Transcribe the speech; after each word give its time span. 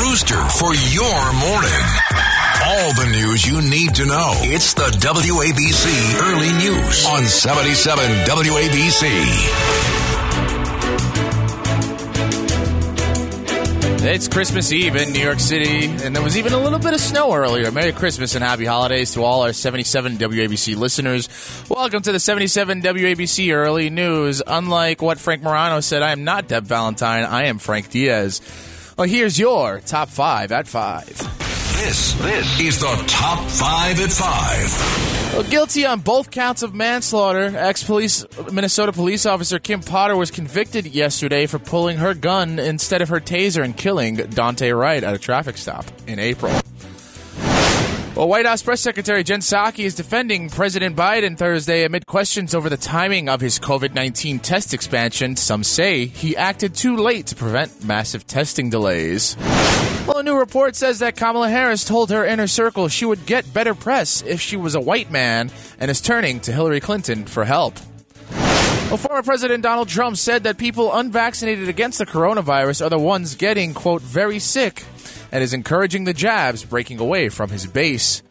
rooster 0.00 0.42
for 0.56 0.74
your 0.74 1.32
morning. 1.34 1.84
All 2.64 2.92
the 2.94 3.08
news 3.12 3.46
you 3.46 3.60
need 3.60 3.94
to 3.96 4.06
know. 4.06 4.32
It's 4.40 4.72
the 4.72 4.88
WABC 4.98 6.20
Early 6.22 6.52
News 6.58 7.06
on 7.06 7.24
77 7.24 8.04
WABC. 8.24 9.90
It's 14.02 14.28
Christmas 14.28 14.72
Eve 14.72 14.96
in 14.96 15.12
New 15.12 15.20
York 15.20 15.38
City, 15.38 15.84
and 15.84 16.16
there 16.16 16.22
was 16.22 16.38
even 16.38 16.54
a 16.54 16.58
little 16.58 16.78
bit 16.78 16.94
of 16.94 17.00
snow 17.00 17.34
earlier. 17.34 17.70
Merry 17.70 17.92
Christmas 17.92 18.34
and 18.34 18.42
happy 18.42 18.64
holidays 18.64 19.12
to 19.12 19.22
all 19.22 19.42
our 19.42 19.52
77 19.52 20.16
WABC 20.16 20.76
listeners. 20.76 21.28
Welcome 21.68 22.00
to 22.02 22.12
the 22.12 22.20
77 22.20 22.80
WABC 22.80 23.52
Early 23.54 23.90
News. 23.90 24.42
Unlike 24.46 25.02
what 25.02 25.18
Frank 25.18 25.42
Morano 25.42 25.80
said, 25.80 26.02
I 26.02 26.12
am 26.12 26.24
not 26.24 26.48
Deb 26.48 26.64
Valentine, 26.64 27.24
I 27.24 27.44
am 27.44 27.58
Frank 27.58 27.90
Diaz. 27.90 28.40
Well, 29.00 29.08
here's 29.08 29.38
your 29.38 29.80
top 29.80 30.10
five 30.10 30.52
at 30.52 30.68
five. 30.68 31.06
This, 31.08 32.12
this 32.12 32.60
is 32.60 32.80
the 32.80 33.04
top 33.06 33.48
five 33.48 33.98
at 33.98 34.10
five. 34.10 35.32
Well, 35.32 35.42
guilty 35.50 35.86
on 35.86 36.00
both 36.00 36.30
counts 36.30 36.62
of 36.62 36.74
manslaughter, 36.74 37.56
ex-police 37.56 38.26
Minnesota 38.52 38.92
police 38.92 39.24
officer 39.24 39.58
Kim 39.58 39.80
Potter 39.80 40.16
was 40.16 40.30
convicted 40.30 40.84
yesterday 40.84 41.46
for 41.46 41.58
pulling 41.58 41.96
her 41.96 42.12
gun 42.12 42.58
instead 42.58 43.00
of 43.00 43.08
her 43.08 43.20
taser 43.20 43.64
and 43.64 43.74
killing 43.74 44.18
Daunte 44.18 44.78
Wright 44.78 45.02
at 45.02 45.14
a 45.14 45.18
traffic 45.18 45.56
stop 45.56 45.86
in 46.06 46.18
April. 46.18 46.52
Well, 48.16 48.28
White 48.28 48.44
House 48.44 48.60
Press 48.60 48.80
Secretary 48.80 49.22
Jen 49.22 49.38
Psaki 49.38 49.84
is 49.84 49.94
defending 49.94 50.50
President 50.50 50.96
Biden 50.96 51.38
Thursday 51.38 51.84
amid 51.84 52.06
questions 52.06 52.56
over 52.56 52.68
the 52.68 52.76
timing 52.76 53.28
of 53.28 53.40
his 53.40 53.60
COVID 53.60 53.94
19 53.94 54.40
test 54.40 54.74
expansion. 54.74 55.36
Some 55.36 55.62
say 55.62 56.06
he 56.06 56.36
acted 56.36 56.74
too 56.74 56.96
late 56.96 57.26
to 57.26 57.36
prevent 57.36 57.84
massive 57.84 58.26
testing 58.26 58.68
delays. 58.68 59.36
Well, 60.08 60.18
a 60.18 60.22
new 60.24 60.36
report 60.36 60.74
says 60.74 60.98
that 60.98 61.14
Kamala 61.14 61.48
Harris 61.48 61.84
told 61.84 62.10
her 62.10 62.26
inner 62.26 62.48
circle 62.48 62.88
she 62.88 63.04
would 63.04 63.26
get 63.26 63.54
better 63.54 63.76
press 63.76 64.22
if 64.22 64.40
she 64.40 64.56
was 64.56 64.74
a 64.74 64.80
white 64.80 65.12
man 65.12 65.52
and 65.78 65.88
is 65.88 66.00
turning 66.00 66.40
to 66.40 66.52
Hillary 66.52 66.80
Clinton 66.80 67.26
for 67.26 67.44
help. 67.44 67.78
Well, 68.88 68.96
former 68.96 69.22
President 69.22 69.62
Donald 69.62 69.88
Trump 69.88 70.16
said 70.16 70.42
that 70.42 70.58
people 70.58 70.92
unvaccinated 70.92 71.68
against 71.68 71.98
the 71.98 72.06
coronavirus 72.06 72.84
are 72.84 72.90
the 72.90 72.98
ones 72.98 73.36
getting, 73.36 73.72
quote, 73.72 74.02
very 74.02 74.40
sick 74.40 74.82
and 75.32 75.42
is 75.42 75.54
encouraging 75.54 76.04
the 76.04 76.14
jabs 76.14 76.64
breaking 76.64 77.00
away 77.00 77.28
from 77.28 77.50
his 77.50 77.66
base. 77.66 78.22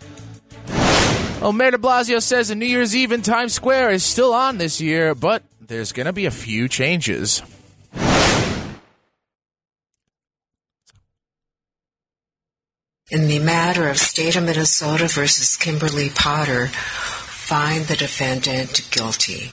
Mayor 1.41 1.71
de 1.71 1.77
Blasio 1.77 2.21
says 2.21 2.49
a 2.49 2.55
New 2.55 2.65
Year's 2.65 2.95
Eve 2.95 3.11
in 3.11 3.21
Times 3.21 3.53
Square 3.53 3.91
is 3.91 4.03
still 4.03 4.33
on 4.33 4.57
this 4.57 4.81
year, 4.81 5.15
but 5.15 5.43
there's 5.61 5.91
going 5.93 6.05
to 6.05 6.13
be 6.13 6.25
a 6.25 6.31
few 6.31 6.67
changes. 6.67 7.41
In 13.11 13.27
the 13.27 13.39
matter 13.39 13.89
of 13.89 13.97
State 13.97 14.35
of 14.35 14.43
Minnesota 14.43 15.07
versus 15.07 15.55
Kimberly 15.57 16.09
Potter, 16.09 16.67
find 16.67 17.85
the 17.85 17.95
defendant 17.95 18.87
guilty. 18.91 19.51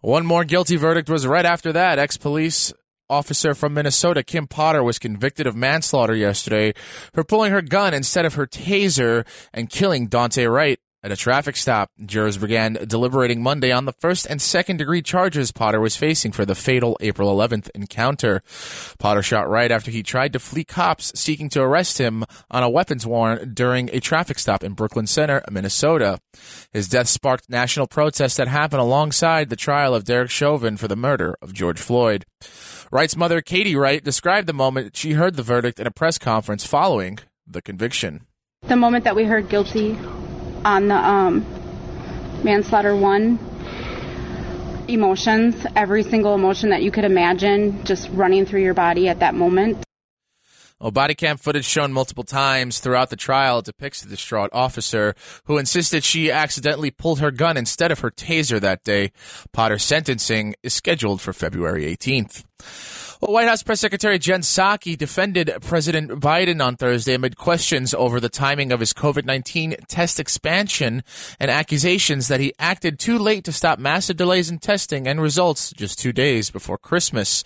One 0.00 0.24
more 0.24 0.44
guilty 0.44 0.76
verdict 0.76 1.10
was 1.10 1.26
right 1.26 1.44
after 1.44 1.72
that. 1.72 1.98
Ex 1.98 2.16
police 2.16 2.72
officer 3.14 3.54
from 3.54 3.74
Minnesota, 3.74 4.24
Kim 4.24 4.48
Potter, 4.48 4.82
was 4.82 4.98
convicted 4.98 5.46
of 5.46 5.54
manslaughter 5.54 6.16
yesterday 6.16 6.74
for 7.12 7.22
pulling 7.22 7.52
her 7.52 7.62
gun 7.62 7.94
instead 7.94 8.26
of 8.26 8.34
her 8.34 8.46
taser 8.46 9.24
and 9.52 9.70
killing 9.70 10.08
Daunte 10.08 10.50
Wright 10.50 10.80
at 11.04 11.12
a 11.12 11.16
traffic 11.16 11.54
stop, 11.54 11.90
jurors 12.06 12.38
began 12.38 12.78
deliberating 12.86 13.42
Monday 13.42 13.70
on 13.70 13.84
the 13.84 13.92
first 13.92 14.24
and 14.24 14.40
second 14.40 14.78
degree 14.78 15.02
charges 15.02 15.52
Potter 15.52 15.78
was 15.78 15.96
facing 15.96 16.32
for 16.32 16.46
the 16.46 16.54
fatal 16.54 16.96
April 16.98 17.30
11th 17.30 17.68
encounter. 17.74 18.42
Potter 18.98 19.22
shot 19.22 19.46
Wright 19.46 19.70
after 19.70 19.90
he 19.90 20.02
tried 20.02 20.32
to 20.32 20.38
flee 20.38 20.64
cops 20.64 21.12
seeking 21.14 21.50
to 21.50 21.60
arrest 21.60 21.98
him 21.98 22.24
on 22.50 22.62
a 22.62 22.70
weapons 22.70 23.06
warrant 23.06 23.54
during 23.54 23.90
a 23.92 24.00
traffic 24.00 24.38
stop 24.38 24.64
in 24.64 24.72
Brooklyn 24.72 25.06
Center, 25.06 25.44
Minnesota. 25.50 26.20
His 26.72 26.88
death 26.88 27.08
sparked 27.08 27.50
national 27.50 27.86
protests 27.86 28.36
that 28.36 28.48
happened 28.48 28.80
alongside 28.80 29.50
the 29.50 29.56
trial 29.56 29.94
of 29.94 30.04
Derek 30.04 30.30
Chauvin 30.30 30.78
for 30.78 30.88
the 30.88 30.96
murder 30.96 31.36
of 31.42 31.52
George 31.52 31.80
Floyd. 31.80 32.24
Wright's 32.90 33.16
mother, 33.16 33.40
Katie 33.40 33.76
Wright, 33.76 34.02
described 34.02 34.46
the 34.46 34.52
moment 34.52 34.96
she 34.96 35.12
heard 35.12 35.36
the 35.36 35.42
verdict 35.42 35.80
in 35.80 35.86
a 35.86 35.90
press 35.90 36.18
conference 36.18 36.66
following 36.66 37.18
the 37.46 37.62
conviction. 37.62 38.26
The 38.62 38.76
moment 38.76 39.04
that 39.04 39.16
we 39.16 39.24
heard 39.24 39.48
guilty 39.48 39.98
on 40.64 40.88
the 40.88 40.96
um, 40.96 41.44
manslaughter 42.42 42.94
one 42.96 43.38
emotions, 44.88 45.66
every 45.74 46.02
single 46.02 46.34
emotion 46.34 46.70
that 46.70 46.82
you 46.82 46.90
could 46.90 47.04
imagine 47.04 47.84
just 47.84 48.08
running 48.10 48.46
through 48.46 48.62
your 48.62 48.74
body 48.74 49.08
at 49.08 49.20
that 49.20 49.34
moment. 49.34 49.82
Well, 50.84 50.90
body 50.90 51.14
cam 51.14 51.38
footage 51.38 51.64
shown 51.64 51.94
multiple 51.94 52.24
times 52.24 52.78
throughout 52.78 53.08
the 53.08 53.16
trial 53.16 53.62
depicts 53.62 54.02
the 54.02 54.10
distraught 54.10 54.50
officer 54.52 55.14
who 55.46 55.56
insisted 55.56 56.04
she 56.04 56.30
accidentally 56.30 56.90
pulled 56.90 57.20
her 57.20 57.30
gun 57.30 57.56
instead 57.56 57.90
of 57.90 58.00
her 58.00 58.10
taser 58.10 58.60
that 58.60 58.84
day. 58.84 59.10
Potter's 59.50 59.82
sentencing 59.82 60.56
is 60.62 60.74
scheduled 60.74 61.22
for 61.22 61.32
February 61.32 61.84
18th. 61.84 62.44
Well, 63.22 63.32
White 63.32 63.48
House 63.48 63.62
Press 63.62 63.80
Secretary 63.80 64.18
Jen 64.18 64.42
Psaki 64.42 64.94
defended 64.98 65.50
President 65.62 66.20
Biden 66.20 66.62
on 66.62 66.76
Thursday 66.76 67.14
amid 67.14 67.38
questions 67.38 67.94
over 67.94 68.20
the 68.20 68.28
timing 68.28 68.70
of 68.70 68.80
his 68.80 68.92
COVID 68.92 69.24
19 69.24 69.76
test 69.88 70.20
expansion 70.20 71.02
and 71.40 71.50
accusations 71.50 72.28
that 72.28 72.40
he 72.40 72.52
acted 72.58 72.98
too 72.98 73.18
late 73.18 73.44
to 73.44 73.52
stop 73.52 73.78
massive 73.78 74.18
delays 74.18 74.50
in 74.50 74.58
testing 74.58 75.08
and 75.08 75.22
results 75.22 75.72
just 75.72 75.98
two 75.98 76.12
days 76.12 76.50
before 76.50 76.76
Christmas. 76.76 77.42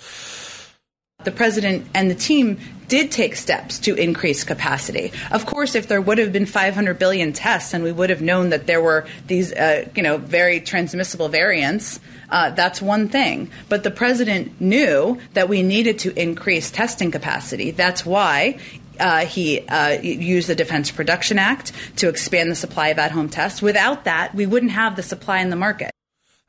The 1.25 1.33
president 1.33 1.89
and 1.95 2.09
the 2.09 2.15
team 2.15 2.59
did 2.87 3.11
take 3.11 3.35
steps 3.35 3.81
to 3.81 3.95
increase 3.97 4.45
capacity. 4.45 5.11
Of 5.33 5.47
course, 5.47 5.75
if 5.75 5.89
there 5.89 6.01
would 6.01 6.19
have 6.19 6.33
been 6.33 6.47
500 6.47 6.97
billion 6.97 7.33
tests 7.33 7.75
and 7.75 7.83
we 7.83 7.91
would 7.91 8.09
have 8.11 8.23
known 8.23 8.51
that 8.51 8.69
there 8.69 8.81
were 8.81 9.05
these, 9.27 9.53
uh, 9.53 9.89
you 9.97 10.03
know, 10.05 10.19
very 10.19 10.61
transmissible 10.61 11.29
variants, 11.29 11.99
uh, 12.31 12.51
that's 12.51 12.81
one 12.81 13.09
thing. 13.09 13.51
But 13.69 13.83
the 13.83 13.91
president 13.91 14.61
knew 14.61 15.19
that 15.35 15.49
we 15.49 15.65
needed 15.65 15.99
to 15.99 16.17
increase 16.17 16.71
testing 16.71 17.11
capacity. 17.11 17.73
That's 17.73 18.07
why 18.07 18.61
uh, 19.01 19.27
he 19.27 19.67
uh, 19.67 20.01
used 20.01 20.49
the 20.49 20.55
Defense 20.55 20.93
Production 20.93 21.41
Act 21.41 21.73
to 21.97 22.09
expand 22.09 22.49
the 22.49 22.55
supply 22.55 22.89
of 22.89 22.99
at 23.01 23.11
home 23.11 23.29
tests. 23.29 23.61
Without 23.61 24.05
that, 24.05 24.37
we 24.37 24.47
wouldn't 24.47 24.71
have 24.71 24.95
the 24.95 25.03
supply 25.03 25.41
in 25.41 25.51
the 25.51 25.57
market. 25.57 25.91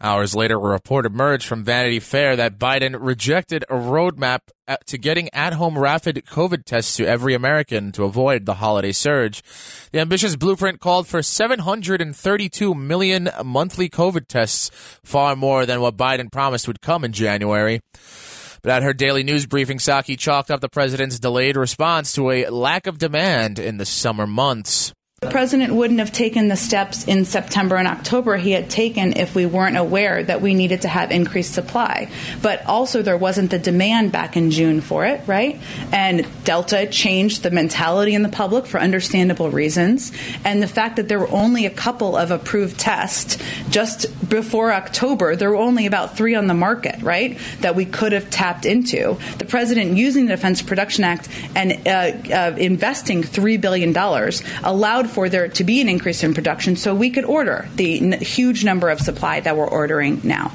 Hours 0.02 0.34
later, 0.34 0.56
a 0.56 0.60
report 0.60 1.06
emerged 1.06 1.46
from 1.46 1.66
Vanity 1.66 2.00
Fair 2.00 2.38
that 2.38 2.58
Biden 2.58 2.96
rejected 2.98 3.64
a 3.64 3.74
roadmap 3.74 4.40
uh, 4.66 4.78
to 4.86 4.98
getting 4.98 5.28
at 5.34 5.54
home 5.54 5.78
rapid 5.78 6.24
COVID 6.26 6.64
tests 6.64 6.96
to 6.96 7.06
every 7.06 7.34
American 7.34 7.92
to 7.92 8.06
avoid 8.06 8.46
the 8.46 8.56
holiday 8.56 8.94
surge. 8.94 9.44
The 9.92 10.00
ambitious 10.00 10.38
blueprint 10.38 10.80
called 10.80 11.06
for 11.06 11.22
732 11.22 12.74
million 12.74 13.30
monthly 13.44 13.90
COVID 13.90 14.28
tests, 14.28 14.72
far 15.04 15.36
more 15.36 15.66
than 15.66 15.82
what 15.82 15.98
Biden 15.98 16.32
promised 16.32 16.68
would 16.68 16.80
come 16.80 17.04
in 17.04 17.12
January. 17.12 17.82
But 18.62 18.72
at 18.72 18.84
her 18.84 18.94
daily 18.94 19.24
news 19.24 19.46
briefing, 19.46 19.80
Psaki 19.80 20.18
chalked 20.18 20.50
up 20.50 20.62
the 20.62 20.70
president's 20.70 21.20
delayed 21.20 21.58
response 21.58 22.14
to 22.14 22.30
a 22.32 22.50
lack 22.50 22.88
of 22.88 23.00
demand 23.00 23.60
in 23.60 23.78
the 23.78 23.86
summer 23.86 24.28
months. 24.28 24.94
The 25.22 25.30
president 25.30 25.74
wouldn't 25.74 26.00
have 26.00 26.14
taken 26.14 26.48
the 26.48 26.56
steps 26.56 27.04
in 27.04 27.26
September 27.26 27.76
and 27.76 27.90
October 27.90 28.38
he 28.38 28.52
had 28.52 28.70
taken 28.70 29.18
if 29.18 29.36
we 29.36 29.46
weren't 29.46 29.76
aware 29.76 30.24
that 30.24 30.42
we 30.42 30.54
needed 30.54 30.84
to 30.84 30.88
have 30.88 31.12
increased 31.12 31.54
supply. 31.54 32.10
But 32.42 32.66
also, 32.66 33.02
there 33.02 33.18
wasn't 33.18 33.52
the 33.52 33.60
demand 33.60 34.14
back 34.14 34.38
in 34.38 34.50
June 34.50 34.80
for 34.80 35.06
it, 35.06 35.20
right? 35.28 35.60
And 35.92 36.26
Delta 36.46 36.88
changed 36.88 37.44
the 37.44 37.52
mentality 37.52 38.16
in 38.16 38.24
the 38.24 38.30
public 38.30 38.66
for 38.66 38.80
understandable 38.80 39.52
reasons. 39.52 40.14
And 40.46 40.64
the 40.64 40.68
fact 40.68 40.96
that 40.96 41.10
there 41.10 41.20
were 41.20 41.32
only 41.32 41.66
a 41.66 41.70
couple 41.70 42.16
of 42.16 42.32
approved 42.32 42.80
tests 42.80 43.38
just 43.70 44.30
before 44.30 44.72
October, 44.72 45.36
there 45.36 45.50
were 45.50 45.58
only 45.58 45.86
about 45.86 46.16
three 46.16 46.36
on 46.36 46.48
the 46.48 46.54
market, 46.54 47.02
right? 47.02 47.38
That 47.60 47.76
we 47.76 47.84
could 47.84 48.14
have 48.14 48.30
tapped 48.30 48.66
into. 48.66 49.18
The 49.38 49.46
president 49.46 49.98
using 49.98 50.28
the 50.28 50.36
Defense 50.38 50.62
Production 50.62 51.04
Act 51.04 51.28
and 51.56 51.74
uh, 51.86 51.90
uh, 52.34 52.56
investing 52.58 53.22
$3 53.22 53.60
billion 53.60 53.94
allowed 54.64 55.09
for 55.10 55.30
there 55.30 55.48
to 55.48 55.64
be 55.64 55.82
an 55.82 55.90
increase 55.90 56.24
in 56.24 56.34
production 56.34 56.76
so 56.76 56.96
we 56.96 57.10
could 57.10 57.26
order 57.26 57.68
the 57.76 58.00
n- 58.00 58.22
huge 58.22 58.64
number 58.64 58.90
of 58.90 59.00
supply 59.00 59.40
that 59.42 59.58
we're 59.58 59.68
ordering 59.68 60.22
now. 60.24 60.52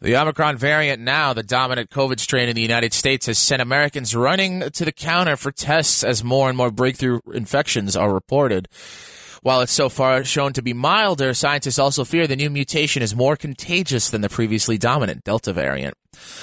The 0.00 0.16
Omicron 0.16 0.56
variant, 0.58 1.02
now 1.02 1.32
the 1.32 1.42
dominant 1.42 1.90
COVID 1.90 2.20
strain 2.20 2.48
in 2.48 2.54
the 2.54 2.62
United 2.62 2.92
States, 2.92 3.26
has 3.26 3.36
sent 3.36 3.60
Americans 3.60 4.14
running 4.14 4.60
to 4.70 4.84
the 4.84 4.92
counter 4.92 5.36
for 5.36 5.50
tests 5.50 6.04
as 6.04 6.22
more 6.22 6.48
and 6.48 6.56
more 6.56 6.70
breakthrough 6.70 7.20
infections 7.32 7.96
are 7.96 8.12
reported. 8.12 8.68
While 9.42 9.60
it's 9.60 9.72
so 9.72 9.88
far 9.88 10.22
shown 10.22 10.52
to 10.52 10.62
be 10.62 10.72
milder, 10.72 11.34
scientists 11.34 11.78
also 11.78 12.04
fear 12.04 12.26
the 12.26 12.36
new 12.36 12.50
mutation 12.50 13.02
is 13.02 13.16
more 13.16 13.36
contagious 13.36 14.10
than 14.10 14.20
the 14.20 14.28
previously 14.28 14.78
dominant 14.78 15.24
Delta 15.24 15.52
variant. 15.52 15.94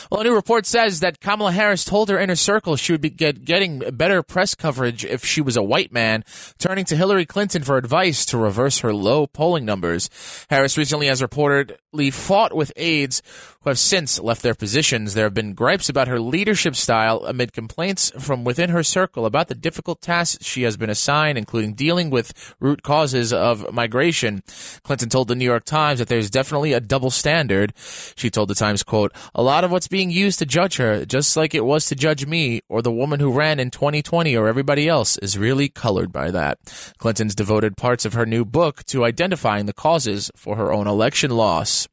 Well, 0.10 0.22
a 0.22 0.24
new 0.24 0.34
report 0.34 0.66
says 0.66 1.00
that 1.00 1.20
Kamala 1.20 1.52
Harris 1.52 1.86
told 1.86 2.10
her 2.10 2.20
inner 2.20 2.36
circle 2.36 2.76
she 2.76 2.92
would 2.92 3.02
be 3.02 3.10
get, 3.10 3.46
getting 3.46 3.80
better 3.80 4.24
press 4.24 4.56
coverage 4.56 5.06
if 5.06 5.26
she 5.26 5.42
was 5.42 5.58
a 5.58 5.64
white 5.64 5.92
man, 5.92 6.24
turning 6.60 6.86
to 6.86 6.96
Hillary 6.96 7.26
Clinton 7.26 7.64
for 7.64 7.78
advice 7.78 8.26
to 8.28 8.38
reverse 8.38 8.80
her 8.80 8.94
low 8.94 9.28
polling 9.28 9.66
numbers. 9.66 10.10
Harris 10.50 10.78
recently 10.78 11.08
has 11.08 11.22
reportedly 11.22 12.14
fought 12.14 12.56
with 12.56 12.72
aides 12.76 13.22
who 13.62 13.70
have 13.70 13.80
since 13.80 14.20
left 14.20 14.44
their 14.44 14.56
positions. 14.56 15.14
There 15.14 15.26
have 15.26 15.34
been 15.34 15.54
gripes 15.54 15.90
about 15.90 16.08
her 16.08 16.20
leadership 16.20 16.76
style 16.76 17.26
amid 17.26 17.54
complaints 17.54 18.12
from 18.20 18.44
within 18.44 18.70
her 18.70 18.84
circle 18.84 19.26
about 19.26 19.48
the 19.48 19.56
difficult 19.56 20.02
tasks 20.02 20.46
she 20.46 20.64
has 20.64 20.78
been 20.78 20.90
assigned, 20.90 21.38
including 21.38 21.74
dealing 21.74 22.10
with 22.10 22.56
root 22.60 22.84
causes 22.84 23.34
of 23.34 23.74
migration. 23.74 24.44
Clinton 24.84 25.10
told 25.10 25.28
the 25.28 25.36
New 25.36 25.46
York 25.46 25.64
Times 25.66 26.00
that 26.00 26.08
there's 26.08 26.30
definitely 26.30 26.74
a 26.74 26.80
double 26.80 27.10
standard. 27.10 27.74
She 28.16 28.30
told 28.30 28.50
the 28.50 28.56
Times, 28.56 28.84
quote, 28.84 29.14
a 29.34 29.44
lot 29.44 29.64
of 29.66 29.72
what's 29.72 29.88
being 29.88 30.12
used 30.12 30.40
to 30.40 30.46
judge 30.46 30.78
her, 30.78 31.06
just 31.06 31.36
like 31.36 31.54
it 31.54 31.66
was 31.66 31.88
to 31.88 31.96
judge 31.96 32.26
me 32.26 32.62
or 32.70 32.82
the 32.82 32.92
woman 32.92 33.20
who 33.20 33.32
ran 33.32 33.60
in 33.60 33.72
2020 33.72 34.38
or 34.38 34.48
everybody 34.48 34.88
else, 34.88 35.18
is 35.18 35.38
really 35.38 35.68
colored 35.68 36.12
by 36.12 36.32
that. 36.32 36.60
Clinton's 36.98 37.36
devoted 37.36 37.76
parts 37.76 38.06
of 38.06 38.14
her 38.14 38.26
new 38.26 38.46
book 38.46 38.84
to 38.86 39.04
identifying 39.04 39.66
the 39.66 39.74
causes 39.74 40.32
for 40.36 40.56
her 40.56 40.72
own 40.72 40.88
election 40.88 41.32
loss. 41.32 41.88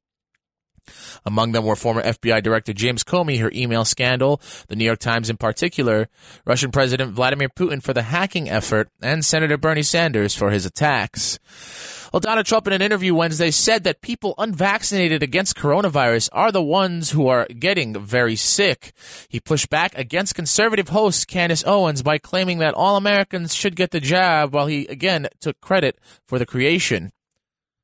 Among 1.25 1.53
them 1.53 1.65
were 1.65 1.77
former 1.77 2.03
FBI 2.03 2.43
Director 2.43 2.73
James 2.73 3.05
Comey, 3.05 3.41
her 3.41 3.51
email 3.55 3.85
scandal, 3.85 4.41
the 4.69 4.77
New 4.77 4.85
York 4.85 4.99
Times 4.99 5.31
in 5.31 5.37
particular, 5.37 6.09
Russian 6.45 6.71
President 6.71 7.13
Vladimir 7.13 7.49
Putin 7.49 7.83
for 7.83 7.93
the 7.93 8.03
hacking 8.03 8.49
effort, 8.49 8.89
and 9.01 9.25
Senator 9.25 9.57
Bernie 9.57 9.83
Sanders 9.83 10.35
for 10.35 10.51
his 10.51 10.67
attacks. 10.67 11.39
Well, 12.13 12.21
Donald 12.21 12.45
Trump 12.45 12.67
in 12.67 12.75
an 12.75 12.83
interview 12.83 13.15
Wednesday 13.15 13.51
said 13.51 13.85
that 13.85 14.03
people 14.03 14.35
unvaccinated 14.37 15.23
against 15.23 15.57
coronavirus 15.57 16.29
are 16.33 16.53
the 16.53 16.63
ones 16.63 17.13
who 17.13 17.27
are 17.29 17.47
getting 17.47 17.99
very 17.99 18.37
sick. 18.37 18.93
He 19.31 19.41
pushed 19.41 19.71
back 19.71 19.97
against 19.97 20.35
conservative 20.35 20.91
host 20.91 21.27
Candace 21.27 21.65
Owens 21.67 22.03
by 22.03 22.19
claiming 22.19 22.59
that 22.59 22.75
all 22.75 22.97
Americans 22.97 23.55
should 23.55 23.77
get 23.77 23.93
the 23.93 24.01
jab 24.01 24.53
while 24.53 24.67
he 24.67 24.87
again 24.89 25.29
took 25.41 25.59
credit 25.63 25.99
for 26.27 26.39
the 26.39 26.45
creation. 26.45 27.13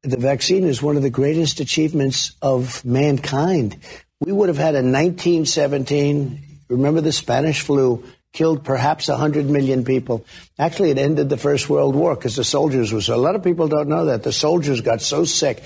The 0.02 0.16
vaccine 0.16 0.64
is 0.64 0.80
one 0.80 0.96
of 0.96 1.02
the 1.02 1.10
greatest 1.10 1.58
achievements 1.58 2.32
of 2.40 2.84
mankind. 2.84 3.78
We 4.20 4.30
would 4.30 4.48
have 4.48 4.58
had 4.58 4.74
a 4.74 4.82
1917, 4.82 6.40
remember 6.68 7.00
the 7.00 7.12
Spanish 7.12 7.62
flu, 7.62 8.04
killed 8.32 8.64
perhaps 8.64 9.08
100 9.08 9.46
million 9.46 9.84
people. 9.84 10.24
Actually, 10.56 10.90
it 10.90 10.98
ended 10.98 11.28
the 11.28 11.36
First 11.36 11.68
World 11.68 11.96
War 11.96 12.14
because 12.14 12.36
the 12.36 12.44
soldiers 12.44 12.92
were 12.92 13.00
so. 13.00 13.14
A 13.14 13.16
lot 13.16 13.34
of 13.34 13.42
people 13.42 13.66
don't 13.66 13.88
know 13.88 14.04
that. 14.04 14.22
The 14.22 14.32
soldiers 14.32 14.80
got 14.80 15.00
so 15.00 15.24
sick. 15.24 15.62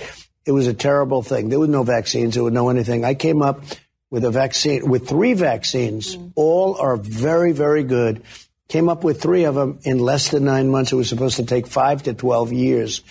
It 0.46 0.52
was 0.52 0.66
a 0.66 0.74
terrible 0.74 1.22
thing. 1.22 1.50
There 1.50 1.60
were 1.60 1.66
no 1.66 1.82
vaccines. 1.82 2.34
There 2.34 2.42
was 2.42 2.54
no 2.54 2.70
anything. 2.70 3.04
I 3.04 3.14
came 3.14 3.42
up 3.42 3.62
with 4.10 4.24
a 4.24 4.30
vaccine, 4.30 4.88
with 4.88 5.08
three 5.08 5.34
vaccines. 5.34 6.16
Mm. 6.16 6.32
All 6.36 6.76
are 6.76 6.96
very, 6.96 7.52
very 7.52 7.84
good. 7.84 8.22
Came 8.68 8.88
up 8.88 9.04
with 9.04 9.20
three 9.20 9.44
of 9.44 9.54
them 9.54 9.80
in 9.82 9.98
less 9.98 10.30
than 10.30 10.44
nine 10.44 10.70
months. 10.70 10.92
It 10.92 10.96
was 10.96 11.08
supposed 11.08 11.36
to 11.36 11.44
take 11.44 11.66
five 11.66 12.02
to 12.04 12.14
12 12.14 12.52
years. 12.52 13.02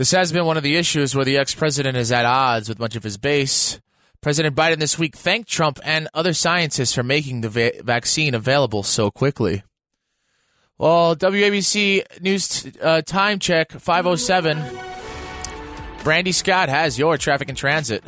This 0.00 0.12
has 0.12 0.32
been 0.32 0.46
one 0.46 0.56
of 0.56 0.62
the 0.62 0.76
issues 0.76 1.14
where 1.14 1.26
the 1.26 1.36
ex 1.36 1.54
president 1.54 1.94
is 1.94 2.10
at 2.10 2.24
odds 2.24 2.70
with 2.70 2.78
much 2.78 2.96
of 2.96 3.02
his 3.02 3.18
base. 3.18 3.78
President 4.22 4.56
Biden 4.56 4.78
this 4.78 4.98
week 4.98 5.14
thanked 5.14 5.50
Trump 5.50 5.78
and 5.84 6.08
other 6.14 6.32
scientists 6.32 6.94
for 6.94 7.02
making 7.02 7.42
the 7.42 7.50
va- 7.50 7.82
vaccine 7.84 8.34
available 8.34 8.82
so 8.82 9.10
quickly. 9.10 9.62
Well, 10.78 11.14
WABC 11.16 12.22
News 12.22 12.66
uh, 12.80 13.02
time 13.02 13.40
check 13.40 13.72
507. 13.72 14.64
Brandy 16.02 16.32
Scott 16.32 16.70
has 16.70 16.98
your 16.98 17.18
traffic 17.18 17.50
and 17.50 17.58
transit. 17.58 18.02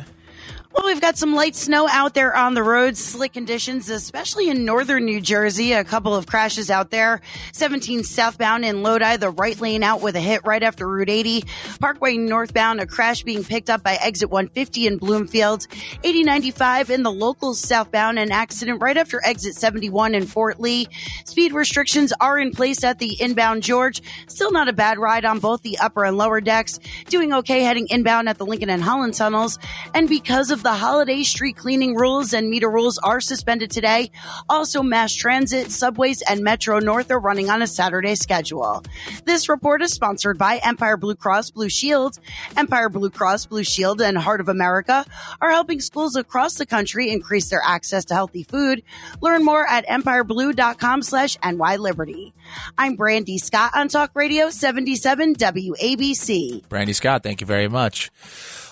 Well, 0.73 0.87
we've 0.87 0.99
got 0.99 1.19
some 1.19 1.35
light 1.35 1.55
snow 1.55 1.87
out 1.87 2.15
there 2.15 2.35
on 2.35 2.55
the 2.55 2.63
roads, 2.63 2.99
slick 2.99 3.33
conditions, 3.33 3.91
especially 3.91 4.49
in 4.49 4.65
northern 4.65 5.05
New 5.05 5.21
Jersey. 5.21 5.73
A 5.73 5.83
couple 5.83 6.15
of 6.15 6.25
crashes 6.25 6.71
out 6.71 6.89
there. 6.89 7.21
17 7.51 8.03
southbound 8.03 8.65
in 8.65 8.81
Lodi, 8.81 9.17
the 9.17 9.29
right 9.29 9.59
lane 9.61 9.83
out 9.83 10.01
with 10.01 10.15
a 10.15 10.19
hit 10.19 10.41
right 10.45 10.63
after 10.63 10.87
Route 10.87 11.11
80. 11.11 11.43
Parkway 11.79 12.17
northbound, 12.17 12.79
a 12.79 12.87
crash 12.87 13.21
being 13.21 13.43
picked 13.43 13.69
up 13.69 13.83
by 13.83 13.99
exit 14.01 14.31
150 14.31 14.87
in 14.87 14.97
Bloomfield. 14.97 15.67
8095 16.03 16.89
in 16.89 17.03
the 17.03 17.11
locals 17.11 17.59
southbound, 17.59 18.17
an 18.17 18.31
accident 18.31 18.81
right 18.81 18.97
after 18.97 19.21
exit 19.23 19.53
71 19.53 20.15
in 20.15 20.25
Fort 20.25 20.59
Lee. 20.59 20.87
Speed 21.25 21.53
restrictions 21.53 22.11
are 22.19 22.39
in 22.39 22.49
place 22.49 22.83
at 22.83 22.97
the 22.97 23.15
inbound 23.21 23.61
George. 23.61 24.01
Still 24.25 24.51
not 24.51 24.67
a 24.67 24.73
bad 24.73 24.97
ride 24.97 25.23
on 25.23 25.37
both 25.37 25.61
the 25.61 25.77
upper 25.77 26.03
and 26.03 26.17
lower 26.17 26.41
decks. 26.41 26.79
Doing 27.09 27.31
okay 27.31 27.61
heading 27.61 27.85
inbound 27.91 28.27
at 28.27 28.39
the 28.39 28.45
Lincoln 28.45 28.71
and 28.71 28.81
Holland 28.81 29.13
tunnels. 29.13 29.59
And 29.93 30.09
because 30.09 30.49
of 30.49 30.62
the 30.63 30.73
holiday 30.73 31.23
street 31.23 31.57
cleaning 31.57 31.93
rules 31.93 32.33
and 32.33 32.49
meter 32.49 32.69
rules 32.69 32.97
are 32.97 33.19
suspended 33.19 33.69
today. 33.69 34.09
Also, 34.47 34.81
mass 34.81 35.13
transit, 35.13 35.69
subways, 35.69 36.21
and 36.21 36.41
Metro 36.41 36.79
North 36.79 37.11
are 37.11 37.19
running 37.19 37.49
on 37.49 37.61
a 37.61 37.67
Saturday 37.67 38.15
schedule. 38.15 38.81
This 39.25 39.49
report 39.49 39.81
is 39.81 39.91
sponsored 39.91 40.37
by 40.37 40.61
Empire 40.63 40.95
Blue 40.95 41.15
Cross 41.15 41.51
Blue 41.51 41.67
Shield. 41.67 42.17
Empire 42.55 42.87
Blue 42.87 43.09
Cross 43.09 43.47
Blue 43.47 43.63
Shield 43.63 44.01
and 44.01 44.17
Heart 44.17 44.39
of 44.39 44.47
America 44.47 45.05
are 45.41 45.51
helping 45.51 45.81
schools 45.81 46.15
across 46.15 46.55
the 46.55 46.65
country 46.65 47.11
increase 47.11 47.49
their 47.49 47.61
access 47.63 48.05
to 48.05 48.13
healthy 48.13 48.43
food. 48.43 48.83
Learn 49.21 49.43
more 49.43 49.67
at 49.67 49.85
empireblue.com 49.87 51.01
slash 51.03 51.37
nyliberty. 51.39 52.31
I'm 52.77 52.95
Brandy 52.95 53.37
Scott 53.37 53.71
on 53.75 53.89
Talk 53.89 54.11
Radio 54.13 54.49
77 54.49 55.35
WABC. 55.35 56.69
Brandy 56.69 56.93
Scott, 56.93 57.21
thank 57.21 57.41
you 57.41 57.47
very 57.47 57.67
much. 57.67 58.09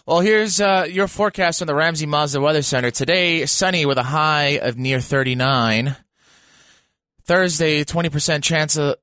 Well, 0.08 0.22
here's 0.22 0.60
uh, 0.60 0.88
your 0.90 1.08
forecast 1.08 1.60
from 1.60 1.68
the 1.68 1.76
Ramsey 1.76 2.08
Mazda 2.08 2.42
Weather 2.42 2.64
Center. 2.64 2.90
Today, 2.90 3.46
sunny 3.46 3.86
with 3.86 4.00
a 4.00 4.04
high 4.04 4.58
of 4.58 4.76
near 4.76 5.00
39. 5.00 5.96
Thursday, 7.26 7.84
20% 7.84 8.42
chance 8.42 8.78
of, 8.78 8.96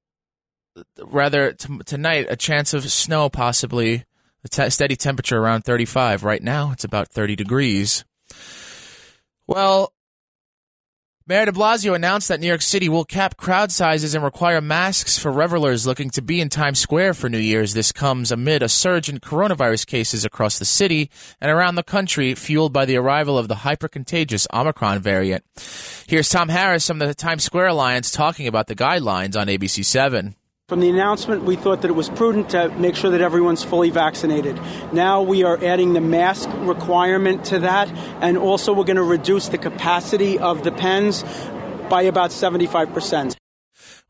rather, 1.00 1.52
t- 1.52 1.78
tonight, 1.86 2.26
a 2.28 2.34
chance 2.34 2.74
of 2.74 2.90
snow 2.90 3.28
possibly. 3.28 4.06
A 4.44 4.48
t- 4.48 4.70
steady 4.70 4.96
temperature 4.96 5.38
around 5.38 5.62
35. 5.62 6.24
Right 6.24 6.42
now, 6.42 6.72
it's 6.72 6.84
about 6.84 7.08
30 7.08 7.36
degrees. 7.36 8.04
Well, 9.46 9.92
Mayor 11.28 11.44
de 11.44 11.52
Blasio 11.52 11.94
announced 11.94 12.28
that 12.28 12.40
New 12.40 12.46
York 12.46 12.62
City 12.62 12.88
will 12.88 13.04
cap 13.04 13.36
crowd 13.36 13.70
sizes 13.70 14.14
and 14.14 14.24
require 14.24 14.62
masks 14.62 15.18
for 15.18 15.30
revelers 15.30 15.86
looking 15.86 16.08
to 16.08 16.22
be 16.22 16.40
in 16.40 16.48
Times 16.48 16.78
Square 16.78 17.12
for 17.12 17.28
New 17.28 17.36
Year's. 17.36 17.74
This 17.74 17.92
comes 17.92 18.32
amid 18.32 18.62
a 18.62 18.68
surge 18.70 19.10
in 19.10 19.20
coronavirus 19.20 19.86
cases 19.86 20.24
across 20.24 20.58
the 20.58 20.64
city 20.64 21.10
and 21.38 21.50
around 21.50 21.74
the 21.74 21.82
country, 21.82 22.34
fueled 22.34 22.72
by 22.72 22.86
the 22.86 22.96
arrival 22.96 23.36
of 23.36 23.46
the 23.46 23.56
hypercontagious 23.56 24.46
Omicron 24.54 25.00
variant. 25.00 25.44
Here's 26.06 26.30
Tom 26.30 26.48
Harris 26.48 26.86
from 26.86 26.98
the 26.98 27.12
Times 27.12 27.44
Square 27.44 27.66
Alliance 27.66 28.10
talking 28.10 28.46
about 28.46 28.66
the 28.66 28.74
guidelines 28.74 29.38
on 29.38 29.48
ABC7. 29.48 30.34
From 30.68 30.80
the 30.80 30.90
announcement, 30.90 31.44
we 31.44 31.56
thought 31.56 31.80
that 31.80 31.88
it 31.88 31.94
was 31.94 32.10
prudent 32.10 32.50
to 32.50 32.68
make 32.68 32.94
sure 32.94 33.10
that 33.12 33.22
everyone's 33.22 33.64
fully 33.64 33.88
vaccinated. 33.88 34.60
Now 34.92 35.22
we 35.22 35.42
are 35.42 35.58
adding 35.64 35.94
the 35.94 36.02
mask 36.02 36.46
requirement 36.56 37.46
to 37.46 37.60
that, 37.60 37.88
and 38.20 38.36
also 38.36 38.74
we're 38.74 38.84
going 38.84 38.96
to 38.96 39.02
reduce 39.02 39.48
the 39.48 39.56
capacity 39.56 40.38
of 40.38 40.64
the 40.64 40.70
pens 40.70 41.24
by 41.88 42.02
about 42.02 42.32
75%. 42.32 43.34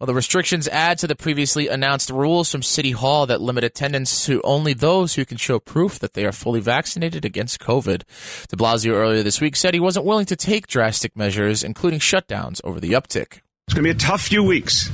Well, 0.00 0.08
the 0.08 0.14
restrictions 0.14 0.66
add 0.66 0.98
to 0.98 1.06
the 1.06 1.14
previously 1.14 1.68
announced 1.68 2.10
rules 2.10 2.50
from 2.50 2.64
City 2.64 2.90
Hall 2.90 3.24
that 3.26 3.40
limit 3.40 3.62
attendance 3.62 4.26
to 4.26 4.42
only 4.42 4.72
those 4.72 5.14
who 5.14 5.24
can 5.24 5.36
show 5.36 5.60
proof 5.60 6.00
that 6.00 6.14
they 6.14 6.26
are 6.26 6.32
fully 6.32 6.58
vaccinated 6.58 7.24
against 7.24 7.60
COVID. 7.60 8.02
De 8.48 8.56
Blasio 8.56 8.94
earlier 8.94 9.22
this 9.22 9.40
week 9.40 9.54
said 9.54 9.74
he 9.74 9.80
wasn't 9.80 10.06
willing 10.06 10.26
to 10.26 10.34
take 10.34 10.66
drastic 10.66 11.16
measures, 11.16 11.62
including 11.62 12.00
shutdowns, 12.00 12.60
over 12.64 12.80
the 12.80 12.94
uptick. 12.94 13.42
It's 13.68 13.74
going 13.74 13.76
to 13.76 13.82
be 13.82 13.90
a 13.90 13.94
tough 13.94 14.22
few 14.22 14.42
weeks 14.42 14.90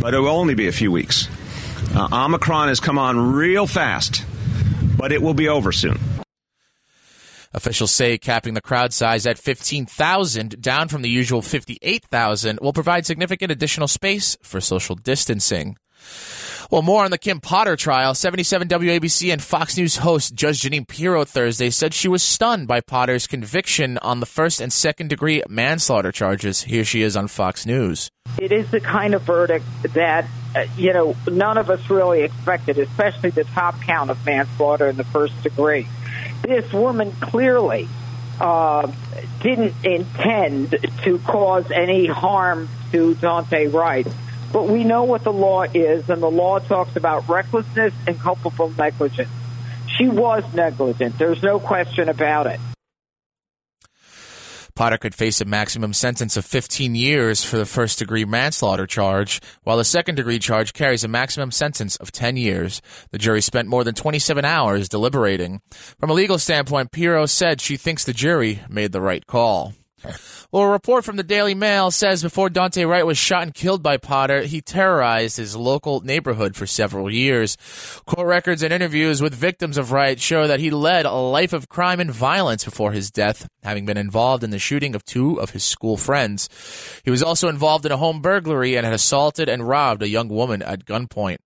but 0.00 0.14
it 0.14 0.18
will 0.18 0.28
only 0.28 0.54
be 0.54 0.68
a 0.68 0.72
few 0.72 0.92
weeks. 0.92 1.28
Uh, 1.94 2.08
Omicron 2.12 2.68
has 2.68 2.80
come 2.80 2.98
on 2.98 3.34
real 3.34 3.66
fast, 3.66 4.24
but 4.96 5.12
it 5.12 5.22
will 5.22 5.34
be 5.34 5.48
over 5.48 5.72
soon. 5.72 5.98
Officials 7.54 7.90
say 7.90 8.18
capping 8.18 8.54
the 8.54 8.60
crowd 8.60 8.92
size 8.92 9.26
at 9.26 9.38
15,000, 9.38 10.60
down 10.60 10.88
from 10.88 11.02
the 11.02 11.08
usual 11.08 11.40
58,000, 11.40 12.58
will 12.60 12.74
provide 12.74 13.06
significant 13.06 13.50
additional 13.50 13.88
space 13.88 14.36
for 14.42 14.60
social 14.60 14.94
distancing. 14.94 15.78
Well, 16.70 16.82
more 16.82 17.04
on 17.04 17.10
the 17.10 17.18
Kim 17.18 17.40
Potter 17.40 17.76
trial. 17.76 18.14
77 18.14 18.68
WABC 18.68 19.32
and 19.32 19.42
Fox 19.42 19.76
News 19.76 19.96
host 19.96 20.34
Judge 20.34 20.62
Jeanine 20.62 20.86
Pirro 20.86 21.24
Thursday 21.24 21.70
said 21.70 21.94
she 21.94 22.08
was 22.08 22.22
stunned 22.22 22.66
by 22.66 22.80
Potter's 22.80 23.26
conviction 23.26 23.98
on 23.98 24.20
the 24.20 24.26
first 24.26 24.60
and 24.60 24.72
second 24.72 25.08
degree 25.08 25.42
manslaughter 25.48 26.12
charges. 26.12 26.62
Here 26.62 26.84
she 26.84 27.02
is 27.02 27.16
on 27.16 27.28
Fox 27.28 27.64
News. 27.64 28.10
It 28.38 28.52
is 28.52 28.70
the 28.70 28.80
kind 28.80 29.14
of 29.14 29.22
verdict 29.22 29.64
that, 29.94 30.26
uh, 30.54 30.66
you 30.76 30.92
know, 30.92 31.16
none 31.26 31.56
of 31.56 31.70
us 31.70 31.88
really 31.88 32.22
expected, 32.22 32.78
especially 32.78 33.30
the 33.30 33.44
top 33.44 33.80
count 33.82 34.10
of 34.10 34.24
manslaughter 34.26 34.88
in 34.88 34.96
the 34.96 35.04
first 35.04 35.42
degree. 35.42 35.86
This 36.42 36.70
woman 36.72 37.12
clearly 37.12 37.88
uh, 38.40 38.92
didn't 39.40 39.74
intend 39.84 40.76
to 41.04 41.18
cause 41.20 41.70
any 41.70 42.06
harm 42.06 42.68
to 42.92 43.14
Daunte 43.14 43.72
Wright 43.72 44.06
But 44.52 44.68
we 44.68 44.84
know 44.84 45.04
what 45.04 45.24
the 45.24 45.32
law 45.32 45.62
is, 45.62 46.08
and 46.10 46.22
the 46.22 46.30
law 46.30 46.58
talks 46.58 46.96
about 46.96 47.28
recklessness 47.28 47.94
and 48.06 48.18
culpable 48.20 48.70
negligence. 48.70 49.30
She 49.96 50.08
was 50.08 50.44
negligent. 50.54 51.18
There's 51.18 51.42
no 51.42 51.58
question 51.58 52.08
about 52.08 52.46
it. 52.46 52.60
Potter 54.76 54.98
could 54.98 55.14
face 55.14 55.40
a 55.40 55.46
maximum 55.46 55.94
sentence 55.94 56.36
of 56.36 56.44
15 56.44 56.94
years 56.94 57.42
for 57.42 57.56
the 57.56 57.64
first 57.64 57.98
degree 57.98 58.26
manslaughter 58.26 58.86
charge, 58.86 59.40
while 59.64 59.78
the 59.78 59.84
second 59.84 60.16
degree 60.16 60.38
charge 60.38 60.74
carries 60.74 61.02
a 61.02 61.08
maximum 61.08 61.50
sentence 61.50 61.96
of 61.96 62.12
10 62.12 62.36
years. 62.36 62.82
The 63.10 63.18
jury 63.18 63.40
spent 63.40 63.68
more 63.68 63.84
than 63.84 63.94
27 63.94 64.44
hours 64.44 64.90
deliberating. 64.90 65.62
From 65.98 66.10
a 66.10 66.12
legal 66.12 66.38
standpoint, 66.38 66.92
Pirro 66.92 67.24
said 67.24 67.62
she 67.62 67.78
thinks 67.78 68.04
the 68.04 68.12
jury 68.12 68.60
made 68.68 68.92
the 68.92 69.00
right 69.00 69.26
call. 69.26 69.72
Well, 70.52 70.62
a 70.62 70.68
report 70.68 71.04
from 71.04 71.16
the 71.16 71.22
Daily 71.22 71.54
Mail 71.54 71.90
says 71.90 72.22
before 72.22 72.48
Daunte 72.48 72.88
Wright 72.88 73.04
was 73.04 73.18
shot 73.18 73.42
and 73.42 73.54
killed 73.54 73.82
by 73.82 73.96
Potter, 73.96 74.42
he 74.42 74.60
terrorized 74.60 75.36
his 75.36 75.56
local 75.56 76.00
neighborhood 76.00 76.56
for 76.56 76.66
several 76.66 77.10
years. 77.10 77.56
Court 78.06 78.26
records 78.26 78.62
and 78.62 78.72
interviews 78.72 79.20
with 79.20 79.34
victims 79.34 79.76
of 79.76 79.92
Wright 79.92 80.20
show 80.20 80.46
that 80.46 80.60
he 80.60 80.70
led 80.70 81.06
a 81.06 81.12
life 81.12 81.52
of 81.52 81.68
crime 81.68 82.00
and 82.00 82.10
violence 82.10 82.64
before 82.64 82.92
his 82.92 83.10
death, 83.10 83.48
having 83.62 83.86
been 83.86 83.98
involved 83.98 84.44
in 84.44 84.50
the 84.50 84.58
shooting 84.58 84.94
of 84.94 85.04
two 85.04 85.40
of 85.40 85.50
his 85.50 85.64
school 85.64 85.96
friends. 85.96 86.48
He 87.04 87.10
was 87.10 87.22
also 87.22 87.48
involved 87.48 87.86
in 87.86 87.92
a 87.92 87.96
home 87.96 88.20
burglary 88.20 88.76
and 88.76 88.84
had 88.84 88.94
assaulted 88.94 89.48
and 89.48 89.66
robbed 89.66 90.02
a 90.02 90.08
young 90.08 90.28
woman 90.28 90.62
at 90.62 90.84
gunpoint. 90.84 91.38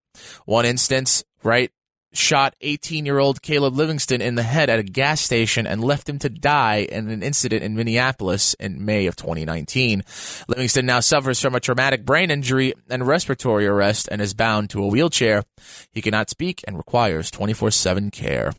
One 0.45 0.67
instance, 0.67 1.25
Wright 1.43 1.71
shot 2.13 2.55
18 2.61 3.07
year 3.07 3.19
old 3.19 3.43
Caleb 3.43 3.75
Livingston 3.75 4.21
in 4.21 4.35
the 4.35 4.43
head 4.43 4.69
at 4.69 4.79
a 4.79 4.83
gas 4.83 5.21
station 5.21 5.67
and 5.67 5.83
left 5.83 6.09
him 6.09 6.19
to 6.19 6.29
die 6.29 6.87
in 6.91 7.09
an 7.09 7.23
incident 7.23 7.63
in 7.63 7.77
Minneapolis 7.77 8.55
in 8.55 8.85
May 8.85 9.07
of 9.07 9.17
2019. 9.17 10.03
Livingston 10.49 10.87
now 10.87 11.01
suffers 11.01 11.41
from 11.41 11.55
a 11.55 11.61
traumatic 11.61 12.05
brain 12.05 12.31
injury 12.31 12.75
and 12.89 13.07
respiratory 13.07 13.67
arrest 13.67 14.09
and 14.11 14.21
is 14.21 14.35
bound 14.35 14.71
to 14.71 14.83
a 14.83 14.89
wheelchair. 14.89 15.45
He 15.93 16.03
cannot 16.03 16.31
speak 16.31 16.65
and 16.67 16.77
requires 16.77 17.31
24 17.31 17.71
7 17.71 18.11
care. 18.11 18.53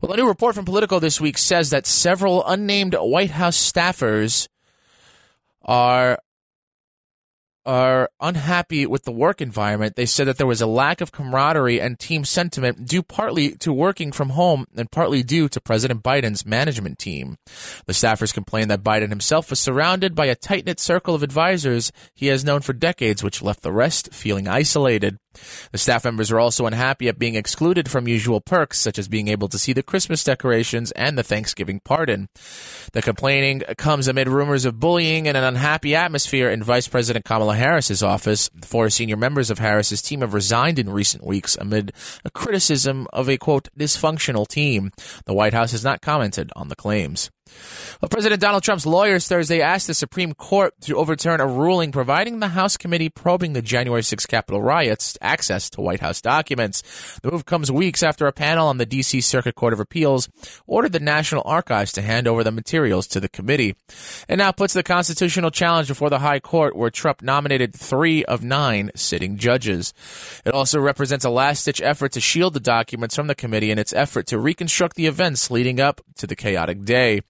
Well, 0.00 0.12
a 0.12 0.16
new 0.16 0.26
report 0.26 0.54
from 0.54 0.64
Politico 0.64 0.98
this 0.98 1.20
week 1.20 1.38
says 1.38 1.70
that 1.70 1.86
several 1.86 2.44
unnamed 2.44 2.94
White 2.94 3.30
House 3.30 3.56
staffers 3.56 4.48
are 5.64 6.18
are 7.64 8.10
unhappy 8.20 8.86
with 8.86 9.04
the 9.04 9.12
work 9.12 9.40
environment. 9.40 9.96
They 9.96 10.06
said 10.06 10.26
that 10.26 10.38
there 10.38 10.46
was 10.46 10.60
a 10.60 10.66
lack 10.66 11.00
of 11.00 11.12
camaraderie 11.12 11.80
and 11.80 11.98
team 11.98 12.24
sentiment 12.24 12.86
due 12.86 13.02
partly 13.02 13.52
to 13.56 13.72
working 13.72 14.12
from 14.12 14.30
home 14.30 14.66
and 14.76 14.90
partly 14.90 15.22
due 15.22 15.48
to 15.48 15.60
President 15.60 16.02
Biden's 16.02 16.44
management 16.44 16.98
team. 16.98 17.38
The 17.86 17.92
staffers 17.92 18.34
complained 18.34 18.70
that 18.70 18.82
Biden 18.82 19.10
himself 19.10 19.50
was 19.50 19.60
surrounded 19.60 20.14
by 20.14 20.26
a 20.26 20.34
tight 20.34 20.66
knit 20.66 20.80
circle 20.80 21.14
of 21.14 21.22
advisors 21.22 21.92
he 22.14 22.26
has 22.26 22.44
known 22.44 22.60
for 22.60 22.72
decades, 22.72 23.22
which 23.22 23.42
left 23.42 23.62
the 23.62 23.72
rest 23.72 24.12
feeling 24.12 24.48
isolated. 24.48 25.18
The 25.72 25.78
staff 25.78 26.04
members 26.04 26.30
are 26.30 26.38
also 26.38 26.66
unhappy 26.66 27.08
at 27.08 27.18
being 27.18 27.34
excluded 27.34 27.90
from 27.90 28.08
usual 28.08 28.40
perks, 28.40 28.78
such 28.78 28.98
as 28.98 29.08
being 29.08 29.28
able 29.28 29.48
to 29.48 29.58
see 29.58 29.72
the 29.72 29.82
Christmas 29.82 30.24
decorations 30.24 30.90
and 30.92 31.16
the 31.16 31.22
Thanksgiving 31.22 31.80
pardon. 31.80 32.28
The 32.92 33.02
complaining 33.02 33.60
comes 33.78 34.08
amid 34.08 34.28
rumors 34.28 34.64
of 34.64 34.80
bullying 34.80 35.26
and 35.28 35.36
an 35.36 35.44
unhappy 35.44 35.94
atmosphere 35.94 36.50
in 36.50 36.62
Vice 36.62 36.88
President 36.88 37.24
Kamala 37.24 37.56
Harris's 37.56 38.02
office. 38.02 38.50
Four 38.62 38.90
senior 38.90 39.16
members 39.16 39.50
of 39.50 39.58
Harris's 39.58 40.02
team 40.02 40.20
have 40.20 40.34
resigned 40.34 40.78
in 40.78 40.90
recent 40.90 41.24
weeks 41.24 41.56
amid 41.56 41.92
a 42.24 42.30
criticism 42.30 43.06
of 43.12 43.28
a 43.28 43.38
quote 43.38 43.68
dysfunctional 43.78 44.46
team. 44.46 44.90
The 45.26 45.34
White 45.34 45.54
House 45.54 45.72
has 45.72 45.84
not 45.84 46.02
commented 46.02 46.50
on 46.54 46.68
the 46.68 46.76
claims. 46.76 47.30
Well, 48.00 48.08
President 48.08 48.40
Donald 48.40 48.64
Trump's 48.64 48.84
lawyers 48.84 49.28
Thursday 49.28 49.60
asked 49.60 49.86
the 49.86 49.94
Supreme 49.94 50.34
Court 50.34 50.74
to 50.82 50.96
overturn 50.96 51.40
a 51.40 51.46
ruling 51.46 51.92
providing 51.92 52.40
the 52.40 52.48
House 52.48 52.76
committee 52.76 53.08
probing 53.08 53.52
the 53.52 53.62
January 53.62 54.02
6 54.02 54.26
Capitol 54.26 54.60
riots 54.60 55.16
access 55.20 55.70
to 55.70 55.80
White 55.80 56.00
House 56.00 56.20
documents. 56.20 56.82
The 57.22 57.30
move 57.30 57.46
comes 57.46 57.70
weeks 57.70 58.02
after 58.02 58.26
a 58.26 58.32
panel 58.32 58.66
on 58.66 58.78
the 58.78 58.86
D.C. 58.86 59.20
Circuit 59.20 59.54
Court 59.54 59.72
of 59.72 59.78
Appeals 59.78 60.28
ordered 60.66 60.92
the 60.92 60.98
National 60.98 61.42
Archives 61.44 61.92
to 61.92 62.02
hand 62.02 62.26
over 62.26 62.42
the 62.42 62.50
materials 62.50 63.06
to 63.06 63.20
the 63.20 63.28
committee. 63.28 63.76
It 64.28 64.36
now 64.36 64.50
puts 64.50 64.74
the 64.74 64.82
constitutional 64.82 65.50
challenge 65.52 65.86
before 65.86 66.10
the 66.10 66.18
High 66.18 66.40
Court, 66.40 66.74
where 66.74 66.90
Trump 66.90 67.22
nominated 67.22 67.74
three 67.74 68.24
of 68.24 68.42
nine 68.42 68.90
sitting 68.96 69.36
judges. 69.36 69.94
It 70.44 70.54
also 70.54 70.80
represents 70.80 71.24
a 71.24 71.30
last 71.30 71.64
ditch 71.64 71.80
effort 71.80 72.12
to 72.12 72.20
shield 72.20 72.54
the 72.54 72.60
documents 72.60 73.14
from 73.14 73.28
the 73.28 73.34
committee 73.34 73.70
in 73.70 73.78
its 73.78 73.92
effort 73.92 74.26
to 74.26 74.38
reconstruct 74.38 74.96
the 74.96 75.06
events 75.06 75.50
leading 75.50 75.80
up 75.80 76.00
to 76.16 76.26
the 76.26 76.36
chaotic 76.36 76.84
day. 76.84 77.20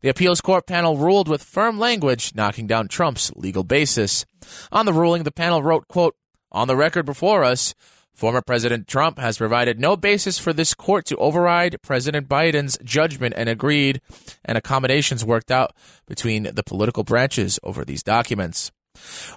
The 0.00 0.08
appeals 0.08 0.40
court 0.40 0.66
panel 0.66 0.96
ruled 0.96 1.28
with 1.28 1.42
firm 1.42 1.78
language, 1.78 2.32
knocking 2.34 2.66
down 2.66 2.88
Trump's 2.88 3.32
legal 3.36 3.64
basis. 3.64 4.24
On 4.72 4.86
the 4.86 4.92
ruling, 4.92 5.22
the 5.22 5.32
panel 5.32 5.62
wrote, 5.62 5.88
quote, 5.88 6.16
on 6.52 6.68
the 6.68 6.76
record 6.76 7.06
before 7.06 7.44
us, 7.44 7.74
Former 8.20 8.42
President 8.42 8.86
Trump 8.86 9.18
has 9.18 9.38
provided 9.38 9.80
no 9.80 9.96
basis 9.96 10.38
for 10.38 10.52
this 10.52 10.74
court 10.74 11.06
to 11.06 11.16
override 11.16 11.80
President 11.80 12.28
Biden's 12.28 12.76
judgment 12.84 13.32
and 13.34 13.48
agreed 13.48 14.02
and 14.44 14.58
accommodations 14.58 15.24
worked 15.24 15.50
out 15.50 15.74
between 16.06 16.42
the 16.42 16.62
political 16.62 17.02
branches 17.02 17.58
over 17.62 17.82
these 17.82 18.02
documents. 18.02 18.72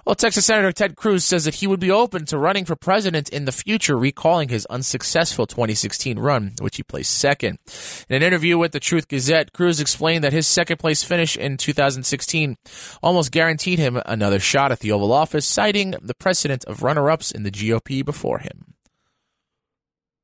Well, 0.04 0.14
Texas 0.14 0.46
Senator 0.46 0.72
Ted 0.72 0.96
Cruz 0.96 1.24
says 1.24 1.44
that 1.44 1.56
he 1.56 1.66
would 1.66 1.80
be 1.80 1.90
open 1.90 2.24
to 2.26 2.38
running 2.38 2.64
for 2.64 2.76
president 2.76 3.28
in 3.28 3.44
the 3.44 3.52
future, 3.52 3.96
recalling 3.96 4.48
his 4.48 4.66
unsuccessful 4.66 5.46
2016 5.46 6.18
run, 6.18 6.52
which 6.60 6.76
he 6.76 6.82
placed 6.82 7.16
second. 7.16 7.58
In 8.08 8.16
an 8.16 8.22
interview 8.22 8.58
with 8.58 8.72
the 8.72 8.80
Truth 8.80 9.08
Gazette, 9.08 9.52
Cruz 9.52 9.80
explained 9.80 10.24
that 10.24 10.32
his 10.32 10.46
second 10.46 10.78
place 10.78 11.02
finish 11.02 11.36
in 11.36 11.56
2016 11.56 12.56
almost 13.02 13.32
guaranteed 13.32 13.78
him 13.78 14.00
another 14.06 14.38
shot 14.38 14.72
at 14.72 14.80
the 14.80 14.92
Oval 14.92 15.12
Office, 15.12 15.46
citing 15.46 15.94
the 16.02 16.14
precedent 16.14 16.64
of 16.64 16.82
runner 16.82 17.10
ups 17.10 17.30
in 17.30 17.42
the 17.42 17.50
GOP 17.50 18.04
before 18.04 18.38
him. 18.38 18.74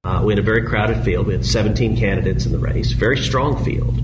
Uh, 0.03 0.23
we 0.25 0.33
had 0.33 0.39
a 0.39 0.43
very 0.43 0.67
crowded 0.67 1.05
field. 1.05 1.27
We 1.27 1.35
had 1.35 1.45
17 1.45 1.97
candidates 1.97 2.47
in 2.47 2.53
the 2.53 2.59
race, 2.59 2.93
very 2.93 3.19
strong 3.19 3.63
field, 3.63 4.01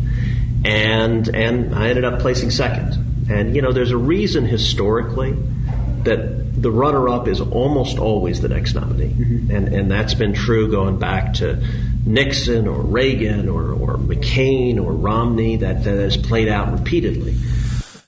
and 0.65 1.27
and 1.35 1.75
I 1.75 1.89
ended 1.89 2.05
up 2.05 2.21
placing 2.21 2.51
second. 2.51 3.16
And, 3.29 3.57
you 3.57 3.63
know, 3.63 3.73
there's 3.73 3.91
a 3.91 3.97
reason 3.97 4.45
historically 4.47 5.33
that 6.05 6.63
the 6.63 6.71
runner 6.71 7.09
up 7.09 7.29
is 7.29 7.41
almost 7.41 7.99
always 7.99 8.41
the 8.41 8.49
next 8.49 8.75
nominee. 8.75 9.09
Mm-hmm. 9.09 9.51
And, 9.51 9.69
and 9.69 9.91
that's 9.91 10.15
been 10.15 10.33
true 10.33 10.71
going 10.71 10.99
back 10.99 11.35
to 11.35 11.63
Nixon 12.07 12.69
or 12.69 12.81
Reagan 12.81 13.49
or, 13.49 13.73
or 13.73 13.97
McCain 13.97 14.83
or 14.83 14.93
Romney, 14.93 15.57
that, 15.57 15.85
that 15.85 15.99
has 15.99 16.17
played 16.17 16.49
out 16.49 16.73
repeatedly. 16.73 17.37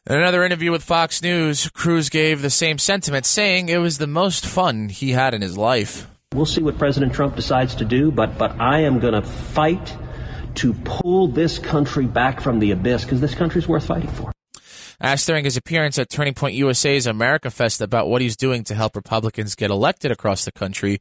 In 0.09 0.17
another 0.17 0.45
interview 0.45 0.71
with 0.71 0.85
Fox 0.85 1.21
News, 1.21 1.69
Cruz 1.71 2.09
gave 2.09 2.41
the 2.41 2.49
same 2.49 2.79
sentiment, 2.79 3.27
saying 3.27 3.69
it 3.69 3.79
was 3.79 3.99
the 3.99 4.07
most 4.07 4.47
fun 4.47 4.89
he 4.89 5.11
had 5.11 5.35
in 5.35 5.43
his 5.43 5.59
life. 5.59 6.07
We'll 6.33 6.47
see 6.47 6.63
what 6.63 6.79
President 6.79 7.13
Trump 7.13 7.37
decides 7.37 7.75
to 7.77 7.85
do, 7.85 8.11
but, 8.11 8.39
but 8.39 8.59
I 8.61 8.81
am 8.81 9.01
going 9.01 9.15
to 9.15 9.23
fight 9.23 9.97
to 10.57 10.73
pull 10.73 11.29
this 11.29 11.59
country 11.59 12.07
back 12.07 12.41
from 12.41 12.59
the 12.59 12.71
abyss 12.71 13.05
because 13.05 13.21
this 13.21 13.35
country 13.35 13.61
is 13.61 13.69
worth 13.69 13.87
fighting 13.87 14.11
for. 14.11 14.33
Asked 15.01 15.29
during 15.29 15.45
his 15.45 15.57
appearance 15.57 15.99
at 15.99 16.11
Turning 16.11 16.35
Point 16.35 16.55
USA's 16.55 17.07
America 17.07 17.51
Fest 17.51 17.81
about 17.81 18.09
what 18.09 18.21
he's 18.21 18.37
doing 18.37 18.65
to 18.65 18.75
help 18.75 18.97
Republicans 18.97 19.55
get 19.55 19.71
elected 19.71 20.11
across 20.11 20.45
the 20.45 20.53
country, 20.53 21.01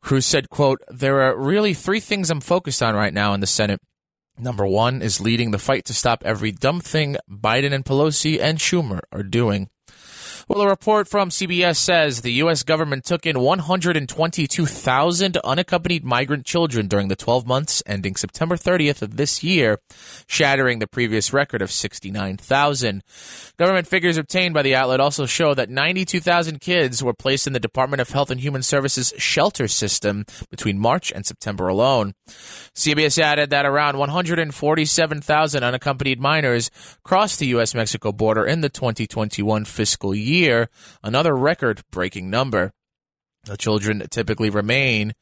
Cruz 0.00 0.24
said, 0.24 0.48
quote, 0.48 0.80
There 0.88 1.20
are 1.22 1.36
really 1.36 1.74
three 1.74 2.00
things 2.00 2.30
I'm 2.30 2.40
focused 2.40 2.82
on 2.82 2.94
right 2.94 3.12
now 3.12 3.34
in 3.34 3.40
the 3.40 3.46
Senate. 3.46 3.80
Number 4.38 4.64
one 4.64 5.02
is 5.02 5.20
leading 5.20 5.50
the 5.50 5.58
fight 5.58 5.84
to 5.86 5.94
stop 5.94 6.22
every 6.24 6.52
dumb 6.52 6.80
thing 6.80 7.16
Biden 7.28 7.72
and 7.72 7.84
Pelosi 7.84 8.40
and 8.40 8.58
Schumer 8.58 9.00
are 9.10 9.24
doing. 9.24 9.68
Well, 10.48 10.62
a 10.62 10.66
report 10.66 11.08
from 11.08 11.28
CBS 11.28 11.76
says 11.76 12.22
the 12.22 12.32
U.S. 12.44 12.62
government 12.62 13.04
took 13.04 13.26
in 13.26 13.38
122,000 13.38 15.36
unaccompanied 15.44 16.06
migrant 16.06 16.46
children 16.46 16.88
during 16.88 17.08
the 17.08 17.16
12 17.16 17.46
months 17.46 17.82
ending 17.84 18.16
September 18.16 18.56
30th 18.56 19.02
of 19.02 19.18
this 19.18 19.44
year, 19.44 19.78
shattering 20.26 20.78
the 20.78 20.86
previous 20.86 21.34
record 21.34 21.60
of 21.60 21.70
69,000. 21.70 23.02
Government 23.58 23.86
figures 23.86 24.16
obtained 24.16 24.54
by 24.54 24.62
the 24.62 24.74
outlet 24.74 25.00
also 25.00 25.26
show 25.26 25.52
that 25.52 25.68
92,000 25.68 26.62
kids 26.62 27.04
were 27.04 27.12
placed 27.12 27.46
in 27.46 27.52
the 27.52 27.60
Department 27.60 28.00
of 28.00 28.08
Health 28.08 28.30
and 28.30 28.40
Human 28.40 28.62
Services 28.62 29.12
shelter 29.18 29.68
system 29.68 30.24
between 30.48 30.78
March 30.78 31.12
and 31.12 31.26
September 31.26 31.68
alone. 31.68 32.14
CBS 32.74 33.18
added 33.18 33.50
that 33.50 33.66
around 33.66 33.98
147,000 33.98 35.62
unaccompanied 35.62 36.20
minors 36.22 36.70
crossed 37.02 37.38
the 37.38 37.48
U.S. 37.48 37.74
Mexico 37.74 38.12
border 38.12 38.46
in 38.46 38.62
the 38.62 38.70
2021 38.70 39.66
fiscal 39.66 40.14
year 40.14 40.37
year, 40.38 40.68
another 41.02 41.34
record 41.36 41.82
breaking 41.90 42.30
number. 42.30 42.72
The 43.44 43.56
children 43.56 44.02
typically 44.10 44.50
remain 44.50 45.14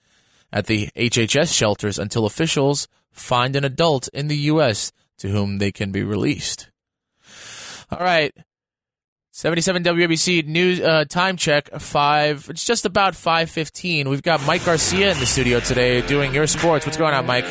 at 0.53 0.67
the 0.67 0.89
HHS 0.97 1.55
shelters 1.55 1.99
until 1.99 2.27
officials 2.27 2.89
find 3.11 3.57
an 3.57 3.65
adult 3.65 4.09
in 4.09 4.29
the 4.29 4.37
U.S. 4.37 4.93
to 5.19 5.29
whom 5.29 5.59
they 5.59 5.73
can 5.73 5.93
be 5.93 6.03
released. 6.03 6.71
All 7.91 8.01
right. 8.01 8.35
77 9.33 9.85
WABC 9.85 10.47
news 10.47 10.81
uh, 10.81 11.05
time 11.05 11.37
check 11.37 11.69
five. 11.79 12.47
It's 12.49 12.65
just 12.65 12.87
about 12.87 13.13
5:15. 13.13 14.09
We've 14.09 14.23
got 14.23 14.45
Mike 14.47 14.65
Garcia 14.65 15.13
in 15.13 15.21
the 15.21 15.27
studio 15.27 15.61
today 15.61 16.01
doing 16.01 16.33
your 16.33 16.47
sports. 16.47 16.87
What's 16.87 16.97
going 16.97 17.13
on, 17.13 17.27
Mike? 17.27 17.45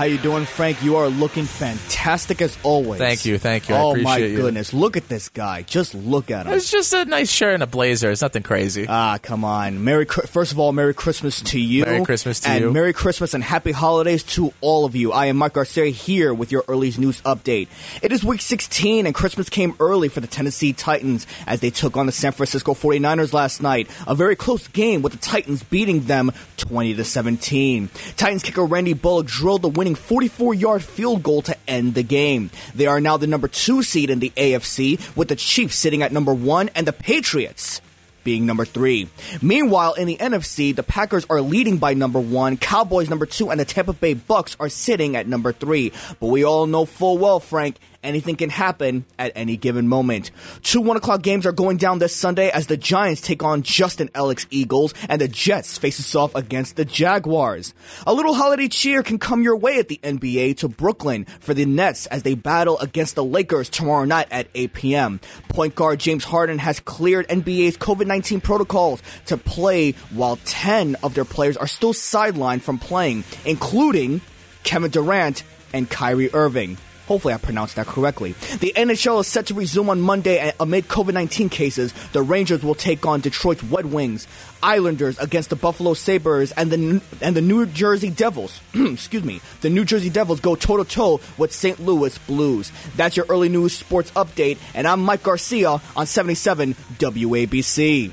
How 0.00 0.06
you 0.06 0.16
doing, 0.16 0.46
Frank? 0.46 0.82
You 0.82 0.96
are 0.96 1.08
looking 1.08 1.44
fantastic 1.44 2.40
as 2.40 2.56
always. 2.62 2.98
Thank 2.98 3.26
you, 3.26 3.36
thank 3.36 3.68
you. 3.68 3.74
I 3.74 3.80
oh 3.82 3.94
my 3.96 4.16
you. 4.16 4.34
goodness, 4.34 4.72
look 4.72 4.96
at 4.96 5.10
this 5.10 5.28
guy. 5.28 5.60
Just 5.60 5.94
look 5.94 6.30
at 6.30 6.46
him. 6.46 6.54
It's 6.54 6.70
just 6.70 6.94
a 6.94 7.04
nice 7.04 7.30
shirt 7.30 7.52
and 7.52 7.62
a 7.62 7.66
blazer. 7.66 8.10
It's 8.10 8.22
nothing 8.22 8.42
crazy. 8.42 8.86
Ah, 8.88 9.18
come 9.20 9.44
on. 9.44 9.84
Merry 9.84 10.06
First 10.06 10.52
of 10.52 10.58
all, 10.58 10.72
Merry 10.72 10.94
Christmas 10.94 11.42
to 11.42 11.60
you. 11.60 11.84
Merry 11.84 12.02
Christmas 12.02 12.40
to 12.40 12.48
and 12.48 12.64
you. 12.64 12.72
Merry 12.72 12.94
Christmas 12.94 13.34
and 13.34 13.44
Happy 13.44 13.72
Holidays 13.72 14.22
to 14.22 14.54
all 14.62 14.86
of 14.86 14.96
you. 14.96 15.12
I 15.12 15.26
am 15.26 15.36
Mike 15.36 15.52
Garcia 15.52 15.90
here 15.90 16.32
with 16.32 16.50
your 16.50 16.64
early 16.66 16.90
news 16.96 17.20
update. 17.20 17.68
It 18.00 18.10
is 18.10 18.24
week 18.24 18.40
16 18.40 19.04
and 19.04 19.14
Christmas 19.14 19.50
came 19.50 19.76
early 19.80 20.08
for 20.08 20.20
the 20.20 20.26
Tennessee 20.26 20.72
Titans 20.72 21.26
as 21.46 21.60
they 21.60 21.68
took 21.68 21.98
on 21.98 22.06
the 22.06 22.12
San 22.12 22.32
Francisco 22.32 22.72
49ers 22.72 23.34
last 23.34 23.60
night. 23.60 23.86
A 24.06 24.14
very 24.14 24.34
close 24.34 24.66
game 24.66 25.02
with 25.02 25.12
the 25.12 25.18
Titans 25.18 25.62
beating 25.62 26.04
them 26.04 26.32
20 26.56 26.94
to 26.94 27.04
17. 27.04 27.90
Titans 28.16 28.42
kicker 28.42 28.64
Randy 28.64 28.94
Bullock 28.94 29.26
drilled 29.26 29.60
the 29.60 29.68
winning 29.68 29.89
44-yard 29.94 30.82
field 30.82 31.22
goal 31.22 31.42
to 31.42 31.56
end 31.68 31.94
the 31.94 32.02
game. 32.02 32.50
They 32.74 32.86
are 32.86 33.00
now 33.00 33.16
the 33.16 33.26
number 33.26 33.48
2 33.48 33.82
seed 33.82 34.10
in 34.10 34.20
the 34.20 34.30
AFC 34.30 35.16
with 35.16 35.28
the 35.28 35.36
Chiefs 35.36 35.76
sitting 35.76 36.02
at 36.02 36.12
number 36.12 36.34
1 36.34 36.70
and 36.74 36.86
the 36.86 36.92
Patriots 36.92 37.80
being 38.24 38.46
number 38.46 38.64
three. 38.64 39.08
Meanwhile, 39.42 39.94
in 39.94 40.06
the 40.06 40.16
NFC, 40.16 40.74
the 40.74 40.82
Packers 40.82 41.26
are 41.30 41.40
leading 41.40 41.78
by 41.78 41.94
number 41.94 42.20
one, 42.20 42.56
Cowboys 42.56 43.08
number 43.08 43.26
two, 43.26 43.50
and 43.50 43.58
the 43.58 43.64
Tampa 43.64 43.92
Bay 43.92 44.14
Bucks 44.14 44.56
are 44.60 44.68
sitting 44.68 45.16
at 45.16 45.26
number 45.26 45.52
three. 45.52 45.92
But 46.20 46.26
we 46.26 46.44
all 46.44 46.66
know 46.66 46.84
full 46.84 47.18
well, 47.18 47.40
Frank, 47.40 47.76
anything 48.02 48.36
can 48.36 48.50
happen 48.50 49.04
at 49.18 49.32
any 49.34 49.56
given 49.56 49.88
moment. 49.88 50.30
Two 50.62 50.80
one 50.80 50.96
o'clock 50.96 51.22
games 51.22 51.46
are 51.46 51.52
going 51.52 51.76
down 51.76 51.98
this 51.98 52.14
Sunday 52.14 52.50
as 52.50 52.66
the 52.66 52.76
Giants 52.76 53.20
take 53.20 53.42
on 53.42 53.62
Justin 53.62 54.08
Ellick's 54.14 54.46
Eagles 54.50 54.94
and 55.08 55.20
the 55.20 55.28
Jets 55.28 55.78
faces 55.78 56.14
off 56.14 56.34
against 56.34 56.76
the 56.76 56.84
Jaguars. 56.84 57.74
A 58.06 58.14
little 58.14 58.34
holiday 58.34 58.68
cheer 58.68 59.02
can 59.02 59.18
come 59.18 59.42
your 59.42 59.56
way 59.56 59.78
at 59.78 59.88
the 59.88 60.00
NBA 60.02 60.58
to 60.58 60.68
Brooklyn 60.68 61.24
for 61.40 61.54
the 61.54 61.66
Nets 61.66 62.06
as 62.06 62.22
they 62.22 62.34
battle 62.34 62.78
against 62.78 63.14
the 63.14 63.24
Lakers 63.24 63.68
tomorrow 63.68 64.04
night 64.04 64.28
at 64.30 64.48
8 64.54 64.72
p.m. 64.72 65.20
Point 65.48 65.74
guard 65.74 66.00
James 66.00 66.24
Harden 66.24 66.58
has 66.58 66.80
cleared 66.80 67.28
NBA's 67.28 67.76
COVID-19 67.76 68.42
protocols 68.42 69.02
to 69.26 69.36
play 69.36 69.92
while 70.10 70.38
10 70.44 70.96
of 71.02 71.14
their 71.14 71.24
players 71.24 71.56
are 71.56 71.66
still 71.66 71.92
sidelined 71.92 72.62
from 72.62 72.78
playing, 72.78 73.24
including 73.44 74.20
Kevin 74.62 74.90
Durant 74.90 75.42
and 75.72 75.88
Kyrie 75.88 76.32
Irving. 76.32 76.76
Hopefully, 77.10 77.34
I 77.34 77.38
pronounced 77.38 77.74
that 77.74 77.88
correctly. 77.88 78.36
The 78.60 78.72
NHL 78.76 79.22
is 79.22 79.26
set 79.26 79.46
to 79.46 79.54
resume 79.54 79.90
on 79.90 80.00
Monday 80.00 80.52
amid 80.60 80.86
COVID 80.86 81.12
19 81.12 81.48
cases. 81.48 81.92
The 82.12 82.22
Rangers 82.22 82.62
will 82.62 82.76
take 82.76 83.04
on 83.04 83.20
Detroit's 83.20 83.64
Red 83.64 83.86
Wings, 83.86 84.28
Islanders 84.62 85.18
against 85.18 85.50
the 85.50 85.56
Buffalo 85.56 85.94
Sabres, 85.94 86.52
and 86.52 86.70
the, 86.70 87.02
and 87.20 87.34
the 87.34 87.40
New 87.40 87.66
Jersey 87.66 88.10
Devils. 88.10 88.60
excuse 88.74 89.24
me. 89.24 89.40
The 89.60 89.70
New 89.70 89.84
Jersey 89.84 90.08
Devils 90.08 90.38
go 90.38 90.54
toe 90.54 90.76
to 90.76 90.84
toe 90.84 91.20
with 91.36 91.52
St. 91.52 91.80
Louis 91.80 92.16
Blues. 92.18 92.70
That's 92.94 93.16
your 93.16 93.26
early 93.28 93.48
news 93.48 93.76
sports 93.76 94.12
update, 94.12 94.58
and 94.72 94.86
I'm 94.86 95.00
Mike 95.00 95.24
Garcia 95.24 95.80
on 95.96 96.06
77 96.06 96.76
WABC. 97.00 98.12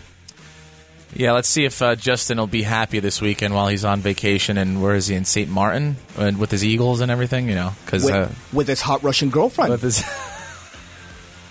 Yeah, 1.18 1.32
let's 1.32 1.48
see 1.48 1.66
if 1.66 1.82
uh, 1.82 1.96
Justin 1.96 2.38
will 2.38 2.46
be 2.46 2.62
happy 2.62 3.00
this 3.00 3.20
weekend 3.20 3.56
while 3.56 3.68
he's 3.68 3.84
on 3.84 4.02
vacation. 4.02 4.56
And 4.56 4.84
where 4.84 4.94
is 4.94 5.08
he 5.08 5.16
in 5.16 5.26
St. 5.26 5.50
Martin 5.50 5.96
and 6.16 6.38
with 6.38 6.52
his 6.52 6.64
Eagles 6.64 7.02
and 7.02 7.10
everything? 7.10 7.50
You 7.50 7.56
know, 7.56 7.72
because 7.84 8.04
With, 8.04 8.14
uh, 8.14 8.28
with 8.54 8.68
his 8.68 8.82
hot 8.82 9.02
Russian 9.02 9.32
girlfriend. 9.32 9.72
with 9.72 9.82
his 9.82 10.04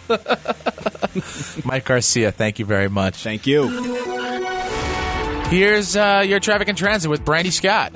Mike 1.65 1.85
Garcia, 1.85 2.31
thank 2.31 2.61
you 2.61 2.65
very 2.65 2.89
much. 2.89 3.17
Thank 3.25 3.49
you. 3.49 3.67
Here's 5.49 5.97
uh, 5.97 6.23
your 6.25 6.39
traffic 6.39 6.69
and 6.69 6.79
transit 6.79 7.11
with 7.11 7.25
Brandy 7.25 7.51
Scott. 7.51 7.93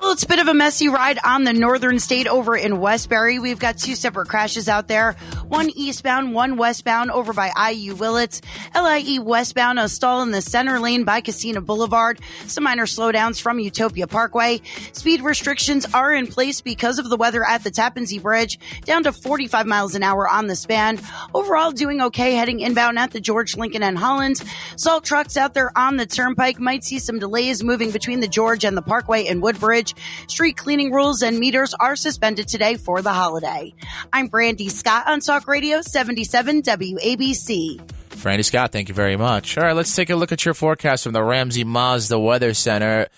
Well, 0.00 0.12
it's 0.12 0.22
a 0.22 0.28
bit 0.28 0.38
of 0.38 0.48
a 0.48 0.54
messy 0.54 0.88
ride 0.88 1.18
on 1.24 1.44
the 1.44 1.52
northern 1.52 1.98
state 1.98 2.26
over 2.26 2.56
in 2.56 2.78
Westbury. 2.78 3.38
We've 3.38 3.58
got 3.58 3.78
two 3.78 3.94
separate 3.94 4.28
crashes 4.28 4.68
out 4.68 4.88
there. 4.88 5.12
One 5.48 5.70
eastbound, 5.70 6.34
one 6.34 6.56
westbound 6.56 7.10
over 7.10 7.32
by 7.32 7.52
IU 7.70 7.94
Willets. 7.94 8.42
LIE 8.74 9.18
westbound, 9.20 9.78
a 9.78 9.88
stall 9.88 10.22
in 10.22 10.30
the 10.30 10.42
center 10.42 10.78
lane 10.80 11.04
by 11.04 11.20
Kissena 11.20 11.64
Boulevard. 11.64 12.20
Some 12.46 12.64
minor 12.64 12.86
slowdowns 12.86 13.40
from 13.40 13.58
Utopia 13.58 14.06
Parkway. 14.06 14.60
Speed 14.92 15.22
restrictions 15.22 15.86
are 15.94 16.14
in 16.14 16.26
place 16.26 16.60
because 16.60 16.98
of 16.98 17.08
the 17.08 17.16
weather 17.16 17.44
at 17.44 17.64
the 17.64 17.70
Tappan 17.70 18.06
Zee 18.06 18.18
Bridge, 18.18 18.58
down 18.84 19.02
to 19.04 19.12
45 19.12 19.66
miles 19.66 19.94
an 19.94 20.02
hour 20.02 20.28
on 20.28 20.46
the 20.46 20.56
span. 20.56 21.00
Overall, 21.34 21.72
doing 21.72 22.00
okay 22.02 22.34
heading 22.34 22.60
inbound 22.60 22.98
at 22.98 23.10
the 23.10 23.20
George 23.20 23.56
Lincoln 23.56 23.82
and 23.82 23.98
Holland. 23.98 24.42
Salt 24.76 25.04
trucks 25.04 25.36
out 25.36 25.54
there 25.54 25.76
on 25.76 25.96
the 25.96 26.06
turnpike 26.06 26.58
might 26.58 26.84
see 26.84 26.98
some 26.98 27.18
delays 27.18 27.62
moving 27.62 27.90
between 27.90 28.20
the 28.20 28.28
George 28.28 28.64
and 28.64 28.76
the 28.76 28.82
Parkway 28.82 29.26
and 29.26 29.42
Woodbridge. 29.56 29.94
Street 30.28 30.56
cleaning 30.56 30.92
rules 30.92 31.22
and 31.22 31.38
meters 31.38 31.74
are 31.80 31.96
suspended 31.96 32.46
today 32.46 32.76
for 32.76 33.00
the 33.00 33.12
holiday. 33.12 33.72
I'm 34.12 34.26
Brandy 34.26 34.68
Scott 34.68 35.08
on 35.08 35.20
Talk 35.20 35.48
Radio 35.48 35.80
77 35.80 36.62
WABC. 36.62 37.80
Brandy 38.22 38.42
Scott, 38.42 38.72
thank 38.72 38.88
you 38.88 38.94
very 38.94 39.16
much. 39.16 39.56
All 39.56 39.64
right, 39.64 39.74
let's 39.74 39.94
take 39.94 40.10
a 40.10 40.16
look 40.16 40.32
at 40.32 40.44
your 40.44 40.54
forecast 40.54 41.04
from 41.04 41.12
the 41.12 41.22
Ramsey 41.22 41.64
Mazda 41.64 42.18
Weather 42.18 42.54
Center. 42.54 43.08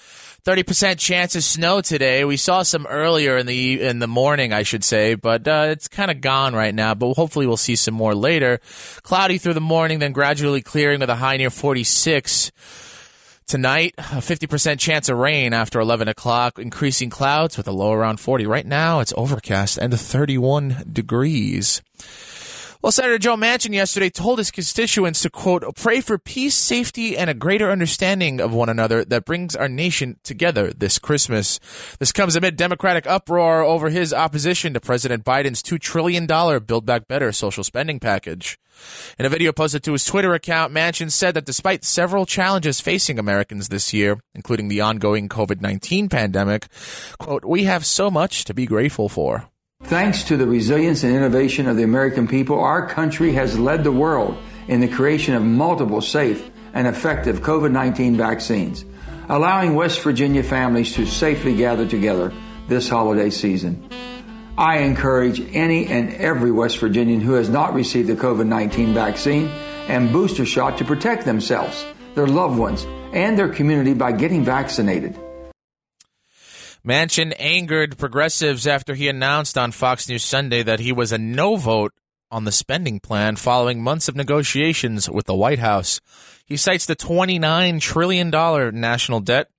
30% 0.44 0.98
chance 0.98 1.34
of 1.34 1.42
snow 1.42 1.80
today. 1.80 2.24
We 2.24 2.36
saw 2.36 2.62
some 2.62 2.86
earlier 2.86 3.36
in 3.36 3.46
the 3.46 3.82
in 3.82 3.98
the 3.98 4.06
morning, 4.06 4.52
I 4.52 4.62
should 4.62 4.84
say, 4.84 5.14
but 5.14 5.46
uh, 5.46 5.66
it's 5.70 5.88
kind 5.88 6.10
of 6.10 6.20
gone 6.20 6.54
right 6.54 6.74
now. 6.74 6.94
But 6.94 7.14
hopefully, 7.14 7.46
we'll 7.46 7.56
see 7.56 7.76
some 7.76 7.94
more 7.94 8.14
later. 8.14 8.60
Cloudy 9.02 9.38
through 9.38 9.54
the 9.54 9.60
morning, 9.60 9.98
then 9.98 10.12
gradually 10.12 10.62
clearing 10.62 11.00
with 11.00 11.10
a 11.10 11.16
high 11.16 11.36
near 11.36 11.50
46. 11.50 12.52
Tonight, 13.48 13.94
a 13.96 14.20
50% 14.20 14.78
chance 14.78 15.08
of 15.08 15.16
rain 15.16 15.54
after 15.54 15.80
11 15.80 16.06
o'clock, 16.06 16.58
increasing 16.58 17.08
clouds 17.08 17.56
with 17.56 17.66
a 17.66 17.72
low 17.72 17.94
around 17.94 18.20
40. 18.20 18.44
Right 18.44 18.66
now, 18.66 19.00
it's 19.00 19.14
overcast 19.16 19.78
and 19.78 19.98
31 19.98 20.84
degrees. 20.92 21.80
Well, 22.80 22.92
Senator 22.92 23.18
Joe 23.18 23.34
Manchin 23.34 23.74
yesterday 23.74 24.08
told 24.08 24.38
his 24.38 24.52
constituents 24.52 25.22
to, 25.22 25.30
quote, 25.30 25.64
pray 25.74 26.00
for 26.00 26.16
peace, 26.16 26.54
safety, 26.54 27.18
and 27.18 27.28
a 27.28 27.34
greater 27.34 27.72
understanding 27.72 28.40
of 28.40 28.54
one 28.54 28.68
another 28.68 29.04
that 29.06 29.24
brings 29.24 29.56
our 29.56 29.68
nation 29.68 30.20
together 30.22 30.72
this 30.72 31.00
Christmas. 31.00 31.58
This 31.98 32.12
comes 32.12 32.36
amid 32.36 32.54
Democratic 32.54 33.04
uproar 33.04 33.64
over 33.64 33.90
his 33.90 34.14
opposition 34.14 34.74
to 34.74 34.80
President 34.80 35.24
Biden's 35.24 35.60
$2 35.60 35.80
trillion 35.80 36.26
Build 36.26 36.86
Back 36.86 37.08
Better 37.08 37.32
social 37.32 37.64
spending 37.64 37.98
package. 37.98 38.56
In 39.18 39.26
a 39.26 39.28
video 39.28 39.50
posted 39.50 39.82
to 39.82 39.92
his 39.92 40.04
Twitter 40.04 40.32
account, 40.32 40.72
Manchin 40.72 41.10
said 41.10 41.34
that 41.34 41.46
despite 41.46 41.82
several 41.82 42.26
challenges 42.26 42.80
facing 42.80 43.18
Americans 43.18 43.70
this 43.70 43.92
year, 43.92 44.20
including 44.36 44.68
the 44.68 44.82
ongoing 44.82 45.28
COVID-19 45.28 46.08
pandemic, 46.08 46.68
quote, 47.18 47.44
we 47.44 47.64
have 47.64 47.84
so 47.84 48.08
much 48.08 48.44
to 48.44 48.54
be 48.54 48.66
grateful 48.66 49.08
for. 49.08 49.48
Thanks 49.84 50.24
to 50.24 50.36
the 50.36 50.46
resilience 50.46 51.04
and 51.04 51.14
innovation 51.14 51.68
of 51.68 51.76
the 51.76 51.84
American 51.84 52.26
people, 52.28 52.60
our 52.60 52.86
country 52.86 53.32
has 53.32 53.58
led 53.58 53.84
the 53.84 53.92
world 53.92 54.36
in 54.66 54.80
the 54.80 54.88
creation 54.88 55.34
of 55.34 55.42
multiple 55.42 56.02
safe 56.02 56.50
and 56.74 56.86
effective 56.86 57.40
COVID 57.40 57.70
19 57.72 58.16
vaccines, 58.16 58.84
allowing 59.28 59.74
West 59.74 60.02
Virginia 60.02 60.42
families 60.42 60.92
to 60.94 61.06
safely 61.06 61.56
gather 61.56 61.86
together 61.86 62.34
this 62.66 62.88
holiday 62.88 63.30
season. 63.30 63.88
I 64.58 64.78
encourage 64.78 65.40
any 65.54 65.86
and 65.86 66.12
every 66.14 66.50
West 66.50 66.78
Virginian 66.78 67.20
who 67.20 67.34
has 67.34 67.48
not 67.48 67.72
received 67.72 68.08
the 68.08 68.16
COVID 68.16 68.46
19 68.46 68.92
vaccine 68.92 69.46
and 69.86 70.12
booster 70.12 70.44
shot 70.44 70.76
to 70.78 70.84
protect 70.84 71.24
themselves, 71.24 71.86
their 72.14 72.26
loved 72.26 72.58
ones, 72.58 72.84
and 73.14 73.38
their 73.38 73.48
community 73.48 73.94
by 73.94 74.12
getting 74.12 74.44
vaccinated. 74.44 75.18
Manchin 76.88 77.34
angered 77.38 77.98
progressives 77.98 78.66
after 78.66 78.94
he 78.94 79.08
announced 79.08 79.58
on 79.58 79.72
Fox 79.72 80.08
News 80.08 80.24
Sunday 80.24 80.62
that 80.62 80.80
he 80.80 80.90
was 80.90 81.12
a 81.12 81.18
no 81.18 81.56
vote 81.56 81.92
on 82.30 82.44
the 82.44 82.52
spending 82.52 82.98
plan 82.98 83.36
following 83.36 83.82
months 83.82 84.08
of 84.08 84.16
negotiations 84.16 85.08
with 85.10 85.26
the 85.26 85.34
White 85.34 85.58
House. 85.58 86.00
He 86.46 86.56
cites 86.56 86.86
the 86.86 86.96
$29 86.96 87.78
trillion 87.82 88.30
national 88.30 89.20
debt, 89.20 89.50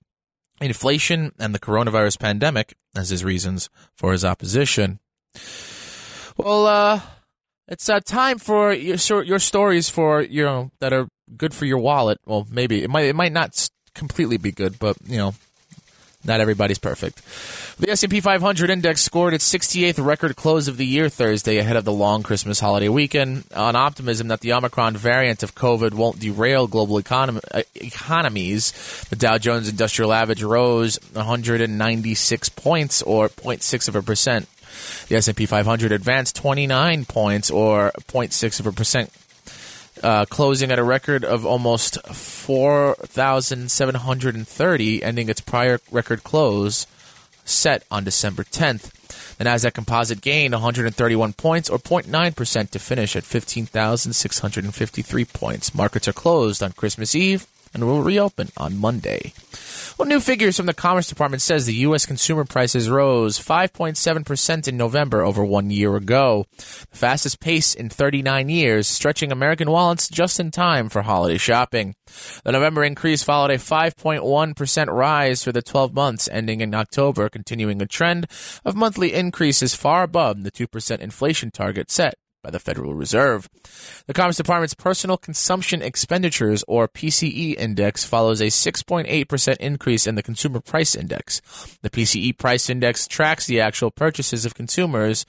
inflation, 0.60 1.32
and 1.38 1.54
the 1.54 1.60
coronavirus 1.60 2.18
pandemic 2.18 2.74
as 2.96 3.10
his 3.10 3.24
reasons 3.24 3.70
for 3.96 4.12
his 4.12 4.26
opposition. 4.26 4.98
Well, 6.36 6.66
uh, 6.66 7.02
it's 7.68 7.90
uh, 7.90 8.00
time 8.00 8.40
for 8.40 8.74
your 8.74 9.24
your 9.24 9.40
stories 9.40 9.88
for 9.88 10.24
you 10.24 10.44
know 10.44 10.72
that 10.80 10.94
are 10.94 11.08
good 11.38 11.54
for 11.54 11.66
your 11.66 11.78
wallet. 11.78 12.18
Well, 12.26 12.48
maybe 12.50 12.82
it 12.82 12.90
might 12.90 13.06
it 13.06 13.16
might 13.16 13.34
not 13.34 13.70
completely 13.94 14.38
be 14.38 14.52
good, 14.52 14.80
but 14.80 14.98
you 15.06 15.18
know 15.18 15.36
not 16.26 16.42
everybody's 16.42 16.80
perfect. 16.80 17.22
The 17.78 17.90
S&P 17.92 18.20
500 18.20 18.70
index 18.70 19.02
scored 19.02 19.34
its 19.34 19.52
68th 19.52 20.04
record 20.04 20.36
close 20.36 20.68
of 20.68 20.76
the 20.76 20.86
year 20.86 21.08
Thursday 21.08 21.58
ahead 21.58 21.78
of 21.78 21.86
the 21.86 21.94
long 21.94 22.24
Christmas 22.24 22.60
holiday 22.60 22.90
weekend 22.90 23.46
on 23.56 23.76
optimism 23.76 24.28
that 24.28 24.42
the 24.42 24.52
Omicron 24.52 24.98
variant 24.98 25.44
of 25.44 25.56
COVID 25.56 25.94
won't 25.94 26.20
derail 26.20 26.68
global 26.68 26.98
uh, 26.98 27.62
economies. 27.76 28.74
The 29.10 29.16
Dow 29.16 29.38
Jones 29.38 29.70
Industrial 29.70 30.12
Average 30.12 30.44
rose 30.44 31.00
196 31.14 32.50
points 32.50 33.02
or 33.02 33.30
0.6 33.30 33.88
of 33.88 33.96
a 33.96 34.02
percent. 34.02 34.50
The 35.08 35.16
S&P 35.16 35.46
500 35.46 35.92
advanced 35.92 36.36
29 36.36 37.06
points 37.06 37.50
or 37.50 37.92
0.6 38.08 38.60
of 38.60 38.68
a 38.68 38.72
percent 38.72 39.12
uh, 40.04 40.26
closing 40.26 40.72
at 40.72 40.80
a 40.80 40.84
record 40.84 41.24
of 41.24 41.46
almost 41.46 42.04
4,730, 42.08 45.04
ending 45.04 45.30
its 45.30 45.42
prior 45.42 45.80
record 45.92 46.24
close 46.24 46.88
set 47.46 47.84
on 47.90 48.04
December 48.04 48.44
10th. 48.44 48.92
The 49.38 49.46
Nasdaq 49.46 49.74
Composite 49.74 50.22
gained 50.22 50.54
131 50.54 51.34
points, 51.34 51.68
or 51.70 51.80
0.9%, 51.80 52.70
to 52.70 52.80
finish 52.80 53.16
at 53.16 53.24
15,653 53.24 55.26
points. 55.26 55.74
Markets 55.74 56.08
are 56.08 56.14
closed 56.14 56.62
on 56.62 56.74
Christmas 56.74 57.16
Eve 57.16 57.48
and 57.74 57.86
will 57.86 58.02
reopen 58.02 58.50
on 58.58 58.78
Monday. 58.78 59.34
Well, 60.00 60.08
new 60.08 60.22
figures 60.22 60.56
from 60.56 60.66
the 60.66 60.74
Commerce 60.74 61.10
Department 61.10 61.42
says 61.42 61.66
the 61.66 61.74
U.S. 61.74 62.06
consumer 62.06 62.46
prices 62.46 62.90
rose 62.90 63.38
5.7% 63.38 64.68
in 64.68 64.78
November 64.78 65.26
over 65.26 65.44
one 65.44 65.72
year 65.72 65.98
ago, 65.98 66.46
the 66.56 66.96
fastest 66.96 67.42
pace 67.42 67.74
in 67.74 67.90
39 67.90 68.48
years, 68.48 68.88
stretching 68.88 69.30
American 69.30 69.70
wallets 69.70 70.08
just 70.08 70.40
in 70.40 70.52
time 70.52 70.88
for 70.88 71.02
holiday 71.02 71.38
shopping. 71.38 71.96
The 72.46 72.54
November 72.54 72.86
increase 72.86 73.24
followed 73.24 73.52
a 73.52 73.58
5.1% 73.58 74.88
rise 74.88 75.44
for 75.44 75.52
the 75.52 75.62
12 75.62 75.94
months 75.94 76.30
ending 76.32 76.62
in 76.62 76.74
October, 76.74 77.28
continuing 77.28 77.82
a 77.82 77.86
trend 77.86 78.28
of 78.64 78.78
monthly 78.78 79.14
increases 79.14 79.76
far 79.76 80.04
above 80.04 80.44
the 80.44 80.52
2% 80.52 81.00
inflation 81.00 81.52
target 81.52 81.92
set 81.92 82.16
by 82.44 82.50
the 82.50 82.60
Federal 82.60 82.94
Reserve. 82.94 83.50
The 84.08 84.14
Commerce 84.14 84.38
Department's 84.38 84.74
Personal 84.74 85.18
Consumption 85.18 85.82
Expenditures, 85.82 86.64
or 86.68 86.88
PCE 86.88 87.56
index, 87.58 88.06
follows 88.06 88.42
a 88.42 88.46
6.8% 88.46 89.58
increase 89.58 90.08
in 90.08 90.16
the 90.16 90.24
Consumer 90.24 90.60
Price 90.60 90.96
Index. 90.96 91.42
The 91.82 91.90
PCE 91.90 92.38
Price 92.38 92.70
Index 92.70 93.08
tracks 93.08 93.46
the 93.46 93.60
actual 93.60 93.92
purchases 93.92 94.46
of 94.46 94.56
consumers 94.56 95.26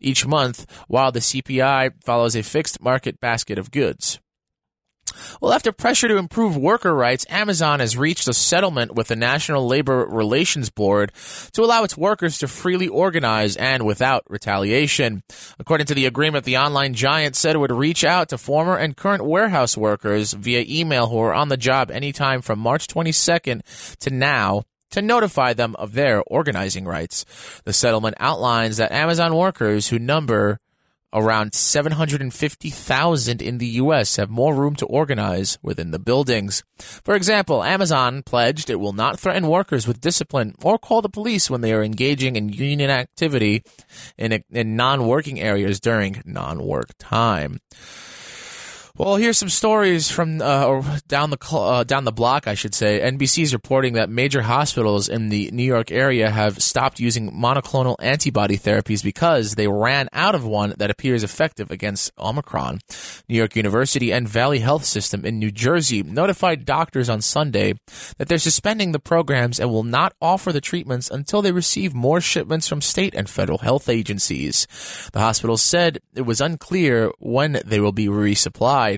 each 0.00 0.26
month, 0.26 0.66
while 0.88 1.12
the 1.12 1.20
CPI 1.20 1.92
follows 2.04 2.36
a 2.36 2.42
fixed 2.42 2.80
market 2.82 3.20
basket 3.20 3.58
of 3.58 3.70
goods. 3.70 4.20
Well, 5.40 5.52
after 5.52 5.72
pressure 5.72 6.08
to 6.08 6.16
improve 6.16 6.56
worker 6.56 6.94
rights, 6.94 7.26
Amazon 7.28 7.80
has 7.80 7.96
reached 7.96 8.28
a 8.28 8.34
settlement 8.34 8.94
with 8.94 9.08
the 9.08 9.16
National 9.16 9.66
Labor 9.66 10.06
Relations 10.06 10.70
Board 10.70 11.12
to 11.52 11.62
allow 11.62 11.84
its 11.84 11.96
workers 11.96 12.38
to 12.38 12.48
freely 12.48 12.88
organize 12.88 13.56
and 13.56 13.84
without 13.84 14.24
retaliation. 14.28 15.22
According 15.58 15.86
to 15.86 15.94
the 15.94 16.06
agreement, 16.06 16.44
the 16.44 16.58
online 16.58 16.94
giant 16.94 17.36
said 17.36 17.56
it 17.56 17.58
would 17.58 17.70
reach 17.70 18.04
out 18.04 18.28
to 18.28 18.38
former 18.38 18.76
and 18.76 18.96
current 18.96 19.24
warehouse 19.24 19.76
workers 19.76 20.32
via 20.32 20.64
email 20.68 21.08
who 21.08 21.18
are 21.18 21.34
on 21.34 21.48
the 21.48 21.56
job 21.56 21.90
anytime 21.90 22.42
from 22.42 22.58
March 22.58 22.86
22nd 22.86 23.62
to 23.98 24.10
now 24.10 24.64
to 24.90 25.02
notify 25.02 25.52
them 25.52 25.76
of 25.76 25.92
their 25.92 26.22
organizing 26.26 26.84
rights. 26.84 27.24
The 27.64 27.72
settlement 27.72 28.16
outlines 28.18 28.76
that 28.76 28.92
Amazon 28.92 29.34
workers 29.34 29.88
who 29.88 29.98
number 29.98 30.58
Around 31.12 31.54
750,000 31.54 33.42
in 33.42 33.58
the 33.58 33.66
U.S. 33.66 34.14
have 34.14 34.30
more 34.30 34.54
room 34.54 34.76
to 34.76 34.86
organize 34.86 35.58
within 35.60 35.90
the 35.90 35.98
buildings. 35.98 36.62
For 36.78 37.16
example, 37.16 37.64
Amazon 37.64 38.22
pledged 38.22 38.70
it 38.70 38.78
will 38.78 38.92
not 38.92 39.18
threaten 39.18 39.48
workers 39.48 39.88
with 39.88 40.00
discipline 40.00 40.54
or 40.62 40.78
call 40.78 41.02
the 41.02 41.08
police 41.08 41.50
when 41.50 41.62
they 41.62 41.72
are 41.72 41.82
engaging 41.82 42.36
in 42.36 42.48
union 42.50 42.90
activity 42.90 43.64
in, 44.16 44.44
in 44.50 44.76
non 44.76 45.08
working 45.08 45.40
areas 45.40 45.80
during 45.80 46.22
non 46.24 46.64
work 46.64 46.90
time. 46.98 47.58
Well, 49.00 49.16
here's 49.16 49.38
some 49.38 49.48
stories 49.48 50.10
from 50.10 50.42
uh, 50.42 50.98
down 51.08 51.30
the 51.30 51.38
uh, 51.50 51.84
down 51.84 52.04
the 52.04 52.12
block, 52.12 52.46
I 52.46 52.52
should 52.52 52.74
say. 52.74 53.00
NBC 53.00 53.44
is 53.44 53.54
reporting 53.54 53.94
that 53.94 54.10
major 54.10 54.42
hospitals 54.42 55.08
in 55.08 55.30
the 55.30 55.50
New 55.52 55.64
York 55.64 55.90
area 55.90 56.30
have 56.30 56.62
stopped 56.62 57.00
using 57.00 57.32
monoclonal 57.32 57.96
antibody 57.98 58.58
therapies 58.58 59.02
because 59.02 59.54
they 59.54 59.68
ran 59.68 60.10
out 60.12 60.34
of 60.34 60.44
one 60.44 60.74
that 60.76 60.90
appears 60.90 61.24
effective 61.24 61.70
against 61.70 62.12
Omicron. 62.18 62.80
New 63.26 63.36
York 63.36 63.56
University 63.56 64.12
and 64.12 64.28
Valley 64.28 64.58
Health 64.58 64.84
System 64.84 65.24
in 65.24 65.38
New 65.38 65.50
Jersey 65.50 66.02
notified 66.02 66.66
doctors 66.66 67.08
on 67.08 67.22
Sunday 67.22 67.72
that 68.18 68.28
they're 68.28 68.36
suspending 68.36 68.92
the 68.92 68.98
programs 68.98 69.58
and 69.58 69.70
will 69.70 69.82
not 69.82 70.12
offer 70.20 70.52
the 70.52 70.60
treatments 70.60 71.10
until 71.10 71.40
they 71.40 71.52
receive 71.52 71.94
more 71.94 72.20
shipments 72.20 72.68
from 72.68 72.82
state 72.82 73.14
and 73.14 73.30
federal 73.30 73.58
health 73.58 73.88
agencies. 73.88 74.66
The 75.14 75.20
hospitals 75.20 75.62
said 75.62 76.00
it 76.14 76.26
was 76.26 76.42
unclear 76.42 77.10
when 77.18 77.62
they 77.64 77.80
will 77.80 77.92
be 77.92 78.08
resupplied. 78.08 78.89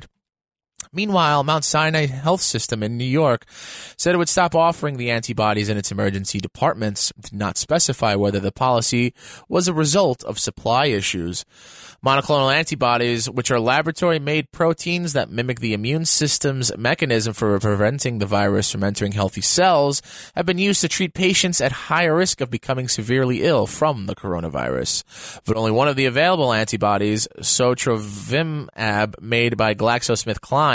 Meanwhile, 0.93 1.45
Mount 1.45 1.65
Sinai 1.65 2.07
Health 2.07 2.43
System 2.43 2.83
in 2.83 2.97
New 2.97 3.05
York 3.05 3.47
said 3.97 4.15
it 4.15 4.19
would 4.19 4.29
stop 4.29 4.55
offering 4.55 4.97
the 4.97 5.11
antibodies 5.11 5.69
in 5.69 5.77
its 5.77 5.93
emergency 5.93 6.39
departments, 6.39 7.13
did 7.21 7.33
not 7.33 7.57
specify 7.57 8.15
whether 8.15 8.41
the 8.41 8.53
policy 8.53 9.15
was 9.49 9.69
a 9.69 9.75
result 9.75 10.25
of 10.25 10.39
supply 10.39 10.87
issues. 10.87 11.45
Monoclonal 12.05 12.53
antibodies, 12.53 13.31
which 13.31 13.51
are 13.53 13.61
laboratory 13.61 14.19
made 14.19 14.51
proteins 14.51 15.13
that 15.13 15.31
mimic 15.31 15.61
the 15.61 15.73
immune 15.73 16.05
system's 16.05 16.77
mechanism 16.77 17.33
for 17.33 17.59
preventing 17.61 18.19
the 18.19 18.27
virus 18.27 18.73
from 18.73 18.83
entering 18.83 19.13
healthy 19.13 19.41
cells, 19.41 20.03
have 20.35 20.45
been 20.45 20.59
used 20.59 20.81
to 20.81 20.89
treat 20.89 21.15
patients 21.15 21.61
at 21.61 21.71
higher 21.71 22.17
risk 22.17 22.41
of 22.41 22.51
becoming 22.51 22.89
severely 22.89 23.45
ill 23.45 23.69
from 23.69 24.07
the 24.07 24.17
coronavirus. 24.17 25.05
But 25.47 25.57
only 25.57 25.71
one 25.71 25.87
of 25.87 25.95
the 25.95 26.07
available 26.07 26.53
antibodies, 26.53 27.29
sotrovimab, 27.39 29.21
made 29.21 29.57
by 29.57 29.75
GlaxoSmithKline, 29.75 30.72